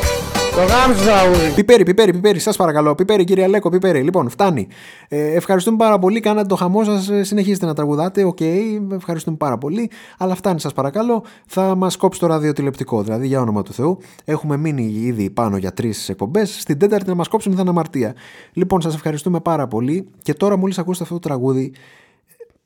το 0.57 0.63
γάμισο 0.63 1.03
τραγούδι. 1.03 1.53
Πιπέρι, 1.55 1.83
πιπέρι, 1.83 2.11
πιπέρι, 2.11 2.39
σας 2.39 2.55
παρακαλώ. 2.55 2.95
Πιπέρι, 2.95 3.23
κύριε 3.23 3.43
Αλέκο, 3.43 3.69
πιπέρι. 3.69 4.01
Λοιπόν, 4.01 4.29
φτάνει. 4.29 4.67
Ε, 5.07 5.35
ευχαριστούμε 5.35 5.77
πάρα 5.77 5.99
πολύ. 5.99 6.19
Κάνατε 6.19 6.47
το 6.47 6.55
χαμό 6.55 6.83
σας. 6.83 7.09
Συνεχίζετε 7.21 7.65
να 7.65 7.73
τραγουδάτε. 7.73 8.23
OK, 8.23 8.37
okay, 8.39 8.61
ευχαριστούμε 8.93 9.37
πάρα 9.37 9.57
πολύ. 9.57 9.89
Αλλά 10.17 10.35
φτάνει, 10.35 10.59
σας 10.59 10.73
παρακαλώ. 10.73 11.23
Θα 11.47 11.75
μας 11.75 11.97
κόψει 11.97 12.19
το 12.19 12.27
ραδιοτηλεοπτικό. 12.27 13.03
Δηλαδή, 13.03 13.27
για 13.27 13.41
όνομα 13.41 13.61
του 13.61 13.73
Θεού, 13.73 13.97
έχουμε 14.25 14.57
μείνει 14.57 14.83
ήδη 14.83 15.29
πάνω 15.29 15.57
για 15.57 15.73
τρεις 15.73 16.09
εκπομπές. 16.09 16.59
Στην 16.59 16.77
τέταρτη 16.77 17.09
να 17.09 17.15
μας 17.15 17.27
κόψουν 17.27 17.53
θα 17.53 17.61
είναι 17.61 17.69
αμαρτία. 17.69 18.15
Λοιπόν, 18.53 18.81
σας 18.81 18.93
ευχαριστούμε 18.93 19.39
πάρα 19.39 19.67
πολύ. 19.67 20.07
Και 20.21 20.33
τώρα, 20.33 20.57
μόλις 20.57 20.77
ακούσετε 20.77 21.03
αυτό 21.03 21.19
το 21.19 21.27
τραγούδι, 21.27 21.73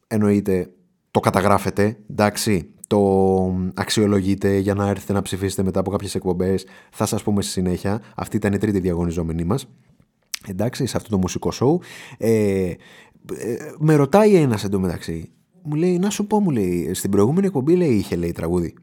εννοείται 0.08 0.70
το 1.12 1.20
καταγράφετε, 1.20 1.98
εντάξει, 2.10 2.70
το 2.92 3.56
αξιολογείτε 3.74 4.58
για 4.58 4.74
να 4.74 4.88
έρθετε 4.90 5.14
να 5.14 5.22
ψηφίσετε 5.22 5.64
μετά 5.64 5.80
από 5.80 5.92
κάποιες 5.92 6.16
εκπομπές. 6.16 6.66
Θα 6.92 7.06
σας 7.06 7.24
πούμε 7.24 7.42
στη 7.42 7.52
συνέχεια. 7.52 8.02
Αυτή 8.16 8.36
ήταν 8.36 8.54
η 8.54 8.58
τρίτη 8.58 8.80
διαγωνιζόμενη 8.80 9.44
μας. 9.44 9.68
Εντάξει, 10.48 10.86
σε 10.86 10.98
αυτό 10.98 11.10
το 11.10 11.18
μουσικό 11.18 11.52
σοου. 11.52 11.80
Ε, 12.18 12.64
ε, 12.66 12.76
με 13.80 13.96
ρωτάει 13.96 14.36
ένας 14.36 14.64
εντωμεταξύ. 14.64 15.32
Μου 15.64 15.76
λέει, 15.76 16.00
να 16.00 16.10
σου 16.10 16.28
πω, 16.28 16.40
μου 16.40 16.50
λέει, 16.50 16.94
στην 16.94 17.10
προηγούμενη 17.10 17.46
εκπομπή 17.46 17.76
λέει, 17.76 17.94
είχε 17.94 18.16
λέει 18.16 18.32
τραγούδι. 18.32 18.74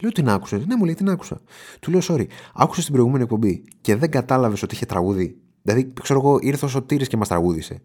Λέω 0.00 0.10
την 0.10 0.28
άκουσες. 0.28 0.66
Ναι, 0.66 0.76
μου 0.76 0.84
λέει 0.84 0.94
την 0.94 1.08
άκουσα. 1.08 1.40
Του 1.80 1.90
λέω, 1.90 2.00
sorry, 2.02 2.26
άκουσες 2.54 2.84
την 2.84 2.92
προηγούμενη 2.92 3.22
εκπομπή 3.22 3.64
και 3.80 3.96
δεν 3.96 4.10
κατάλαβες 4.10 4.62
ότι 4.62 4.74
είχε 4.74 4.86
τραγούδι; 4.86 5.36
Δηλαδή, 5.62 5.92
ξέρω 6.02 6.20
εγώ, 6.20 6.38
ήρθε 6.40 6.64
ο 6.64 6.68
Σωτήρης 6.68 7.08
και 7.08 7.16
μας 7.16 7.28
τραγούδισε. 7.28 7.82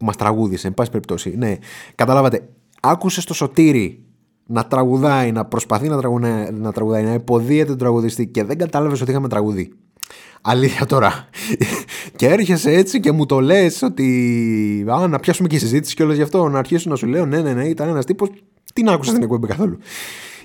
Μας 0.00 0.16
τραγούδισε, 0.16 0.66
εν 0.66 0.74
πάση 0.74 0.90
περιπτώσει. 0.90 1.36
Ναι, 1.36 1.56
καταλάβατε, 1.94 2.48
άκουσες 2.80 3.24
το 3.24 3.34
σωτήρι 3.34 4.02
να 4.46 4.66
τραγουδάει, 4.66 5.32
να 5.32 5.44
προσπαθεί 5.44 5.88
να 5.88 5.98
τραγουδάει, 5.98 6.50
να, 6.52 6.72
τραγουδάει, 6.72 7.02
να 7.02 7.12
υποδίεται 7.12 7.68
τον 7.68 7.78
τραγουδιστή 7.78 8.26
και 8.26 8.44
δεν 8.44 8.58
κατάλαβες 8.58 9.00
ότι 9.00 9.10
είχαμε 9.10 9.28
τραγουδί. 9.28 9.72
Αλήθεια 10.40 10.86
τώρα. 10.86 11.28
και 12.16 12.26
έρχεσαι 12.26 12.72
έτσι 12.72 13.00
και 13.00 13.12
μου 13.12 13.26
το 13.26 13.40
λες 13.40 13.82
ότι. 13.82 14.84
Α, 14.88 15.06
να 15.08 15.18
πιάσουμε 15.18 15.48
και 15.48 15.58
συζήτηση 15.58 15.94
και 15.94 16.02
όλο 16.02 16.12
γι' 16.12 16.22
αυτό. 16.22 16.48
Να 16.48 16.58
αρχίσω 16.58 16.90
να 16.90 16.96
σου 16.96 17.06
λέω 17.06 17.26
ναι, 17.26 17.40
ναι, 17.40 17.52
ναι, 17.52 17.64
ήταν 17.64 17.88
ένας 17.88 18.04
τύπος. 18.04 18.30
Την 18.74 18.88
άκουσα 18.88 19.10
στην 19.10 19.22
εκπομπή 19.22 19.46
καθόλου. 19.46 19.78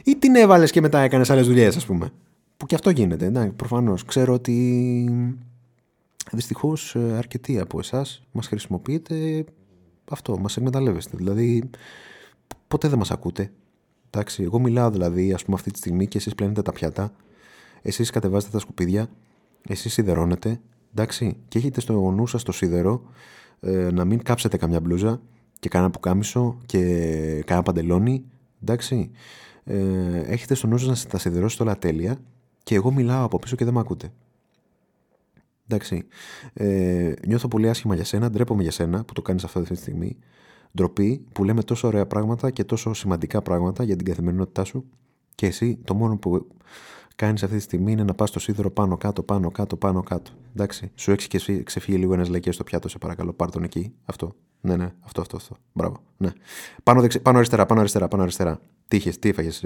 Ή 0.04 0.16
την 0.16 0.36
έβαλες 0.36 0.72
και 0.72 0.82
μετά 0.82 1.00
έκανες 1.00 1.30
άλλες 1.30 1.48
δουλειές, 1.48 1.76
ας 1.76 1.86
πούμε. 1.86 2.12
Που 2.58 2.66
και 2.66 2.76
αυτό 2.76 2.90
γίνεται. 2.90 3.30
Ναι, 3.30 3.46
προφανώς. 3.46 4.06
Ξέρω 4.06 4.34
ότι. 4.34 5.10
Δυστυχώς 6.32 6.96
ε, 6.96 7.16
αρκετοί 7.18 7.60
από 7.60 7.80
εσάς 7.80 8.24
μας 8.32 8.48
χρησιμοποιείτε 8.48 9.46
αυτό, 10.12 10.38
μας 10.38 10.58
εκμεταλλεύεστε. 10.58 11.18
Δηλαδή, 11.18 11.70
ποτέ 12.68 12.88
δεν 12.88 12.98
μας 12.98 13.12
ακούτε. 13.12 13.52
Εντάξει, 14.10 14.44
εγώ 14.44 14.60
μιλάω 14.60 14.92
δηλαδή, 14.92 15.34
ας 15.34 15.44
πούμε, 15.44 15.56
αυτή 15.56 15.72
τη 15.72 15.78
στιγμή 15.78 16.08
και 16.08 16.18
εσείς 16.18 16.36
πλένετε 16.36 16.62
τα 16.62 16.72
πιάτα, 16.72 17.14
εσείς 17.82 18.10
κατεβάζετε 18.10 18.52
τα 18.52 18.60
σκουπίδια, 18.60 19.10
εσείς 19.68 19.94
σιδερώνετε, 19.94 20.60
εντάξει, 20.92 21.38
και 21.48 21.58
έχετε 21.58 21.82
στο 21.82 22.12
νου 22.12 22.28
σας 22.28 22.44
το 22.44 22.52
σίδερο 22.52 23.04
ε, 23.60 23.92
να 23.92 24.06
μην 24.06 24.24
κάψετε 24.24 24.58
καμιά 24.58 24.80
μπλούζα 24.80 25.22
και 25.60 25.70
κανένα 25.70 25.92
πουκάμισο 25.92 26.58
και 26.66 26.80
κανένα 27.46 27.66
παντελόνι, 27.66 28.26
εντάξει. 28.62 29.12
Ε, 29.64 30.20
έχετε 30.20 30.54
στο 30.54 30.68
νου 30.68 30.78
σας 30.78 31.04
να 31.04 31.10
τα 31.10 31.18
σιδερώσετε 31.18 31.64
όλα 31.64 31.78
τέλεια 31.78 32.18
και 32.64 32.76
εγώ 32.76 32.92
μιλάω 32.92 33.26
από 33.26 33.40
πίσω 33.40 33.56
και 33.56 33.66
δεν 33.66 33.74
με 33.74 33.80
ακούτε. 33.80 34.12
Εντάξει. 35.68 36.06
Ε, 36.54 37.14
νιώθω 37.28 37.48
πολύ 37.48 37.70
άσχημα 37.70 37.96
για 37.96 38.04
σένα, 38.04 38.30
ντρέπομαι 38.30 38.62
για 38.62 38.72
σένα 38.72 39.04
που 39.04 39.14
το 39.14 39.22
κάνεις 39.22 39.44
αυτή 39.44 39.62
τη 39.62 39.76
στιγμή 39.76 40.18
ντροπή 40.78 41.26
που 41.32 41.44
λέμε 41.44 41.64
τόσο 41.64 41.88
ωραία 41.88 42.06
πράγματα 42.06 42.52
και 42.52 42.64
τόσο 42.64 42.94
σημαντικά 42.94 43.42
πράγματα 43.42 43.84
για 43.84 43.96
την 43.96 44.06
καθημερινότητά 44.06 44.64
σου 44.64 44.86
και 45.36 45.46
εσύ 45.46 45.80
το 45.84 45.94
μόνο 45.94 46.18
που 46.18 46.48
κάνεις 47.16 47.44
αυτή 47.44 47.56
τη 47.56 47.62
στιγμή 47.62 47.92
είναι 47.92 48.04
να 48.04 48.14
πας 48.14 48.30
στο 48.30 48.40
σίδερο 48.40 48.72
πάνω 48.72 48.98
κάτω, 48.98 49.24
πάνω 49.24 49.52
κάτω, 49.52 49.76
πάνω 49.76 50.04
κάτω. 50.04 50.32
Εντάξει. 50.52 50.92
Σου 50.96 51.12
έχει 51.12 51.28
και 51.28 51.64
ξεφύγει 51.64 51.98
λίγο 51.98 52.14
ένας 52.14 52.30
λαϊκέ 52.30 52.52
στο 52.52 52.64
πιάτο, 52.64 52.90
σε 52.90 52.98
παρακαλώ. 52.98 53.34
Πάρ 53.34 53.52
τον 53.52 53.64
εκεί. 53.64 53.94
Αυτό. 54.06 54.36
Ναι, 54.62 54.76
ναι, 54.76 54.94
αυτό, 55.00 55.22
αυτό. 55.22 55.38
αυτό. 55.38 55.56
Μπράβο. 55.74 55.98
Ναι. 56.18 56.30
Πάνω, 56.84 57.02
δεξι... 57.02 57.20
πάνω 57.20 57.38
αριστερά, 57.38 57.66
πάνω 57.66 57.80
αριστερά, 57.80 58.08
πάνω 58.08 58.24
αριστερά. 58.24 58.60
Τι 58.88 58.98
είχες, 58.98 59.20
τι 59.20 59.30
έφαγες, 59.30 59.66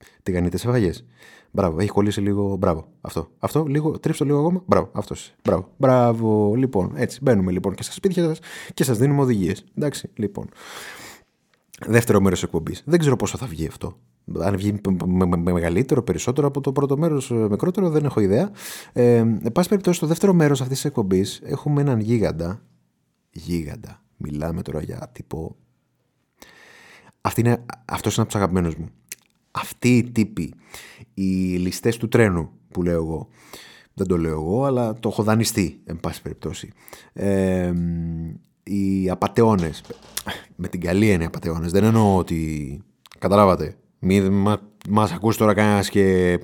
ε, 0.00 0.04
τηγανίτε 0.22 0.56
έφαγε. 0.56 0.90
Μπράβο, 1.50 1.80
έχει 1.80 1.88
κολλήσει 1.88 2.20
λίγο. 2.20 2.56
Μπράβο. 2.56 2.88
Αυτό. 3.00 3.30
Αυτό, 3.38 3.64
λίγο, 3.64 3.98
τρίψτε 3.98 4.24
λίγο 4.24 4.38
ακόμα. 4.38 4.62
Μπράβο, 4.66 4.88
αυτός. 4.92 5.34
Μπράβο. 5.44 5.68
Μπράβο. 5.76 6.54
Λοιπόν, 6.54 6.92
έτσι. 6.96 7.18
Μπαίνουμε 7.22 7.52
λοιπόν 7.52 7.74
και 7.74 7.82
στα 7.82 7.92
σπίτια 7.92 8.24
σας 8.24 8.38
και 8.74 8.84
σας 8.84 8.98
δίνουμε 8.98 9.20
οδηγίες. 9.20 9.64
Εντάξει, 9.76 10.10
λοιπόν. 10.14 10.48
Δεύτερο 11.86 12.20
μέρος 12.20 12.42
εκπομπής. 12.42 12.82
Δεν 12.86 12.98
ξέρω 12.98 13.16
πόσο 13.16 13.38
θα 13.38 13.46
βγει 13.46 13.66
αυτό. 13.66 13.98
Αν 14.38 14.56
βγει 14.56 14.80
με, 15.06 15.36
μεγαλύτερο, 15.36 16.02
περισσότερο 16.02 16.46
από 16.46 16.60
το 16.60 16.72
πρώτο 16.72 16.96
μέρος, 16.96 17.30
ε, 17.30 17.34
μικρότερο, 17.34 17.90
δεν 17.90 18.04
έχω 18.04 18.20
ιδέα. 18.20 18.50
Ε, 18.92 19.16
εν 19.16 19.52
πάση 19.52 19.68
περιπτώσει, 19.68 19.96
στο 19.96 20.06
δεύτερο 20.06 20.32
μέρος 20.32 20.60
αυτής 20.60 20.76
της 20.76 20.84
εκπομπής 20.84 21.40
έχουμε 21.44 21.80
έναν 21.80 22.00
γίγαντα. 22.00 22.62
Γίγαντα. 23.30 24.02
Μιλάμε 24.16 24.62
τώρα 24.62 24.82
για 24.82 25.10
τύπο. 25.12 25.56
Αυτή 27.20 27.40
είναι, 27.40 27.64
αυτός 27.84 28.14
είναι 28.14 28.22
από 28.22 28.32
τους 28.32 28.40
αγαπημένους 28.40 28.74
μου 28.74 28.90
αυτοί 29.82 29.96
οι 29.96 30.10
τύποι, 30.10 30.54
οι 31.14 31.56
ληστές 31.56 31.96
του 31.96 32.08
τρένου 32.08 32.50
που 32.70 32.82
λέω 32.82 32.94
εγώ, 32.94 33.28
δεν 33.94 34.06
το 34.06 34.18
λέω 34.18 34.32
εγώ, 34.32 34.64
αλλά 34.64 34.94
το 34.94 35.08
έχω 35.08 35.22
δανειστεί, 35.22 35.80
εν 35.84 36.00
πάση 36.00 36.22
περιπτώσει. 36.22 36.72
Ε, 37.12 37.72
οι 38.62 39.10
απαταιώνες, 39.10 39.82
με 40.56 40.68
την 40.68 40.80
καλή 40.80 41.10
έννοια 41.10 41.26
απαταιώνες, 41.26 41.72
δεν 41.72 41.84
εννοώ 41.84 42.16
ότι, 42.16 42.82
καταλάβατε, 43.18 43.76
μη 43.98 44.20
μας, 44.20 44.58
μας 44.88 45.12
ακούσει 45.12 45.38
τώρα 45.38 45.54
κανένας 45.54 45.90
και 45.90 46.38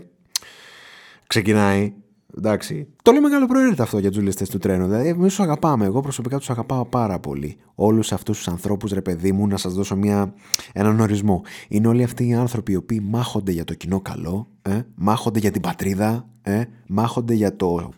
ξεκινάει 1.26 1.92
Εντάξει. 2.36 2.86
Το 3.02 3.12
λέει 3.12 3.20
μεγάλο 3.20 3.46
προαίρετα 3.46 3.82
αυτό 3.82 3.98
για 3.98 4.10
του 4.10 4.20
ληστέ 4.20 4.46
του 4.50 4.58
τρένου. 4.58 4.86
Δηλαδή, 4.86 5.08
εμείς 5.08 5.34
τους 5.34 5.40
αγαπάμε. 5.40 5.84
Εγώ 5.84 6.00
προσωπικά 6.00 6.38
τους 6.38 6.50
αγαπάω 6.50 6.84
πάρα 6.84 7.18
πολύ. 7.18 7.56
Όλους 7.74 8.12
αυτούς 8.12 8.36
τους 8.36 8.48
ανθρώπους, 8.48 8.92
ρε 8.92 9.02
παιδί 9.02 9.32
μου, 9.32 9.46
να 9.46 9.56
σας 9.56 9.74
δώσω 9.74 9.96
μια, 9.96 10.34
έναν 10.72 11.00
ορισμό. 11.00 11.42
Είναι 11.68 11.88
όλοι 11.88 12.02
αυτοί 12.02 12.28
οι 12.28 12.34
άνθρωποι 12.34 12.72
οι 12.72 12.76
οποίοι 12.76 13.00
μάχονται 13.04 13.52
για 13.52 13.64
το 13.64 13.74
κοινό 13.74 14.00
καλό, 14.00 14.48
ε, 14.62 14.80
μάχονται 14.94 15.38
για 15.38 15.50
την 15.50 15.60
πατρίδα, 15.60 16.28
ε, 16.42 16.62
μάχονται 16.86 17.34
για 17.34 17.56
το 17.56 17.90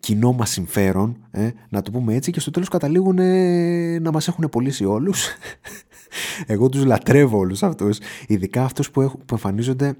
κοινό 0.00 0.32
μας 0.32 0.50
συμφέρον, 0.50 1.16
ε, 1.30 1.50
να 1.68 1.82
το 1.82 1.90
πούμε 1.90 2.14
έτσι, 2.14 2.30
και 2.30 2.40
στο 2.40 2.50
τέλος 2.50 2.68
καταλήγουν 2.68 3.18
ε, 3.18 3.98
να 3.98 4.10
μας 4.10 4.28
έχουν 4.28 4.48
πωλήσει 4.48 4.84
όλους. 4.84 5.26
Εγώ 6.46 6.68
τους 6.68 6.84
λατρεύω 6.84 7.38
όλους 7.38 7.62
αυτούς. 7.62 7.98
Ειδικά 8.26 8.64
αυτούς 8.64 8.90
που, 8.90 9.02
που 9.02 9.34
εμφανίζονται 9.34 9.96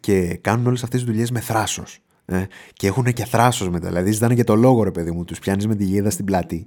και 0.00 0.38
κάνουν 0.40 0.66
όλες 0.66 0.82
αυτές 0.82 1.00
τις 1.00 1.08
δουλειές 1.08 1.30
με 1.30 1.40
θράσος. 1.40 2.00
Ε, 2.30 2.44
και 2.72 2.86
έχουν 2.86 3.04
και 3.04 3.24
θράσος 3.24 3.68
μετά. 3.68 3.88
Δηλαδή 3.88 4.10
ζητάνε 4.10 4.34
και 4.34 4.44
το 4.44 4.54
λόγο, 4.54 4.82
ρε 4.82 4.90
παιδί 4.90 5.10
μου. 5.10 5.24
Τους 5.24 5.38
πιάνεις 5.38 5.66
με 5.66 5.74
τη 5.74 5.84
γίδα 5.84 6.10
στην 6.10 6.24
πλάτη. 6.24 6.66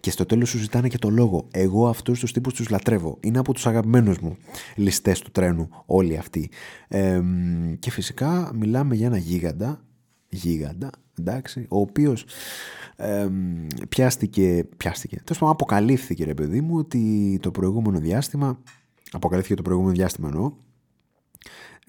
Και 0.00 0.10
στο 0.10 0.26
τέλος 0.26 0.48
σου 0.48 0.58
ζητάνε 0.58 0.88
και 0.88 0.98
το 0.98 1.10
λόγο. 1.10 1.48
Εγώ 1.50 1.88
αυτούς 1.88 2.20
τους 2.20 2.32
τύπους 2.32 2.54
τους 2.54 2.68
λατρεύω. 2.68 3.18
Είναι 3.20 3.38
από 3.38 3.52
τους 3.52 3.66
αγαπημένους 3.66 4.18
μου 4.18 4.36
ληστές 4.76 5.20
του 5.20 5.30
τρένου 5.30 5.68
όλοι 5.86 6.16
αυτοί. 6.16 6.50
Ε, 6.88 7.20
και 7.78 7.90
φυσικά 7.90 8.50
μιλάμε 8.54 8.94
για 8.94 9.06
ένα 9.06 9.16
γίγαντα. 9.16 9.80
Γίγαντα, 10.28 10.90
εντάξει, 11.18 11.66
ο 11.68 11.80
οποίος 11.80 12.24
ε, 12.96 13.28
πιάστηκε, 13.88 14.66
πιάστηκε, 14.76 15.16
τέλος 15.16 15.38
πάντων 15.38 15.54
αποκαλύφθηκε 15.54 16.24
ρε 16.24 16.34
παιδί 16.34 16.60
μου 16.60 16.76
ότι 16.76 17.38
το 17.42 17.50
προηγούμενο 17.50 17.98
διάστημα, 17.98 18.58
αποκαλύφθηκε 19.10 19.54
το 19.54 19.62
προηγούμενο 19.62 19.94
διάστημα 19.94 20.28
εννοώ, 20.28 20.52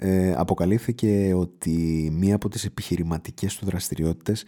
ε, 0.05 0.33
αποκαλύφθηκε 0.37 1.33
ότι 1.35 2.09
μία 2.13 2.35
από 2.35 2.49
τις 2.49 2.65
επιχειρηματικές 2.65 3.55
του 3.55 3.65
δραστηριότητες 3.65 4.43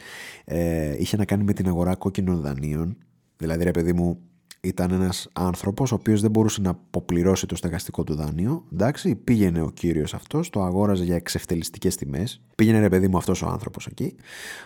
ε, 0.45 0.95
είχε 0.97 1.17
να 1.17 1.25
κάνει 1.25 1.43
με 1.43 1.53
την 1.53 1.67
αγορά 1.67 1.95
κόκκινων 1.95 2.41
δανείων. 2.41 2.97
Δηλαδή, 3.37 3.63
ρε 3.63 3.71
παιδί 3.71 3.93
μου, 3.93 4.19
ήταν 4.61 4.91
ένας 4.91 5.29
άνθρωπος 5.33 5.91
ο 5.91 5.95
οποίος 5.95 6.21
δεν 6.21 6.31
μπορούσε 6.31 6.61
να 6.61 6.69
αποπληρώσει 6.69 7.45
το 7.45 7.55
στεγαστικό 7.55 8.03
του 8.03 8.15
δάνειο. 8.15 8.65
Εντάξει, 8.73 9.15
πήγαινε 9.15 9.61
ο 9.61 9.69
κύριος 9.69 10.13
αυτός, 10.13 10.49
το 10.49 10.61
αγόραζε 10.61 11.03
για 11.03 11.15
εξευτελιστικές 11.15 11.95
τιμές. 11.95 12.41
Πήγαινε 12.55 12.79
ρε 12.79 12.89
παιδί 12.89 13.07
μου 13.07 13.17
αυτός 13.17 13.41
ο 13.41 13.47
άνθρωπος 13.47 13.87
εκεί, 13.87 14.15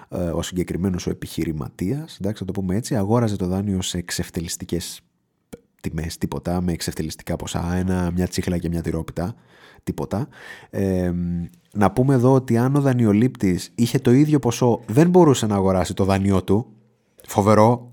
ε, 0.10 0.18
ο 0.18 0.42
συγκεκριμένος 0.42 1.08
ο 1.08 1.10
επιχειρηματίας, 1.10 2.18
εντάξει, 2.22 2.44
να 2.44 2.54
το 2.54 2.62
πούμε 2.62 2.76
έτσι, 2.76 2.96
αγόραζε 2.96 3.36
το 3.36 3.48
δάνειο 3.48 3.82
σε 3.82 3.98
εξευτελιστικές 3.98 5.02
τιμές, 5.82 6.18
τίποτα, 6.18 6.62
με 6.62 6.72
εξευτελιστικά 6.72 7.36
ποσά, 7.36 7.76
ένα, 7.76 8.12
μια 8.16 8.28
τσίχλα 8.28 8.58
και 8.58 8.70
μια 8.70 8.82
τυρόπιτα 8.82 9.36
τίποτα. 9.84 10.28
Ε, 10.70 11.12
να 11.74 11.92
πούμε 11.92 12.14
εδώ 12.14 12.34
ότι 12.34 12.58
αν 12.58 12.76
ο 12.76 12.82
δανειολήπτης 12.82 13.72
είχε 13.76 14.00
το 14.00 14.12
ίδιο 14.12 14.40
ποσό 14.40 14.82
δεν 14.88 15.10
μπορούσε 15.10 15.46
να 15.46 15.56
αγοράσει 15.56 15.94
το 15.94 16.04
δανειό 16.04 16.44
του. 16.44 16.66
Φοβερό, 17.28 17.92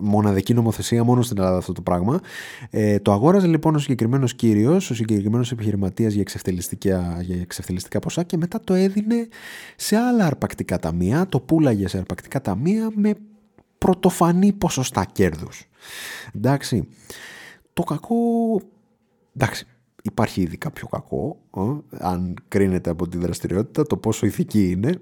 μοναδική 0.00 0.54
νομοθεσία 0.54 1.04
μόνο 1.04 1.22
στην 1.22 1.38
Ελλάδα 1.38 1.56
αυτό 1.56 1.72
το 1.72 1.82
πράγμα. 1.82 2.20
Ε, 2.70 2.98
το 2.98 3.12
αγόραζε 3.12 3.46
λοιπόν 3.46 3.74
ο 3.74 3.78
συγκεκριμένος 3.78 4.34
κύριος, 4.34 4.90
ο 4.90 4.94
συγκεκριμένος 4.94 5.52
επιχειρηματίας 5.52 6.12
για, 6.12 6.20
εξευτελιστικά, 6.20 7.18
για 7.20 7.40
εξευτελιστικά 7.40 7.98
ποσά 7.98 8.22
και 8.22 8.36
μετά 8.36 8.60
το 8.64 8.74
έδινε 8.74 9.28
σε 9.76 9.96
άλλα 9.96 10.26
αρπακτικά 10.26 10.78
ταμεία, 10.78 11.26
το 11.26 11.40
πουλάγε 11.40 11.88
σε 11.88 11.98
αρπακτικά 11.98 12.40
ταμεία 12.40 12.90
με 12.94 13.14
πρωτοφανή 13.78 14.52
ποσοστά 14.52 15.04
κέρδους. 15.12 15.67
Εντάξει, 16.34 16.88
το 17.72 17.82
κακό, 17.82 18.16
εντάξει, 19.36 19.66
υπάρχει 20.02 20.40
ήδη 20.40 20.56
κάποιο 20.56 20.86
κακό, 20.86 21.38
ε, 21.56 21.96
αν 21.98 22.34
κρίνεται 22.48 22.90
από 22.90 23.08
τη 23.08 23.18
δραστηριότητα, 23.18 23.82
το 23.82 23.96
πόσο 23.96 24.26
ηθική 24.26 24.70
είναι. 24.70 25.00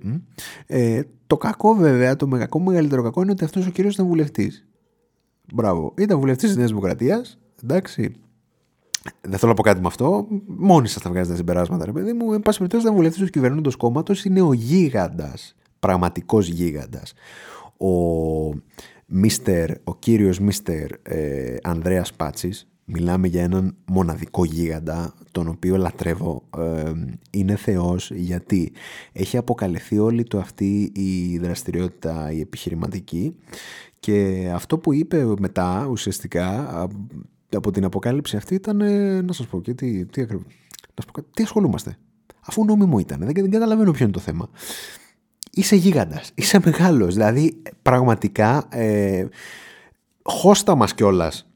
Ε, 0.66 1.02
το 1.26 1.36
κακό 1.36 1.74
βέβαια, 1.74 2.16
το 2.16 2.26
κακό 2.26 2.60
μεγαλύτερο 2.60 3.02
κακό 3.02 3.22
είναι 3.22 3.30
ότι 3.30 3.44
αυτός 3.44 3.66
ο 3.66 3.70
κύριος 3.70 3.94
ήταν 3.94 4.06
βουλευτής. 4.06 4.66
Μπράβο, 5.54 5.94
ήταν 5.98 6.18
βουλευτής 6.18 6.48
της 6.48 6.56
Νέας 6.56 6.68
Δημοκρατίας, 6.68 7.38
εντάξει, 7.62 8.14
δεν 9.20 9.38
θέλω 9.38 9.50
να 9.50 9.56
πω 9.56 9.62
κάτι 9.62 9.80
με 9.80 9.86
αυτό. 9.86 10.26
Μόνοι 10.46 10.88
σας 10.88 11.02
θα 11.02 11.10
βγάζετε 11.10 11.30
τα 11.30 11.36
συμπεράσματα, 11.36 11.84
ρε 11.84 11.92
παιδί 11.92 12.12
μου. 12.12 12.32
Εν 12.32 12.40
πάση 12.40 12.58
περιπτώσει, 12.58 12.84
ήταν 12.84 12.96
βουλευτής 12.96 13.22
του 13.22 13.30
κυβερνώντος 13.30 13.76
κόμματος. 13.76 14.24
Είναι 14.24 14.40
ο 14.40 14.52
γίγαντας. 14.52 15.54
Πραγματικός 15.78 16.48
γίγαντας. 16.48 17.12
Ο 17.76 17.90
Μίστερ, 19.06 19.70
ο 19.84 19.96
κύριος 19.96 20.38
Μίστερ 20.38 20.90
ε, 21.02 21.56
Ανδρέας 21.62 22.12
Πάτσης. 22.12 22.68
Μιλάμε 22.84 23.26
για 23.26 23.42
έναν 23.42 23.76
μοναδικό 23.86 24.44
γίγαντα 24.44 25.14
τον 25.30 25.48
οποίο 25.48 25.76
λατρεύω. 25.76 26.42
Ε, 26.58 26.92
είναι 27.30 27.56
θεός 27.56 28.10
γιατί 28.10 28.72
έχει 29.12 29.36
αποκαλυφθεί 29.36 29.98
όλη 29.98 30.22
του 30.22 30.38
αυτή 30.38 30.92
η 30.94 31.38
δραστηριότητα 31.38 32.32
η 32.32 32.40
επιχειρηματική. 32.40 33.36
Και 34.00 34.48
αυτό 34.54 34.78
που 34.78 34.92
είπε 34.92 35.24
μετά 35.38 35.86
ουσιαστικά 35.90 36.82
από 37.54 37.70
την 37.70 37.84
αποκάλυψη 37.84 38.36
αυτή 38.36 38.54
ήταν 38.54 38.76
να 39.24 39.32
σας 39.32 39.46
πω 39.46 39.60
και 39.60 39.74
τι, 39.74 40.06
τι, 40.06 40.22
ακριβώς, 40.22 40.46
να 40.94 41.02
σας 41.02 41.10
πω, 41.12 41.22
τι 41.22 41.42
ασχολούμαστε. 41.42 41.96
Αφού 42.46 42.64
νόμιμο 42.64 42.98
ήταν. 42.98 43.18
Δεν, 43.18 43.32
δεν 43.34 43.50
καταλαβαίνω 43.50 43.90
ποιο 43.90 44.04
είναι 44.04 44.14
το 44.14 44.20
θέμα 44.20 44.48
είσαι 45.56 45.76
γίγαντας, 45.76 46.30
είσαι 46.34 46.60
μεγάλος. 46.64 47.14
Δηλαδή 47.14 47.62
πραγματικά 47.82 48.66
ε, 48.70 49.26
χώστα 50.22 50.74
μας 50.74 50.94
κιόλας 50.94 51.46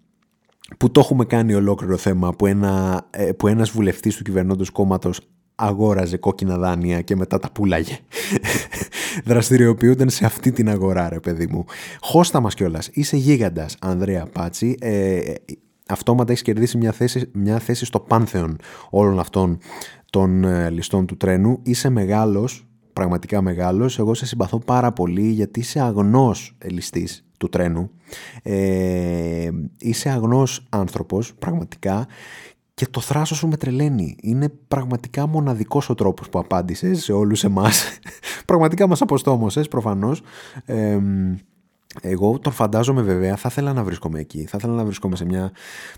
που 0.77 0.91
το 0.91 1.01
έχουμε 1.01 1.25
κάνει 1.25 1.55
ολόκληρο 1.55 1.97
θέμα 1.97 2.33
που, 2.33 2.47
ένα, 2.47 3.07
ε, 3.11 3.33
που 3.33 3.47
ένας 3.47 3.71
βουλευτής 3.71 4.17
του 4.17 4.23
κυβερνώντος 4.23 4.71
κόμματος 4.71 5.21
αγόραζε 5.55 6.17
κόκκινα 6.17 6.59
δάνεια 6.59 7.01
και 7.01 7.17
μετά 7.17 7.39
τα 7.39 7.51
πουλάγε. 7.53 7.99
Δραστηριοποιούνταν 9.25 10.11
σε 10.11 10.25
αυτή 10.25 10.53
την 10.53 10.69
αγορά 10.69 11.09
ρε 11.09 11.21
παιδί 11.21 11.47
μου. 11.47 11.65
Χώστα 12.01 12.41
μας 12.41 12.55
κιόλας, 12.55 12.89
είσαι 12.93 13.17
γίγαντας 13.17 13.77
Ανδρέα 13.81 14.27
Πάτσι. 14.27 14.77
Ε, 14.81 15.21
αυτόματα 15.89 16.31
έχεις 16.31 16.43
κερδίσει 16.43 16.77
μια 16.77 16.93
θέση, 16.93 17.31
μια 17.33 17.59
θέση 17.59 17.85
στο 17.85 18.01
πάνθεον 18.01 18.57
όλων 18.91 19.19
αυτών 19.19 19.59
των 20.11 20.45
ε, 20.45 20.71
ληστών 20.71 21.07
του 21.07 21.17
τρένου. 21.17 21.61
Είσαι 21.63 21.89
μεγάλος, 21.89 22.70
πραγματικά 23.01 23.41
μεγάλος. 23.43 23.99
Εγώ 23.99 24.15
σε 24.15 24.27
συμπαθώ 24.27 24.59
πάρα 24.59 24.93
πολύ 24.93 25.29
γιατί 25.29 25.61
είσαι 25.61 25.81
αγνός 25.81 26.57
ληστής 26.71 27.25
του 27.39 27.49
τρένου. 27.49 27.91
Ε, 28.43 29.51
είσαι 29.79 30.09
αγνός 30.09 30.67
άνθρωπος, 30.69 31.35
πραγματικά. 31.35 32.07
Και 32.75 32.87
το 32.91 33.01
θράσος 33.01 33.39
σου 33.39 33.49
με 33.49 33.57
τρελαίνει. 33.57 34.17
Είναι 34.23 34.49
πραγματικά 34.49 35.27
μοναδικός 35.27 35.91
ο 35.91 35.95
τρόπος 35.95 36.29
που 36.29 36.39
απάντησες 36.39 37.03
σε 37.03 37.13
όλους 37.13 37.45
εμάς. 37.45 37.99
πραγματικά 38.47 38.87
μας 38.87 39.01
αποστόμωσες 39.01 39.69
προφανώς. 39.69 40.23
Ε, 40.65 40.99
εγώ 42.03 42.39
τον 42.39 42.53
φαντάζομαι 42.53 43.03
βέβαια, 43.03 43.37
θα 43.37 43.49
ήθελα 43.51 43.73
να 43.73 43.85
βρίσκομαι 43.85 44.21
εκεί. 44.21 44.45
Θα 44.45 44.57
ήθελα 44.59 44.75
να 44.75 44.85
βρίσκομαι 44.85 45.17
σε 45.17 45.25
μια 45.25 45.53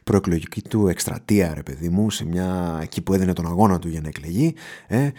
προεκλογική 0.04 0.62
του 0.62 0.88
εκστρατεία, 0.88 1.54
ρε 1.54 1.62
παιδί 1.62 1.88
μου, 1.88 2.10
σε 2.10 2.24
μια 2.24 2.78
εκεί 2.82 3.02
που 3.02 3.14
έδινε 3.14 3.32
τον 3.32 3.46
αγώνα 3.46 3.78
του 3.78 3.88
για 3.88 4.00
να 4.00 4.08
εκλεγεί. 4.08 4.54
Ε, 4.86 5.10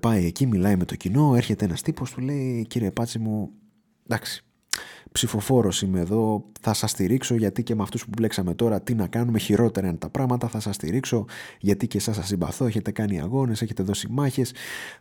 πάει 0.00 0.26
εκεί, 0.26 0.46
μιλάει 0.46 0.76
με 0.76 0.84
το 0.84 0.96
κοινό, 0.96 1.34
έρχεται 1.36 1.64
ένας 1.64 1.82
τύπος, 1.82 2.10
του 2.10 2.20
λέει: 2.20 2.66
Κύριε 2.68 2.90
Πάτσι 2.90 3.18
μου, 3.18 3.50
εντάξει, 4.08 4.44
ψηφοφόρος 5.12 5.82
είμαι 5.82 6.00
εδώ, 6.00 6.44
θα 6.60 6.72
σας 6.72 6.90
στηρίξω 6.90 7.34
γιατί 7.34 7.62
και 7.62 7.74
με 7.74 7.82
αυτούς 7.82 8.04
που 8.04 8.10
μπλέξαμε 8.16 8.54
τώρα, 8.54 8.80
τι 8.80 8.94
να 8.94 9.06
κάνουμε, 9.06 9.38
χειρότερα 9.38 9.88
είναι 9.88 9.96
τα 9.96 10.08
πράγματα, 10.08 10.48
θα 10.48 10.60
σας 10.60 10.74
στηρίξω 10.74 11.24
γιατί 11.60 11.86
και 11.86 11.96
εσάς 11.96 12.16
σας 12.16 12.26
συμπαθώ, 12.26 12.66
έχετε 12.66 12.90
κάνει 12.90 13.20
αγώνες, 13.20 13.62
έχετε 13.62 13.82
δώσει 13.82 14.06
μάχες, 14.10 14.52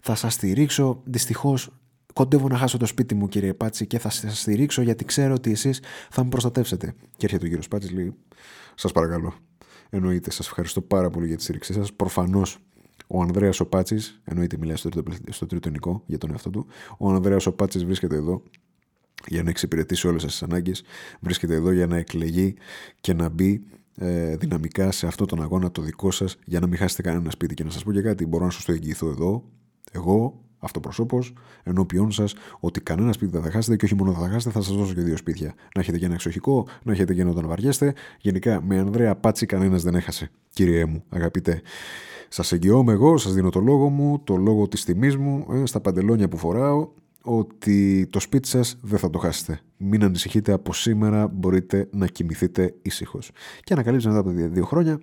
θα 0.01 0.15
σας 0.15 0.33
στηρίξω. 0.33 1.01
Δυστυχώς 1.03 1.69
Κοντεύω 2.13 2.47
να 2.47 2.57
χάσω 2.57 2.77
το 2.77 2.85
σπίτι 2.85 3.15
μου, 3.15 3.27
κύριε 3.27 3.53
Πάτση, 3.53 3.87
και 3.87 3.99
θα 3.99 4.09
σας 4.09 4.39
στηρίξω 4.39 4.81
γιατί 4.81 5.05
ξέρω 5.05 5.33
ότι 5.33 5.51
εσείς 5.51 5.81
θα 6.09 6.23
με 6.23 6.29
προστατεύσετε. 6.29 6.93
Και 7.17 7.25
έρχεται 7.25 7.45
ο 7.45 7.47
κύριος 7.47 7.67
Πάτσης, 7.67 7.91
λέει: 7.91 8.13
Σας 8.75 8.91
παρακαλώ. 8.91 9.33
Εννοείται, 9.89 10.31
σας 10.31 10.47
ευχαριστώ 10.47 10.81
πάρα 10.81 11.09
πολύ 11.09 11.27
για 11.27 11.35
τη 11.35 11.43
στήριξή 11.43 11.73
σας. 11.73 11.93
Προφανώς 11.93 12.57
ο 13.07 13.21
Ανδρέας 13.21 13.59
ο 13.59 13.65
Πάτσης, 13.65 14.21
εννοείται 14.23 14.57
μιλάει 14.57 14.75
στο 14.75 14.89
τρίτο, 14.89 15.11
στο 15.29 15.45
τρίτο 15.45 15.67
ενικό 15.67 16.03
για 16.05 16.17
τον 16.17 16.31
εαυτό 16.31 16.49
του, 16.49 16.65
ο 16.97 17.09
Ανδρέας 17.09 17.45
ο 17.45 17.51
Πάτσης 17.53 17.85
βρίσκεται 17.85 18.15
εδώ 18.15 18.43
για 19.27 19.43
να 19.43 19.49
εξυπηρετήσει 19.49 20.07
όλες 20.07 20.23
τις 20.23 20.43
ανάγκες. 20.43 20.83
Βρίσκεται 21.19 21.53
εδώ 21.53 21.71
για 21.71 21.87
να 21.87 21.97
εκλεγεί 21.97 22.55
και 23.01 23.13
να 23.13 23.29
μπει 23.29 23.63
ε, 23.95 24.35
δυναμικά 24.35 24.91
σε 24.91 25.07
αυτόν 25.07 25.27
τον 25.27 25.41
αγώνα 25.41 25.71
το 25.71 25.81
δικό 25.81 26.11
σας 26.11 26.37
για 26.45 26.59
να 26.59 26.67
μην 26.67 26.77
χάσετε 26.77 27.01
κανένα 27.01 27.31
σπίτι. 27.31 27.53
Και 27.53 27.63
να 27.63 27.69
σας 27.69 27.83
πω 27.83 27.91
και 27.91 28.01
κάτι, 28.01 28.25
μπορώ 28.25 28.45
να 28.45 28.51
σας 28.51 28.65
το 28.65 28.71
εγγυηθώ 28.71 29.07
εδώ. 29.07 29.43
Εγώ, 29.91 30.43
αυτοπροσώπως, 30.61 31.33
ενώπιον 31.63 32.11
σας, 32.11 32.35
ότι 32.59 32.81
κανένα 32.81 33.13
σπίτι 33.13 33.31
δεν 33.31 33.41
θα 33.41 33.51
χάσετε 33.51 33.75
και 33.75 33.85
όχι 33.85 33.95
μόνο 33.95 34.13
θα 34.13 34.29
χάσετε, 34.29 34.51
θα 34.51 34.61
σας 34.61 34.75
δώσω 34.75 34.93
και 34.93 35.01
δύο 35.01 35.17
σπίτια. 35.17 35.53
Να 35.75 35.81
έχετε 35.81 35.97
και 35.97 36.05
ένα 36.05 36.13
εξοχικό, 36.13 36.67
να 36.83 36.91
έχετε 36.91 37.13
και 37.13 37.23
να 37.23 37.33
τον 37.33 37.47
βαριέστε. 37.47 37.93
Γενικά, 38.19 38.61
με 38.63 38.79
Ανδρέα 38.79 39.15
Πάτσι 39.15 39.45
κανένας 39.45 39.83
δεν 39.83 39.95
έχασε. 39.95 40.29
Κύριε 40.49 40.85
μου, 40.85 41.03
αγαπητέ. 41.09 41.61
Σας 42.29 42.51
εγγυώμαι 42.51 42.91
εγώ, 42.91 43.17
σας 43.17 43.33
δίνω 43.33 43.49
το 43.49 43.59
λόγο 43.59 43.89
μου, 43.89 44.19
το 44.23 44.35
λόγο 44.35 44.67
της 44.67 44.85
τιμής 44.85 45.17
μου, 45.17 45.45
ε, 45.51 45.65
στα 45.65 45.79
παντελόνια 45.79 46.27
που 46.27 46.37
φοράω, 46.37 46.89
ότι 47.21 48.07
το 48.09 48.19
σπίτι 48.19 48.47
σας 48.47 48.77
δεν 48.81 48.99
θα 48.99 49.09
το 49.09 49.17
χάσετε. 49.17 49.59
Μην 49.77 50.03
ανησυχείτε, 50.03 50.51
από 50.51 50.73
σήμερα 50.73 51.27
μπορείτε 51.27 51.87
να 51.91 52.07
κοιμηθείτε 52.07 52.75
ήσυχος. 52.81 53.31
Και 53.63 53.73
ανακαλύψτε 53.73 54.09
μετά 54.09 54.21
από 54.21 54.31
δύο 54.31 54.65
χρόνια 54.65 54.99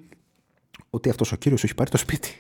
ότι 0.91 1.09
αυτός 1.09 1.33
ο 1.33 1.37
κύριος 1.37 1.65
έχει 1.65 1.75
πάρει 1.75 1.91
το 1.91 1.97
σπίτι. 1.97 2.31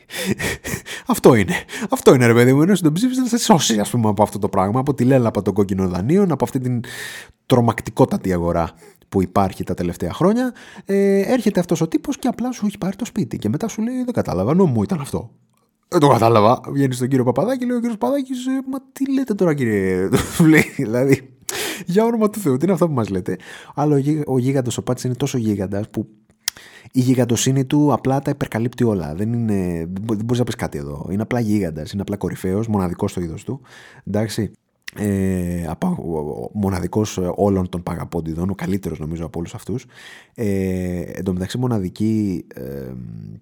αυτό 1.14 1.35
είναι. 1.35 1.55
Αυτό 1.90 2.14
είναι, 2.14 2.27
ρε 2.27 2.35
παιδί 2.35 2.53
μου. 2.53 2.62
Ενώ 2.62 2.74
τον 2.74 2.92
ψήφισε 2.92 3.20
να 3.20 3.27
σε 3.27 3.38
σώσει, 3.38 3.79
ας 3.79 3.90
πούμε, 3.90 4.09
από 4.09 4.22
αυτό 4.22 4.38
το 4.38 4.48
πράγμα, 4.48 4.81
από 4.81 4.94
τη 4.94 5.05
λέλαπα 5.05 5.42
των 5.42 5.55
κόκκινων 5.55 5.88
δανείων, 5.88 6.33
από 6.33 6.44
αυτή 6.44 6.61
την 6.61 6.81
τρομακτικότατη 7.46 8.33
αγορά 8.33 8.70
που 9.09 9.22
υπάρχει 9.22 9.64
τα 9.64 9.74
τελευταία 9.74 10.12
χρόνια. 10.12 10.55
Ε, 10.85 11.20
έρχεται 11.33 11.61
αυτός 11.61 11.81
ο 11.81 11.88
τύπος 11.88 12.18
και 12.18 12.29
απλά 12.29 12.53
σου 12.53 12.66
έχει 12.66 12.79
πάρει 12.79 12.96
το 12.96 13.05
σπίτι. 13.05 13.38
Και 13.38 13.48
μετά 13.48 13.68
σου 13.68 13.83
λέει: 13.83 14.05
Δεν 14.05 14.14
κατάλαβα, 14.14 14.55
νόμο 14.55 14.83
ήταν 14.83 15.01
αυτό. 15.01 15.31
Δεν 15.88 16.01
το 16.01 16.09
κατάλαβα. 16.09 16.61
Βγαίνει 16.68 16.94
στον 16.94 17.09
κύριο 17.09 17.24
Παπαδάκη, 17.24 17.66
λέει 17.66 17.77
ο 17.77 17.81
κύριος 17.81 17.98
Παπαδάκης, 17.98 18.46
«Ε, 18.46 18.51
Μα 18.70 18.79
τι 18.92 19.12
λέτε 19.12 19.35
τώρα, 19.35 19.55
κύριε. 19.55 20.09
δηλαδή, 20.77 21.37
για 21.87 22.05
όνομα 22.05 22.31
του 22.31 22.40
Θεού, 22.40 22.57
τι 22.57 22.64
είναι 22.64 22.72
αυτό 22.72 22.87
που 22.87 22.92
μας 22.92 23.09
λέτε. 23.09 23.37
Αλλά 23.74 24.01
ο 24.27 24.38
γίγαντος 24.38 24.79
ο 24.79 24.83
Πάτση 24.83 25.07
είναι 25.07 25.16
τόσο 25.16 25.38
γίγαντας 25.38 25.88
που 25.90 26.09
η 26.92 27.01
γιγαντοσύνη 27.01 27.64
του 27.64 27.92
απλά 27.92 28.21
τα 28.21 28.31
υπερκαλύπτει 28.31 28.85
όλα. 28.85 29.14
Δεν, 29.14 29.33
είναι, 29.33 29.88
δεν 30.07 30.25
μπορείς 30.25 30.38
να 30.38 30.44
πεις 30.44 30.55
κάτι 30.55 30.79
εδώ. 30.79 31.07
Είναι 31.11 31.23
απλά 31.23 31.40
γίγαντας, 31.40 31.92
είναι 31.92 32.03
απλά 32.03 32.16
κορυφαίος, 32.16 32.68
μοναδικός 32.68 33.11
στο 33.11 33.21
είδος 33.21 33.44
του. 33.44 33.61
Εντάξει. 34.05 34.53
Ε, 34.94 35.71
μοναδικός 36.53 37.18
όλων 37.35 37.68
των 37.68 37.83
παγαπώντιδων, 37.83 38.51
ο 38.51 38.55
καλύτερος 38.55 38.99
νομίζω 38.99 39.27
από 39.27 39.38
όλους 39.38 39.55
αυτούς. 39.55 39.87
Ε, 40.35 41.01
εν 41.01 41.25
τω 41.25 41.33
μεταξύ, 41.33 41.59
μοναδική 41.59 42.44
ε, 42.55 42.92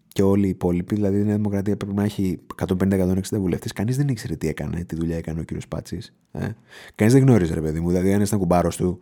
και 0.08 0.22
όλοι 0.22 0.46
οι 0.46 0.48
υπόλοιποι, 0.48 0.94
δηλαδή 0.94 1.20
η 1.20 1.24
Νέα 1.24 1.36
Δημοκρατία 1.36 1.76
πρέπει 1.76 1.94
να 1.94 2.04
έχει 2.04 2.38
150-160 2.66 3.18
βουλευτές. 3.30 3.72
Κανείς 3.72 3.96
δεν 3.96 4.08
ήξερε 4.08 4.36
τι 4.36 4.48
έκανε, 4.48 4.84
τι 4.84 4.96
δουλειά 4.96 5.16
έκανε 5.16 5.40
ο 5.40 5.42
κύριος 5.42 5.68
Πάτσης. 5.68 6.14
Ε. 6.32 6.48
Κανείς 6.94 7.12
δεν 7.12 7.22
γνώριζε, 7.22 7.54
ρε 7.54 7.60
παιδί 7.60 7.80
μου. 7.80 7.88
Δηλαδή, 7.88 8.12
αν 8.12 8.20
ήταν 8.20 8.38
κουμπάρος 8.38 8.76
του, 8.76 8.98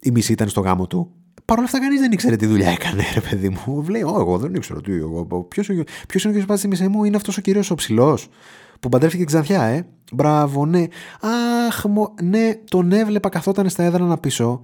η 0.00 0.10
μισή 0.10 0.32
ήταν 0.32 0.48
στο 0.48 0.60
γάμο 0.60 0.86
του. 0.86 1.10
Παρ' 1.48 1.58
όλα 1.58 1.66
αυτά, 1.66 1.80
κανείς 1.80 2.00
δεν 2.00 2.12
ήξερε 2.12 2.36
τι 2.36 2.46
δουλειά 2.46 2.70
έκανε, 2.70 3.02
ρε 3.14 3.20
παιδί 3.20 3.48
μου. 3.48 3.84
Λέει, 3.88 4.00
εγώ 4.00 4.38
δεν 4.38 4.54
ήξερα 4.54 4.80
τι. 4.80 4.92
Ποιος 5.48 5.68
είναι 5.68 5.84
ο 6.10 6.30
κύριο 6.30 6.44
Πάτση 6.46 6.88
μου, 6.88 7.04
είναι 7.04 7.16
αυτός 7.16 7.36
ο 7.36 7.40
κύριος 7.40 7.70
ο 7.70 7.74
ψηλός 7.74 8.28
που 8.80 8.88
παντρεύτηκε 8.88 9.24
Ξανθιά, 9.24 9.62
ε. 9.62 9.86
Μπράβο, 10.12 10.66
ναι. 10.66 10.84
Αχ, 11.68 11.84
μο... 11.84 12.14
ναι, 12.22 12.54
τον 12.68 12.92
έβλεπα 12.92 13.28
καθόταν 13.28 13.68
στα 13.68 13.82
έδρανα 13.82 14.18
πίσω. 14.18 14.60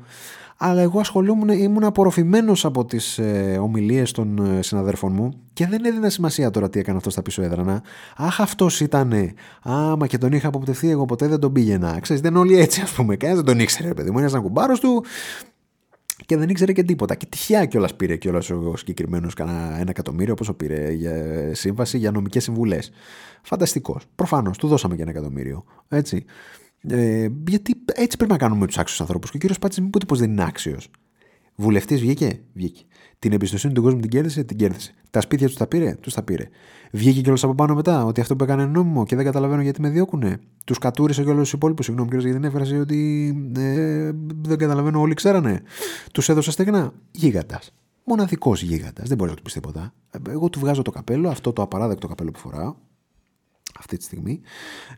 Αλλά 0.56 0.80
εγώ 0.80 1.00
ασχολούμουν, 1.00 1.48
ήμουν 1.48 1.84
απορροφημένος 1.84 2.64
από 2.64 2.84
τις 2.84 3.18
ε, 3.18 3.58
ομιλίες 3.62 4.12
των 4.12 4.56
ε, 4.58 4.62
συναδέρφων 4.62 5.12
μου 5.12 5.32
και 5.52 5.66
δεν 5.66 5.84
έδινα 5.84 6.10
σημασία 6.10 6.50
τώρα 6.50 6.68
τι 6.68 6.78
έκανε 6.78 6.96
αυτός 6.96 7.12
στα 7.12 7.22
πίσω 7.22 7.42
έδρανα. 7.42 7.82
Αχ, 8.16 8.40
αυτός 8.40 8.80
ήτανε. 8.80 9.35
Άμα 9.62 10.06
και 10.06 10.18
τον 10.18 10.32
είχα 10.32 10.48
αποπτευθεί, 10.48 10.90
εγώ 10.90 11.04
ποτέ 11.04 11.26
δεν 11.28 11.40
τον 11.40 11.52
πήγαινα. 11.52 11.98
Ξέρεις, 12.00 12.22
δεν 12.22 12.37
όλοι 12.37 12.58
έτσι, 12.58 12.80
ας 12.80 12.92
πούμε. 12.92 13.16
Κανένας 13.16 13.44
δεν 13.44 13.54
τον 13.54 13.62
ήξερε, 13.62 13.94
παιδί 13.94 14.10
μου. 14.10 14.18
Ένας 14.18 14.32
κουμπάρο 14.32 14.78
του, 14.78 15.04
και 16.27 16.37
δεν 16.37 16.48
ήξερε 16.48 16.73
και 16.73 16.83
τίποτα. 16.83 17.15
Και 17.15 17.27
τυχαία 17.27 17.65
κιόλας 17.65 17.94
πήρε 17.96 18.17
κιόλας 18.17 18.50
ο 18.50 18.77
συγκεκριμένος 18.77 19.35
κανένα 19.35 19.79
ένα 19.79 19.90
εκατομμύριο, 19.90 20.35
πόσο 20.35 20.54
πήρε 20.54 20.92
για 20.92 21.15
σύμβαση 21.54 21.98
για 21.98 22.10
νομικές 22.10 22.42
συμβουλές. 22.42 22.90
Φανταστικός. 23.42 24.04
Προφανώς, 24.15 24.58
του 24.58 24.69
δώσαμε 24.69 24.96
και 24.96 25.02
ένα 25.02 25.10
εκατομμύριο. 25.10 25.65
Έτσι. 25.88 26.25
Ε, 26.88 27.29
γιατί 27.46 27.83
έτσι 27.92 28.17
πρέπει 28.17 28.33
να 28.33 28.38
κάνουμε 28.38 28.67
τους 28.67 28.79
άξιους 28.79 29.00
ανθρώπους. 29.00 29.31
Και 29.31 29.37
ο 29.37 29.40
κύριος 29.40 29.58
Πάτση, 29.58 29.81
μην 29.81 29.90
πω 29.90 30.17
δεν 30.17 30.31
είναι 30.31 30.44
άξιος. 30.44 30.90
Βουλευτής 31.57 32.00
βγήκε, 32.00 32.40
βγήκε. 32.52 32.83
Την 33.19 33.33
εμπιστοσύνη 33.33 33.73
του 33.73 33.83
κόσμου 33.83 34.00
την 34.00 34.11
κέρδισε, 34.11 34.44
την 34.44 34.57
κέρδισε. 34.57 34.94
Τα 35.11 35.21
σπίτια 35.21 35.46
τους 35.46 35.57
τα 35.57 35.67
πήρε, 35.67 35.94
τους 36.00 36.15
τα 36.15 36.23
πήρε. 36.23 36.48
Βγήκε 36.92 37.21
κιόλας 37.21 37.44
από 37.44 37.55
πάνω 37.55 37.75
μετά 37.75 38.05
ότι 38.05 38.21
αυτό 38.21 38.37
που 38.37 38.44
έκανε 38.44 38.63
είναι 38.63 38.71
νόμιμο 38.71 39.05
και 39.05 39.17
δεν 39.17 39.25
καταλαβαίνω 39.25 39.63
γιατί 39.63 39.81
με 39.81 39.88
διώκουνε. 39.88 40.40
Τους 40.65 40.79
κατούρισε 40.79 41.23
κιόλα 41.23 41.40
τους 41.40 41.52
υπόλοιπους. 41.52 41.85
Συγγνώμη 41.85 42.09
κιόλας 42.09 42.27
για 42.27 42.37
την 42.37 42.44
έφραση 42.44 42.79
ότι 42.79 43.29
ε, 43.57 44.11
δεν 44.42 44.59
καταλαβαίνω, 44.59 45.00
όλοι 45.00 45.15
ξέρανε. 45.15 45.63
Τους 46.13 46.29
έδωσε 46.29 46.50
στεγνά. 46.50 46.92
Γίγαντας. 47.11 47.75
Μοναδικός 48.05 48.63
γίγαντας. 48.63 49.09
Δεν 49.09 49.17
μπορεί 49.17 49.31
να 49.31 49.37
του 49.37 49.42
πεις 49.42 49.52
τίποτα. 49.52 49.94
Ε, 50.11 50.19
Εγώ 50.31 50.48
του 50.48 50.59
βγάζω 50.59 50.83
το 50.83 50.90
καπέλο, 50.90 51.29
αυτό 51.29 51.52
το 51.52 51.63
απαράδεκτο 51.63 52.09
καπέλο 52.09 52.31
που 52.31 52.38
φοράω 52.38 52.75
αυτή 53.79 53.96
τη 53.96 54.05
στιγμή. 54.05 54.40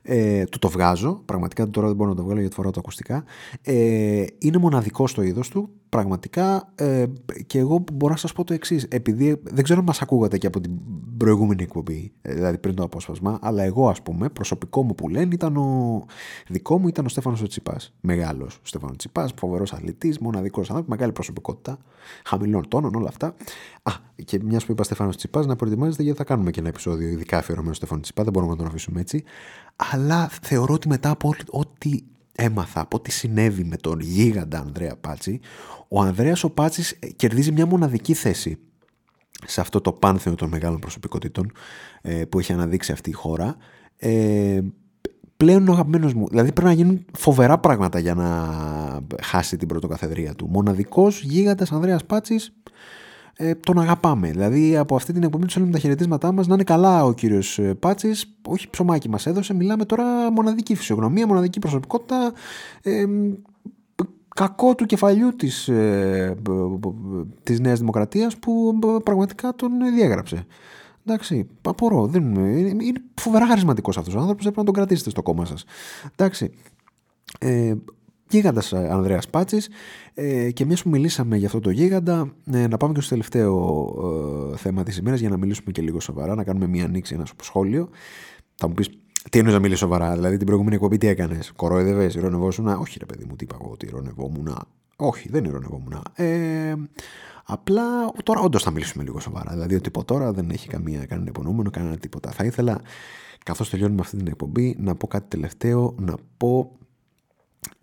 Ε, 0.02 0.44
του 0.44 0.58
το 0.58 0.68
βγάζω. 0.68 1.22
Πραγματικά 1.24 1.70
τώρα 1.70 1.86
δεν 1.86 1.96
μπορώ 1.96 2.10
να 2.10 2.16
το 2.16 2.22
βγάλω 2.22 2.40
γιατί 2.40 2.54
φοράω 2.54 2.70
τα 2.70 2.78
ακουστικά. 2.78 3.24
Ε, 3.62 4.24
είναι 4.38 4.58
μοναδικός 4.58 5.10
στο 5.10 5.22
είδος 5.22 5.48
του. 5.48 5.70
Πραγματικά 5.88 6.72
ε, 6.74 7.04
και 7.46 7.58
εγώ 7.58 7.84
μπορώ 7.92 8.12
να 8.12 8.18
σας 8.18 8.32
πω 8.32 8.44
το 8.44 8.54
εξής. 8.54 8.86
Επειδή 8.90 9.40
δεν 9.42 9.64
ξέρω 9.64 9.78
αν 9.78 9.84
μας 9.84 10.02
ακούγατε 10.02 10.38
και 10.38 10.46
από 10.46 10.60
την 10.60 10.72
προηγούμενη 11.16 11.62
εκπομπή, 11.62 12.12
ε, 12.22 12.34
δηλαδή 12.34 12.58
πριν 12.58 12.74
το 12.74 12.82
απόσπασμα, 12.82 13.38
αλλά 13.42 13.62
εγώ 13.62 13.88
ας 13.88 14.02
πούμε, 14.02 14.28
προσωπικό 14.28 14.82
μου 14.82 14.94
που 14.94 15.08
λένε 15.08 15.34
ήταν 15.34 15.56
ο 15.56 16.04
δικό 16.48 16.78
μου 16.78 16.88
ήταν 16.88 17.04
ο 17.04 17.08
Στέφανος 17.08 17.48
Τσιπάς. 17.48 17.94
Μεγάλος 18.00 18.54
ο 18.56 18.60
Στέφανο 18.62 18.96
Τσιπάς, 18.96 19.32
φοβερός 19.38 19.72
αθλητής, 19.72 20.18
μοναδικός 20.18 20.68
άνθρωπος, 20.68 20.90
μεγάλη 20.90 21.12
προσωπικότητα, 21.12 21.78
χαμηλών 22.24 22.68
τόνων, 22.68 22.94
όλα 22.94 23.08
αυτά. 23.08 23.34
Α, 23.82 23.92
και 24.24 24.40
μιας 24.42 24.64
που 24.64 24.72
είπα 24.72 24.82
Στέφανος 24.82 25.16
Τσιπάς, 25.16 25.46
να 25.46 25.56
προετοιμάζετε 25.56 26.02
γιατί 26.02 26.18
θα 26.18 26.24
κάνουμε 26.24 26.50
και 26.50 26.60
ένα 26.60 26.68
επεισόδιο 26.68 27.08
ειδικά 27.08 27.38
αφιερωμένο 27.38 27.74
στο 27.74 27.84
Στέφανο 27.84 28.02
Τσιπά, 28.02 28.22
δεν 28.22 28.32
μπορούμε 28.32 28.52
να 28.52 28.58
τον 28.58 28.66
αφήσουμε 28.66 29.00
έτσι. 29.00 29.24
Αλλά 29.76 30.28
θεωρώ 30.42 30.74
ότι 30.74 30.88
μετά 30.88 31.10
από 31.10 31.34
ό,τι 31.50 31.98
έμαθα, 32.36 32.80
από 32.80 32.96
ό,τι 32.96 33.10
συνέβη 33.10 33.64
με 33.64 33.76
τον 33.76 34.00
γίγαντα 34.00 34.58
Ανδρέα 34.58 34.96
Πάτσι, 34.96 35.40
ο 35.88 36.00
Ανδρέας 36.00 36.44
ο 36.44 36.50
Πάτσης 36.50 36.98
κερδίζει 37.16 37.52
μια 37.52 37.66
μοναδική 37.66 38.14
θέση 38.14 38.58
σε 39.46 39.60
αυτό 39.60 39.80
το 39.80 39.92
πάνθεο 39.92 40.34
των 40.34 40.48
μεγάλων 40.48 40.78
προσωπικότητων 40.78 41.52
ε, 42.00 42.24
που 42.24 42.38
έχει 42.38 42.52
αναδείξει 42.52 42.92
αυτή 42.92 43.10
η 43.10 43.12
χώρα. 43.12 43.56
Ε, 43.96 44.60
πλέον 45.36 45.68
ο 45.68 45.72
αγαπημένος 45.72 46.14
μου. 46.14 46.28
Δηλαδή 46.28 46.52
πρέπει 46.52 46.68
να 46.68 46.74
γίνουν 46.74 47.04
φοβερά 47.12 47.58
πράγματα 47.58 47.98
για 47.98 48.14
να 48.14 48.56
χάσει 49.22 49.56
την 49.56 49.68
πρωτοκαθεδρία 49.68 50.34
του. 50.34 50.48
Μοναδικός 50.48 51.22
γίγαντας 51.22 51.72
Ανδρέας 51.72 52.04
Πάτσης 52.04 52.52
ε, 53.36 53.54
τον 53.54 53.78
αγαπάμε. 53.78 54.30
Δηλαδή 54.30 54.76
από 54.76 54.96
αυτή 54.96 55.12
την 55.12 55.22
εκπομπή 55.22 55.46
του 55.46 55.52
θέλουμε 55.52 55.72
τα 55.72 55.78
χαιρετίσματά 55.78 56.32
μας 56.32 56.46
να 56.46 56.54
είναι 56.54 56.64
καλά 56.64 57.04
ο 57.04 57.12
κύριος 57.12 57.60
Πάτσης. 57.78 58.36
Όχι 58.46 58.70
ψωμάκι 58.70 59.08
μας 59.08 59.26
έδωσε. 59.26 59.54
Μιλάμε 59.54 59.84
τώρα 59.84 60.32
μοναδική 60.32 60.74
φυσιογνωμία, 60.74 61.26
μοναδική 61.26 61.58
προσωπικότητα. 61.58 62.32
Ε, 62.82 63.04
κακό 64.36 64.74
του 64.74 64.86
κεφαλιού 64.86 65.36
της, 65.36 65.68
ε, 65.68 66.36
της 67.42 67.60
Νέας 67.60 67.78
Δημοκρατίας 67.78 68.36
που 68.36 68.78
πραγματικά 69.04 69.54
τον 69.54 69.70
διέγραψε. 69.94 70.46
Εντάξει, 71.06 71.48
απορώ. 71.62 72.06
Δεν, 72.06 72.34
είναι, 72.34 72.84
είναι 72.84 73.02
φοβερά 73.14 73.46
χαρισματικός 73.46 73.98
αυτός 73.98 74.14
ο 74.14 74.18
άνθρωπος. 74.18 74.42
Πρέπει 74.42 74.58
να 74.58 74.64
τον 74.64 74.74
κρατήσετε 74.74 75.10
στο 75.10 75.22
κόμμα 75.22 75.44
σας. 75.44 75.64
Εντάξει. 76.16 76.50
Ε, 77.38 77.74
Γίγαντα 78.28 78.62
Ανδρέας 78.90 79.28
Πάτσης. 79.28 79.68
Ε, 80.14 80.50
και 80.50 80.64
μια 80.64 80.76
που 80.82 80.88
μιλήσαμε 80.88 81.36
για 81.36 81.46
αυτό 81.46 81.60
το 81.60 81.70
γίγαντα, 81.70 82.32
ε, 82.52 82.66
να 82.66 82.76
πάμε 82.76 82.94
και 82.94 83.00
στο 83.00 83.08
τελευταίο 83.08 83.54
ε, 84.52 84.56
θέμα 84.56 84.82
της 84.82 84.96
ημέρας 84.96 85.20
για 85.20 85.28
να 85.28 85.36
μιλήσουμε 85.36 85.70
και 85.72 85.82
λίγο 85.82 86.00
σοβαρά, 86.00 86.34
να 86.34 86.44
κάνουμε 86.44 86.66
μια 86.66 86.84
ανοίξη, 86.84 87.14
ένα 87.14 87.26
σχόλιο. 87.42 87.88
Θα 88.54 88.68
μου 88.68 88.74
πεις, 88.74 88.88
τι 89.30 89.38
εννοείς 89.38 89.54
να 89.54 89.60
μιλήσει 89.60 89.80
σοβαρά, 89.80 90.14
δηλαδή 90.14 90.36
την 90.36 90.46
προηγούμενη 90.46 90.74
εκπομπή 90.74 90.98
τι 90.98 91.06
έκανες, 91.06 91.52
κορόιδευες, 91.56 92.14
ηρωνευόσουν. 92.14 92.66
Όχι, 92.66 92.98
ρε 92.98 93.06
παιδί 93.06 93.24
μου, 93.24 93.36
τι 93.36 93.44
είπα 93.44 93.56
εγώ, 93.60 93.70
ότι 93.72 93.86
ηρωνευόμουν. 93.86 94.56
Όχι, 94.96 95.28
δεν 95.28 95.44
ηρωνευόμουν. 95.44 96.02
Ε, 96.14 96.74
απλά 97.44 97.82
τώρα 98.22 98.40
όντως 98.40 98.62
θα 98.62 98.70
μιλήσουμε 98.70 99.04
λίγο 99.04 99.20
σοβαρά. 99.20 99.52
Δηλαδή 99.52 99.74
ότι 99.74 99.88
από 99.88 100.04
τώρα 100.04 100.32
δεν 100.32 100.50
έχει 100.50 100.68
καμία, 100.68 101.06
κανένα 101.06 101.28
υπονοούμενο, 101.28 101.70
κανένα 101.70 101.96
τίποτα. 101.96 102.30
Θα 102.30 102.44
ήθελα, 102.44 102.80
καθώς 103.44 103.70
τελειώνουμε 103.70 104.00
αυτή 104.00 104.16
την 104.16 104.26
εκπομπή, 104.26 104.76
να 104.78 104.94
πω 104.94 105.06
κάτι 105.06 105.26
τελευταίο, 105.28 105.94
να 105.98 106.14
πω 106.36 106.76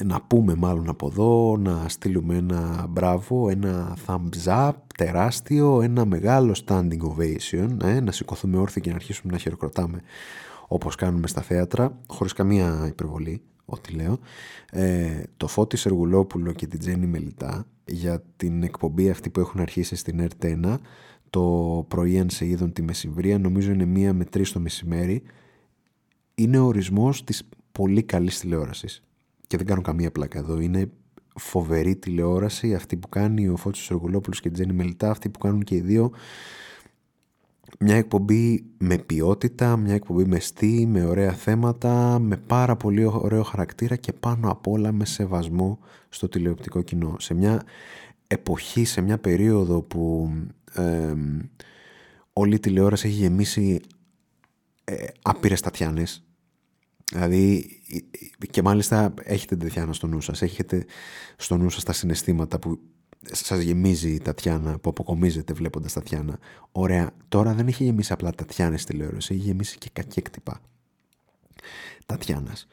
να 0.04 0.22
πούμε 0.22 0.56
μάλλον 0.56 0.90
από 0.90 1.08
εδώ, 1.08 1.58
να 1.58 1.90
στείλουμε 1.90 2.36
ένα 2.36 2.86
μπράβο, 2.90 3.50
ένα 3.50 3.98
thumbs 4.08 4.46
up 4.46 4.72
τεράστιο, 4.98 5.82
ένα 5.82 6.06
μεγάλο 6.06 6.56
standing 6.66 7.00
ovation, 7.00 7.70
ε, 7.84 8.00
να 8.00 8.12
σηκωθούμε 8.12 8.58
όρθιοι 8.58 8.82
και 8.82 8.90
να 8.90 8.96
αρχίσουμε 8.96 9.32
να 9.32 9.38
χειροκροτάμε 9.38 10.02
όπως 10.68 10.96
κάνουμε 10.96 11.28
στα 11.28 11.42
θέατρα, 11.42 12.00
χωρίς 12.08 12.34
καμία 12.34 12.86
υπερβολή, 12.88 13.42
ό,τι 13.66 13.94
λέω, 13.94 14.20
ε, 14.72 15.24
το 15.38 15.48
Φώτης 15.48 15.82
Σεργουλόπουλο 15.82 16.52
και 16.52 16.68
την 16.68 16.80
Τζέννη 16.80 17.06
Μελιτά 17.06 17.66
για 17.86 18.24
την 18.36 18.64
εκπομπή 18.64 19.10
αυτή 19.10 19.30
που 19.30 19.40
έχουν 19.40 19.62
αρχίσει 19.62 19.96
στην 19.96 20.28
ΕΡΤ1 20.28 20.78
το 21.30 21.86
πρωί 21.88 22.20
αν 22.20 22.30
σε 22.30 22.46
είδον 22.46 22.74
τη 22.74 22.82
μεσημβρία, 22.82 23.40
νομίζω 23.40 23.72
είναι 23.72 23.86
μία 23.86 24.14
με 24.14 24.26
τρεις 24.26 24.52
το 24.52 24.60
μεσημέρι, 24.60 25.24
είναι 26.36 26.60
ο 26.60 26.66
ορισμός 26.66 27.24
της 27.24 27.50
πολύ 27.72 28.04
καλής 28.04 28.40
τηλεόρασης 28.40 29.04
και 29.48 29.58
δεν 29.58 29.66
κάνω 29.66 29.82
καμία 29.82 30.12
πλάκα 30.12 30.40
εδώ, 30.40 30.60
είναι 30.60 30.92
φοβερή 31.36 31.96
τηλεόραση 31.96 32.74
αυτή 32.74 32.98
που 32.98 33.10
κάνει 33.10 33.48
ο 33.48 33.56
Φώτης 33.56 33.82
Σεργουλόπουλος 33.82 34.40
και 34.42 34.48
η 34.48 34.52
Τζέννη 34.52 34.74
Μελιτά, 34.74 35.10
αυτή 35.10 35.30
που 35.30 35.40
κάνουν 35.40 35.64
και 35.64 35.76
οι 35.76 35.82
δύο 35.82 36.12
μια 37.80 37.96
εκπομπή 37.96 38.66
με 38.78 38.98
ποιότητα, 38.98 39.78
μια 39.78 39.94
εκπομπή 39.94 40.26
με 40.26 40.40
στή, 40.40 40.86
με 40.86 41.06
ωραία 41.06 41.32
θέματα, 41.32 42.20
με 42.20 42.38
πάρα 42.38 42.76
πολύ 42.76 43.06
ωραίο 43.06 43.44
χαρακτήρα 43.44 43.96
και 43.96 44.14
πάνω 44.14 44.52
απ' 44.52 44.68
όλα 44.68 44.92
με 44.92 45.06
σεβασμό 45.06 45.80
στο 46.10 46.30
τηλεοπτικό 46.30 46.82
κοινό. 46.82 47.16
Σε 47.20 47.34
μια 47.34 47.64
εποχή, 48.28 48.86
σε 48.86 49.02
μια 49.02 49.18
περίοδο 49.18 49.82
που 49.82 50.32
ε, 50.74 51.14
όλη 52.34 52.56
η 52.56 52.60
τηλεόραση 52.60 53.08
έχει 53.08 53.16
γεμίσει 53.16 53.82
ε, 54.84 55.06
άπειρες 55.22 55.62
τατιάνες, 55.62 56.23
Δηλαδή 57.14 57.66
και 58.52 58.62
μάλιστα 58.62 59.14
έχετε 59.24 59.56
την 59.56 59.68
Τατιάνα 59.68 59.94
στο 59.94 60.08
νου 60.08 60.22
σας, 60.22 60.42
έχετε 60.42 60.86
στο 61.38 61.58
νου 61.58 61.70
σας 61.70 61.84
τα 61.84 61.94
συναισθήματα 61.94 62.60
που 62.60 62.80
σας 63.32 63.60
γεμίζει 63.60 64.10
η 64.10 64.20
Τατιάνα, 64.20 64.80
που 64.80 64.90
αποκομίζετε 64.90 65.54
βλέποντας 65.54 65.94
Τατιάνα. 65.94 66.40
Ωραία, 66.72 67.12
τώρα 67.28 67.54
δεν 67.54 67.68
έχει 67.68 67.84
γεμίσει 67.84 68.14
απλά 68.14 68.32
Τατιάνα 68.32 68.78
στη 68.78 68.92
τηλεόραση, 68.92 69.34
έχει 69.34 69.44
γεμίσει 69.44 69.78
και 69.78 69.90
κακέκτυπα 69.94 70.62
Τατιάνας. 72.06 72.68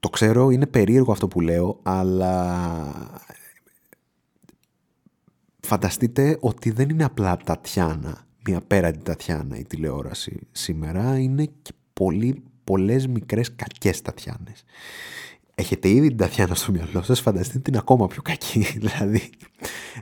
Το 0.00 0.08
ξέρω, 0.08 0.50
είναι 0.50 0.66
περίεργο 0.66 1.12
αυτό 1.12 1.28
που 1.28 1.40
λέω, 1.40 1.80
αλλά 1.82 3.20
φανταστείτε 5.60 6.36
ότι 6.40 6.70
δεν 6.70 6.88
είναι 6.88 7.04
απλά 7.04 7.36
Τατιάνα, 7.36 8.26
μια 8.46 8.60
πέραντη 8.60 9.02
Τατιάνα 9.02 9.58
η 9.58 9.64
τηλεόραση 9.64 10.40
σήμερα, 10.52 11.18
είναι 11.18 11.44
και 11.62 11.72
πολύ 11.92 12.42
πολλές 12.68 13.06
μικρές 13.06 13.54
κακές 13.54 14.02
Τατιάνες. 14.02 14.64
Έχετε 15.54 15.88
ήδη 15.88 16.08
την 16.08 16.16
Τατιάνα 16.16 16.54
στο 16.54 16.72
μυαλό 16.72 17.02
σας, 17.02 17.20
φανταστείτε 17.20 17.58
την 17.58 17.76
ακόμα 17.76 18.06
πιο 18.06 18.22
κακή. 18.22 18.60
δηλαδή, 18.82 19.30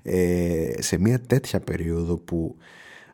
ε, 0.02 0.82
σε 0.82 0.98
μια 0.98 1.20
τέτοια 1.20 1.60
περίοδο 1.60 2.16
που 2.16 2.56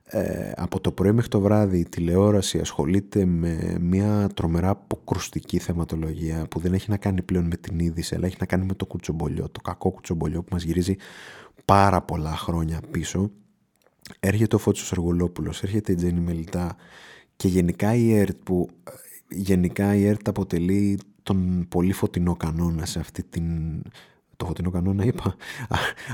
ε, 0.05 0.53
από 0.57 0.81
το 0.81 0.93
πρωί 0.93 1.13
μέχρι 1.13 1.31
το 1.31 1.41
βράδυ 1.41 1.79
η 1.79 1.89
τηλεόραση 1.89 2.59
ασχολείται 2.59 3.25
με 3.25 3.77
μια 3.81 4.29
τρομερά 4.35 4.69
αποκρουστική 4.69 5.59
θεματολογία 5.59 6.47
που 6.51 6.59
δεν 6.59 6.73
έχει 6.73 6.91
να 6.91 6.97
κάνει 6.97 7.23
πλέον 7.23 7.45
με 7.45 7.57
την 7.57 7.79
είδηση 7.79 8.15
αλλά 8.15 8.27
έχει 8.27 8.37
να 8.39 8.47
κάνει 8.47 8.65
με 8.65 8.75
το 8.75 8.87
κουτσομπολιό, 8.87 9.49
το 9.49 9.61
κακό 9.61 9.91
κουτσομπολιό 9.91 10.43
που 10.43 10.49
μας 10.53 10.63
γυρίζει 10.63 10.97
πάρα 11.65 12.03
πολλά 12.03 12.37
χρόνια 12.37 12.81
πίσω. 12.91 13.31
Έρχεται 14.21 14.57
ο 14.57 14.59
Φώτσος 14.59 14.93
Αργολόπουλος, 14.93 15.63
έρχεται 15.63 15.93
η 15.93 15.95
Τζέννη 15.95 16.21
Μελιτά 16.21 16.77
και 17.37 17.49
γενικά 17.49 17.95
η 17.95 18.15
ΕΡΤ 18.15 18.37
που 18.45 18.69
γενικά 19.35 19.95
η 19.95 20.07
ΕΡΤ 20.07 20.29
αποτελεί 20.29 20.99
τον 21.23 21.67
πολύ 21.69 21.93
φωτεινό 21.93 22.37
κανόνα 22.37 22.87
σε 22.87 22.99
αυτή 22.99 23.23
την... 23.23 23.47
Το 24.37 24.47
φωτεινό 24.47 24.71
κανόνα 24.71 25.05
είπα, 25.05 25.37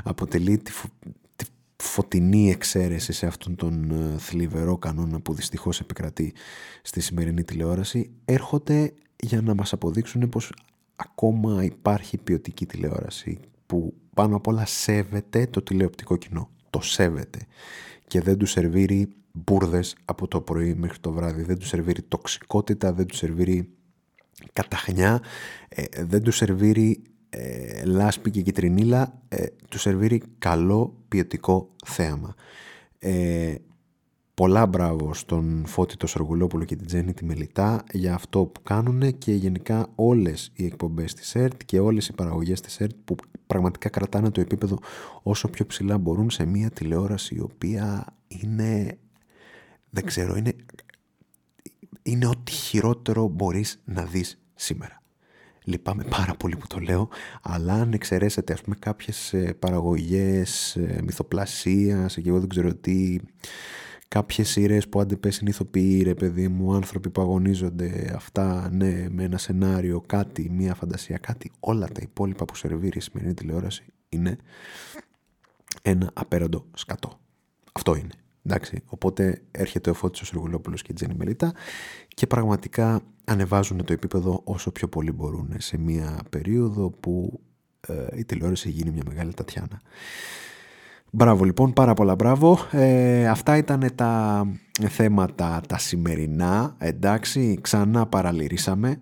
αποτελεί 0.05 0.59
τη, 0.59 0.73
τη 1.37 1.45
φωτεινή 1.77 2.51
εξαίρεση 2.51 3.13
σε 3.13 3.27
αυτόν 3.27 3.57
τον 3.57 3.91
ε, 3.91 4.19
θλιβερό 4.19 4.77
κανόνα 4.79 5.21
που 5.21 5.35
δυστυχώς 5.35 5.81
επικρατεί 5.81 6.33
στη 6.83 7.01
σημερινή 7.01 7.45
τηλεόραση, 7.45 8.11
έρχονται 8.25 8.93
για 9.17 9.41
να 9.41 9.55
μας 9.55 9.73
αποδείξουν 9.73 10.29
πως 10.29 10.53
ακόμα 10.97 11.65
υπάρχει 11.65 12.19
ποιοτική 12.19 12.67
τηλεόραση 12.67 13.39
που 13.67 13.95
πάνω 14.15 14.37
απ' 14.37 14.47
όλα 14.47 14.67
σέβεται 14.67 15.47
το 15.47 15.63
τηλεοπτικό 15.63 16.17
κοινό. 16.17 16.51
Το 16.71 16.81
σέβεται 16.81 17.39
και 18.07 18.21
δεν 18.21 18.39
τους 18.39 18.51
σερβίρει 18.51 19.09
μπουρδες 19.33 19.97
από 20.05 20.29
το 20.29 20.41
πρωί 20.41 20.75
μέχρι 20.75 20.99
το 20.99 21.13
βράδυ. 21.13 21.43
Δεν 21.43 21.59
τους 21.59 21.69
σερβίρει 21.69 22.03
τοξικότητα, 22.03 22.93
δεν 22.93 23.07
τους 23.07 23.19
σερβίρει 23.19 23.69
καταχνιά, 24.53 25.23
ε, 25.69 26.05
δεν 26.05 26.23
τους 26.23 26.37
σερβίρει 26.37 27.03
ε, 27.31 27.85
λάσπη 27.85 28.31
και 28.31 28.41
κυτρινίλα, 28.43 29.21
ε, 29.29 29.47
τους 29.69 29.81
σερβίρει 29.81 30.23
καλό 30.39 31.05
ποιοτικό 31.09 31.75
θέαμα. 31.85 32.35
Ε, 32.99 33.55
Πολλά 34.39 34.67
μπράβο 34.67 35.15
στον 35.15 35.65
Φώτη 35.67 35.97
το 35.97 36.07
Σοργουλόπουλο 36.07 36.65
και 36.65 36.77
την 36.77 36.87
Τζέννη 36.87 37.13
τη 37.13 37.25
Μελιτά 37.25 37.85
για 37.93 38.15
αυτό 38.15 38.45
που 38.45 38.63
κάνουν 38.63 39.19
και 39.19 39.33
γενικά 39.33 39.87
όλες 39.95 40.51
οι 40.55 40.65
εκπομπές 40.65 41.15
της 41.15 41.35
ΕΡΤ 41.35 41.61
και 41.65 41.79
όλες 41.79 42.09
οι 42.09 42.13
παραγωγές 42.13 42.61
της 42.61 42.81
ΕΡΤ 42.81 42.95
που 43.05 43.15
πραγματικά 43.47 43.89
κρατάνε 43.89 44.31
το 44.31 44.41
επίπεδο 44.41 44.79
όσο 45.23 45.49
πιο 45.49 45.67
ψηλά 45.67 45.99
μπορούν 45.99 46.31
σε 46.31 46.45
μια 46.45 46.71
τηλεόραση 46.71 47.35
η 47.35 47.41
οποία 47.41 48.05
είναι, 48.29 48.99
δεν 49.91 50.05
ξέρω, 50.05 50.37
είναι, 50.37 50.53
είναι 52.03 52.27
ό,τι 52.27 52.53
χειρότερο 52.53 53.29
μπορείς 53.29 53.83
να 53.85 54.05
δεις 54.05 54.41
σήμερα. 54.55 55.03
Λυπάμαι 55.65 56.05
πάρα 56.05 56.35
πολύ 56.35 56.57
που 56.57 56.67
το 56.67 56.79
λέω, 56.79 57.09
αλλά 57.43 57.73
αν 57.73 57.93
εξαιρέσετε 57.93 58.53
ας 58.53 58.61
πούμε 58.61 58.77
κάποιες 58.79 59.33
ε, 59.33 59.53
παραγωγές 59.59 60.77
ε, 60.77 61.01
μυθοπλασίας 61.05 62.15
και 62.15 62.29
εγώ 62.29 62.39
δεν 62.39 62.49
ξέρω 62.49 62.75
τι, 62.75 63.19
κάποιες 64.09 64.49
σειρές 64.49 64.89
που 64.89 65.01
άντε 65.01 65.17
πες 65.17 65.39
είναι 65.39 65.51
ηθοποιοί 65.51 66.03
ρε 66.03 66.15
παιδί 66.15 66.49
μου, 66.49 66.75
άνθρωποι 66.75 67.11
που 67.11 67.21
αγωνίζονται 67.21 68.13
αυτά, 68.15 68.71
ναι, 68.73 69.07
με 69.11 69.25
ένα 69.25 69.39
σενάριο, 69.39 70.01
κάτι, 70.01 70.51
μία 70.51 70.75
φαντασία, 70.75 71.19
κάτι, 71.19 71.51
όλα 71.61 71.87
τα 71.87 72.01
υπόλοιπα 72.03 72.45
που 72.45 72.57
σερβίρει 72.57 72.99
η 72.99 73.01
σημερινή 73.01 73.35
τηλεόραση 73.35 73.85
είναι 74.09 74.37
ένα 75.83 76.11
απέραντο 76.15 76.67
σκατό. 76.75 77.21
Αυτό 77.73 77.95
είναι. 77.95 78.15
Εντάξει, 78.45 78.83
οπότε 78.87 79.43
έρχεται 79.51 79.91
ο 79.91 79.95
Φώτης 79.95 80.21
ο 80.21 80.25
Σεργουλόπουλος 80.25 80.83
και 80.83 80.93
η 80.93 80.95
Τζέννη 80.95 81.15
Μελίτα 81.19 81.53
και 82.09 82.27
πραγματικά 82.27 83.01
ανεβάζουν 83.25 83.85
το 83.85 83.93
επίπεδο 83.93 84.41
όσο 84.45 84.71
πιο 84.71 84.89
πολύ 84.89 85.13
μπορούν 85.13 85.55
σε 85.59 85.79
μια 85.79 86.19
περίοδο 86.31 86.91
που 86.91 87.41
ε, 87.81 88.07
η 88.19 88.25
τηλεόραση 88.25 88.71
γίνει 88.71 88.91
μια 88.91 89.03
μεγάλη 89.07 89.35
τατιάνα. 89.35 89.81
Μπράβο 91.11 91.45
λοιπόν, 91.45 91.73
πάρα 91.73 91.95
πολλά 91.95 92.15
μπράβο. 92.15 92.59
Ε, 92.71 93.29
αυτά 93.29 93.57
ήταν 93.57 93.91
τα 93.95 94.45
θέματα 94.89 95.61
τα 95.69 95.79
σημερινά. 95.79 96.75
Εντάξει, 96.79 97.59
ξανά 97.61 98.07
παραλυρίσαμε. 98.07 99.01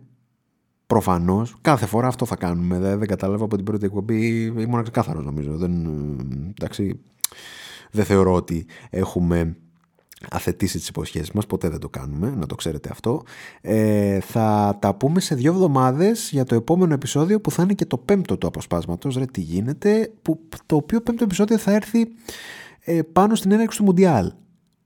Προφανώς, 0.86 1.56
κάθε 1.60 1.86
φορά 1.86 2.06
αυτό 2.06 2.26
θα 2.26 2.36
κάνουμε. 2.36 2.78
Δεν, 2.78 2.98
δεν 2.98 3.08
κατάλαβα 3.08 3.44
από 3.44 3.56
την 3.56 3.64
πρώτη 3.64 3.84
εκπομπή. 3.84 4.44
Ήμουν 4.44 4.82
ξεκάθαρος 4.82 5.24
νομίζω. 5.24 5.56
Δεν, 5.56 5.86
εντάξει, 6.50 7.00
δεν 7.96 8.04
θεωρώ 8.04 8.32
ότι 8.32 8.66
έχουμε 8.90 9.56
αθετήσει 10.30 10.78
τις 10.78 10.88
υποσχέσεις 10.88 11.30
μας, 11.30 11.46
ποτέ 11.46 11.68
δεν 11.68 11.78
το 11.78 11.88
κάνουμε, 11.88 12.34
να 12.36 12.46
το 12.46 12.54
ξέρετε 12.54 12.88
αυτό. 12.92 13.22
Ε, 13.60 14.20
θα 14.20 14.76
τα 14.80 14.94
πούμε 14.94 15.20
σε 15.20 15.34
δύο 15.34 15.52
εβδομάδες 15.52 16.30
για 16.30 16.44
το 16.44 16.54
επόμενο 16.54 16.94
επεισόδιο 16.94 17.40
που 17.40 17.50
θα 17.50 17.62
είναι 17.62 17.72
και 17.72 17.86
το 17.86 17.98
πέμπτο 17.98 18.36
του 18.36 18.46
αποσπάσματος, 18.46 19.16
ρε 19.16 19.24
τι 19.24 19.40
γίνεται, 19.40 20.12
που, 20.22 20.40
το 20.66 20.76
οποίο 20.76 21.00
πέμπτο 21.00 21.24
επεισόδιο 21.24 21.58
θα 21.58 21.72
έρθει 21.72 22.06
ε, 22.84 23.02
πάνω 23.02 23.34
στην 23.34 23.52
έναρξη 23.52 23.78
του 23.78 23.84
Μουντιάλ. 23.84 24.32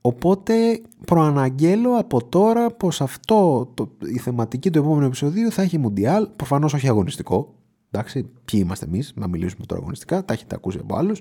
Οπότε 0.00 0.82
προαναγγέλω 1.06 1.96
από 1.96 2.24
τώρα 2.24 2.70
πως 2.70 3.00
αυτό 3.00 3.70
το, 3.74 3.90
η 4.14 4.18
θεματική 4.18 4.70
του 4.70 4.78
επόμενου 4.78 5.06
επεισοδίου 5.06 5.50
θα 5.50 5.62
έχει 5.62 5.78
Μουντιάλ, 5.78 6.28
προφανώς 6.36 6.74
όχι 6.74 6.88
αγωνιστικό, 6.88 7.54
Εντάξει, 7.92 8.30
ποιοι 8.44 8.60
είμαστε 8.64 8.84
εμείς, 8.84 9.12
να 9.14 9.28
μιλήσουμε 9.28 9.66
τώρα 9.66 9.80
αγωνιστικά, 9.80 10.24
τα 10.24 10.32
έχετε 10.32 10.54
ακούσει 10.54 10.78
από 10.80 10.96
άλλους. 10.96 11.18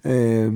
Ε, 0.00 0.50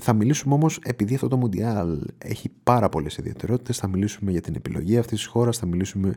θα 0.00 0.12
μιλήσουμε 0.12 0.54
όμως, 0.54 0.78
επειδή 0.82 1.14
αυτό 1.14 1.28
το 1.28 1.36
Μουντιάλ 1.36 2.00
έχει 2.18 2.50
πάρα 2.62 2.88
πολλές 2.88 3.16
ιδιαιτερότητες, 3.16 3.78
θα 3.78 3.88
μιλήσουμε 3.88 4.30
για 4.30 4.40
την 4.40 4.54
επιλογή 4.54 4.98
αυτής 4.98 5.18
της 5.18 5.26
χώρας, 5.26 5.58
θα 5.58 5.66
μιλήσουμε 5.66 6.16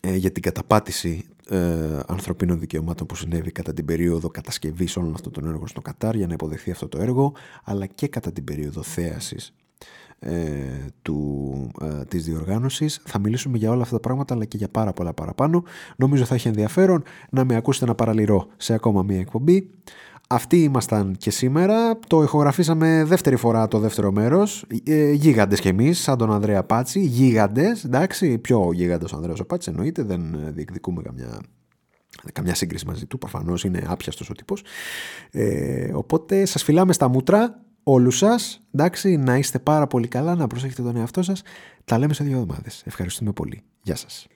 ε, 0.00 0.16
για 0.16 0.30
την 0.30 0.42
καταπάτηση 0.42 1.24
ε, 1.48 2.00
ανθρωπίνων 2.06 2.60
δικαιωμάτων 2.60 3.06
που 3.06 3.14
συνέβη 3.14 3.50
κατά 3.52 3.72
την 3.72 3.84
περίοδο 3.84 4.28
κατασκευής 4.28 4.96
όλων 4.96 5.14
αυτών 5.14 5.32
των 5.32 5.46
έργων 5.46 5.68
στο 5.68 5.80
Κατάρ 5.80 6.14
για 6.14 6.26
να 6.26 6.32
υποδεχθεί 6.32 6.70
αυτό 6.70 6.88
το 6.88 6.98
έργο, 6.98 7.34
αλλά 7.64 7.86
και 7.86 8.08
κατά 8.08 8.32
την 8.32 8.44
περίοδο 8.44 8.82
θέασης 8.82 9.54
ε, 10.18 10.32
του, 11.02 11.70
ε, 11.80 12.04
της 12.04 12.24
διοργάνωσης. 12.24 13.00
Θα 13.04 13.18
μιλήσουμε 13.18 13.58
για 13.58 13.70
όλα 13.70 13.82
αυτά 13.82 13.94
τα 13.94 14.00
πράγματα 14.00 14.34
αλλά 14.34 14.44
και 14.44 14.56
για 14.56 14.68
πάρα 14.68 14.92
πολλά 14.92 15.12
παραπάνω. 15.12 15.64
Νομίζω 15.96 16.24
θα 16.24 16.34
έχει 16.34 16.48
ενδιαφέρον 16.48 17.02
να 17.30 17.44
με 17.44 17.56
ακούσετε 17.56 17.86
να 17.86 17.94
παραλυρώ 17.94 18.46
σε 18.56 18.74
ακόμα 18.74 19.02
μία 19.02 19.18
εκπομπή. 19.18 19.70
Αυτοί 20.28 20.62
ήμασταν 20.62 21.16
και 21.18 21.30
σήμερα. 21.30 21.98
Το 22.06 22.22
ηχογραφήσαμε 22.22 23.04
δεύτερη 23.06 23.36
φορά 23.36 23.68
το 23.68 23.78
δεύτερο 23.78 24.12
μέρος. 24.12 24.64
Ε, 24.84 25.12
γίγαντες 25.12 25.60
κι 25.60 25.68
εμείς, 25.68 25.98
σαν 25.98 26.18
τον 26.18 26.32
Ανδρέα 26.32 26.64
Πάτσι. 26.64 27.00
Γίγαντες, 27.00 27.84
εντάξει. 27.84 28.38
Πιο 28.38 28.70
γίγαντος 28.72 29.12
ο 29.12 29.16
Ανδρέας 29.16 29.40
ο 29.40 29.46
Πάτσης 29.46 29.72
εννοείται. 29.72 30.02
Δεν 30.02 30.36
διεκδικούμε 30.54 31.02
καμιά 31.02 31.40
καμιά 32.32 32.54
σύγκριση 32.54 32.86
μαζί 32.86 33.06
του. 33.06 33.18
Προφανώς 33.18 33.64
είναι 33.64 33.82
άπιαστος 33.86 34.30
ο 34.30 34.32
τύπος. 34.32 34.62
Ε, 35.30 35.92
οπότε 35.94 36.44
σας 36.44 36.62
φυλάμε 36.62 36.92
στα 36.92 37.08
μούτρα 37.08 37.65
όλους 37.88 38.16
σας. 38.16 38.60
Εντάξει, 38.74 39.16
να 39.16 39.36
είστε 39.36 39.58
πάρα 39.58 39.86
πολύ 39.86 40.08
καλά, 40.08 40.34
να 40.34 40.46
προσέχετε 40.46 40.82
τον 40.82 40.96
εαυτό 40.96 41.22
σας. 41.22 41.42
Τα 41.84 41.98
λέμε 41.98 42.14
σε 42.14 42.24
δύο 42.24 42.38
εβδομάδες. 42.38 42.82
Ευχαριστούμε 42.86 43.32
πολύ. 43.32 43.62
Γεια 43.82 43.96
σας. 43.96 44.26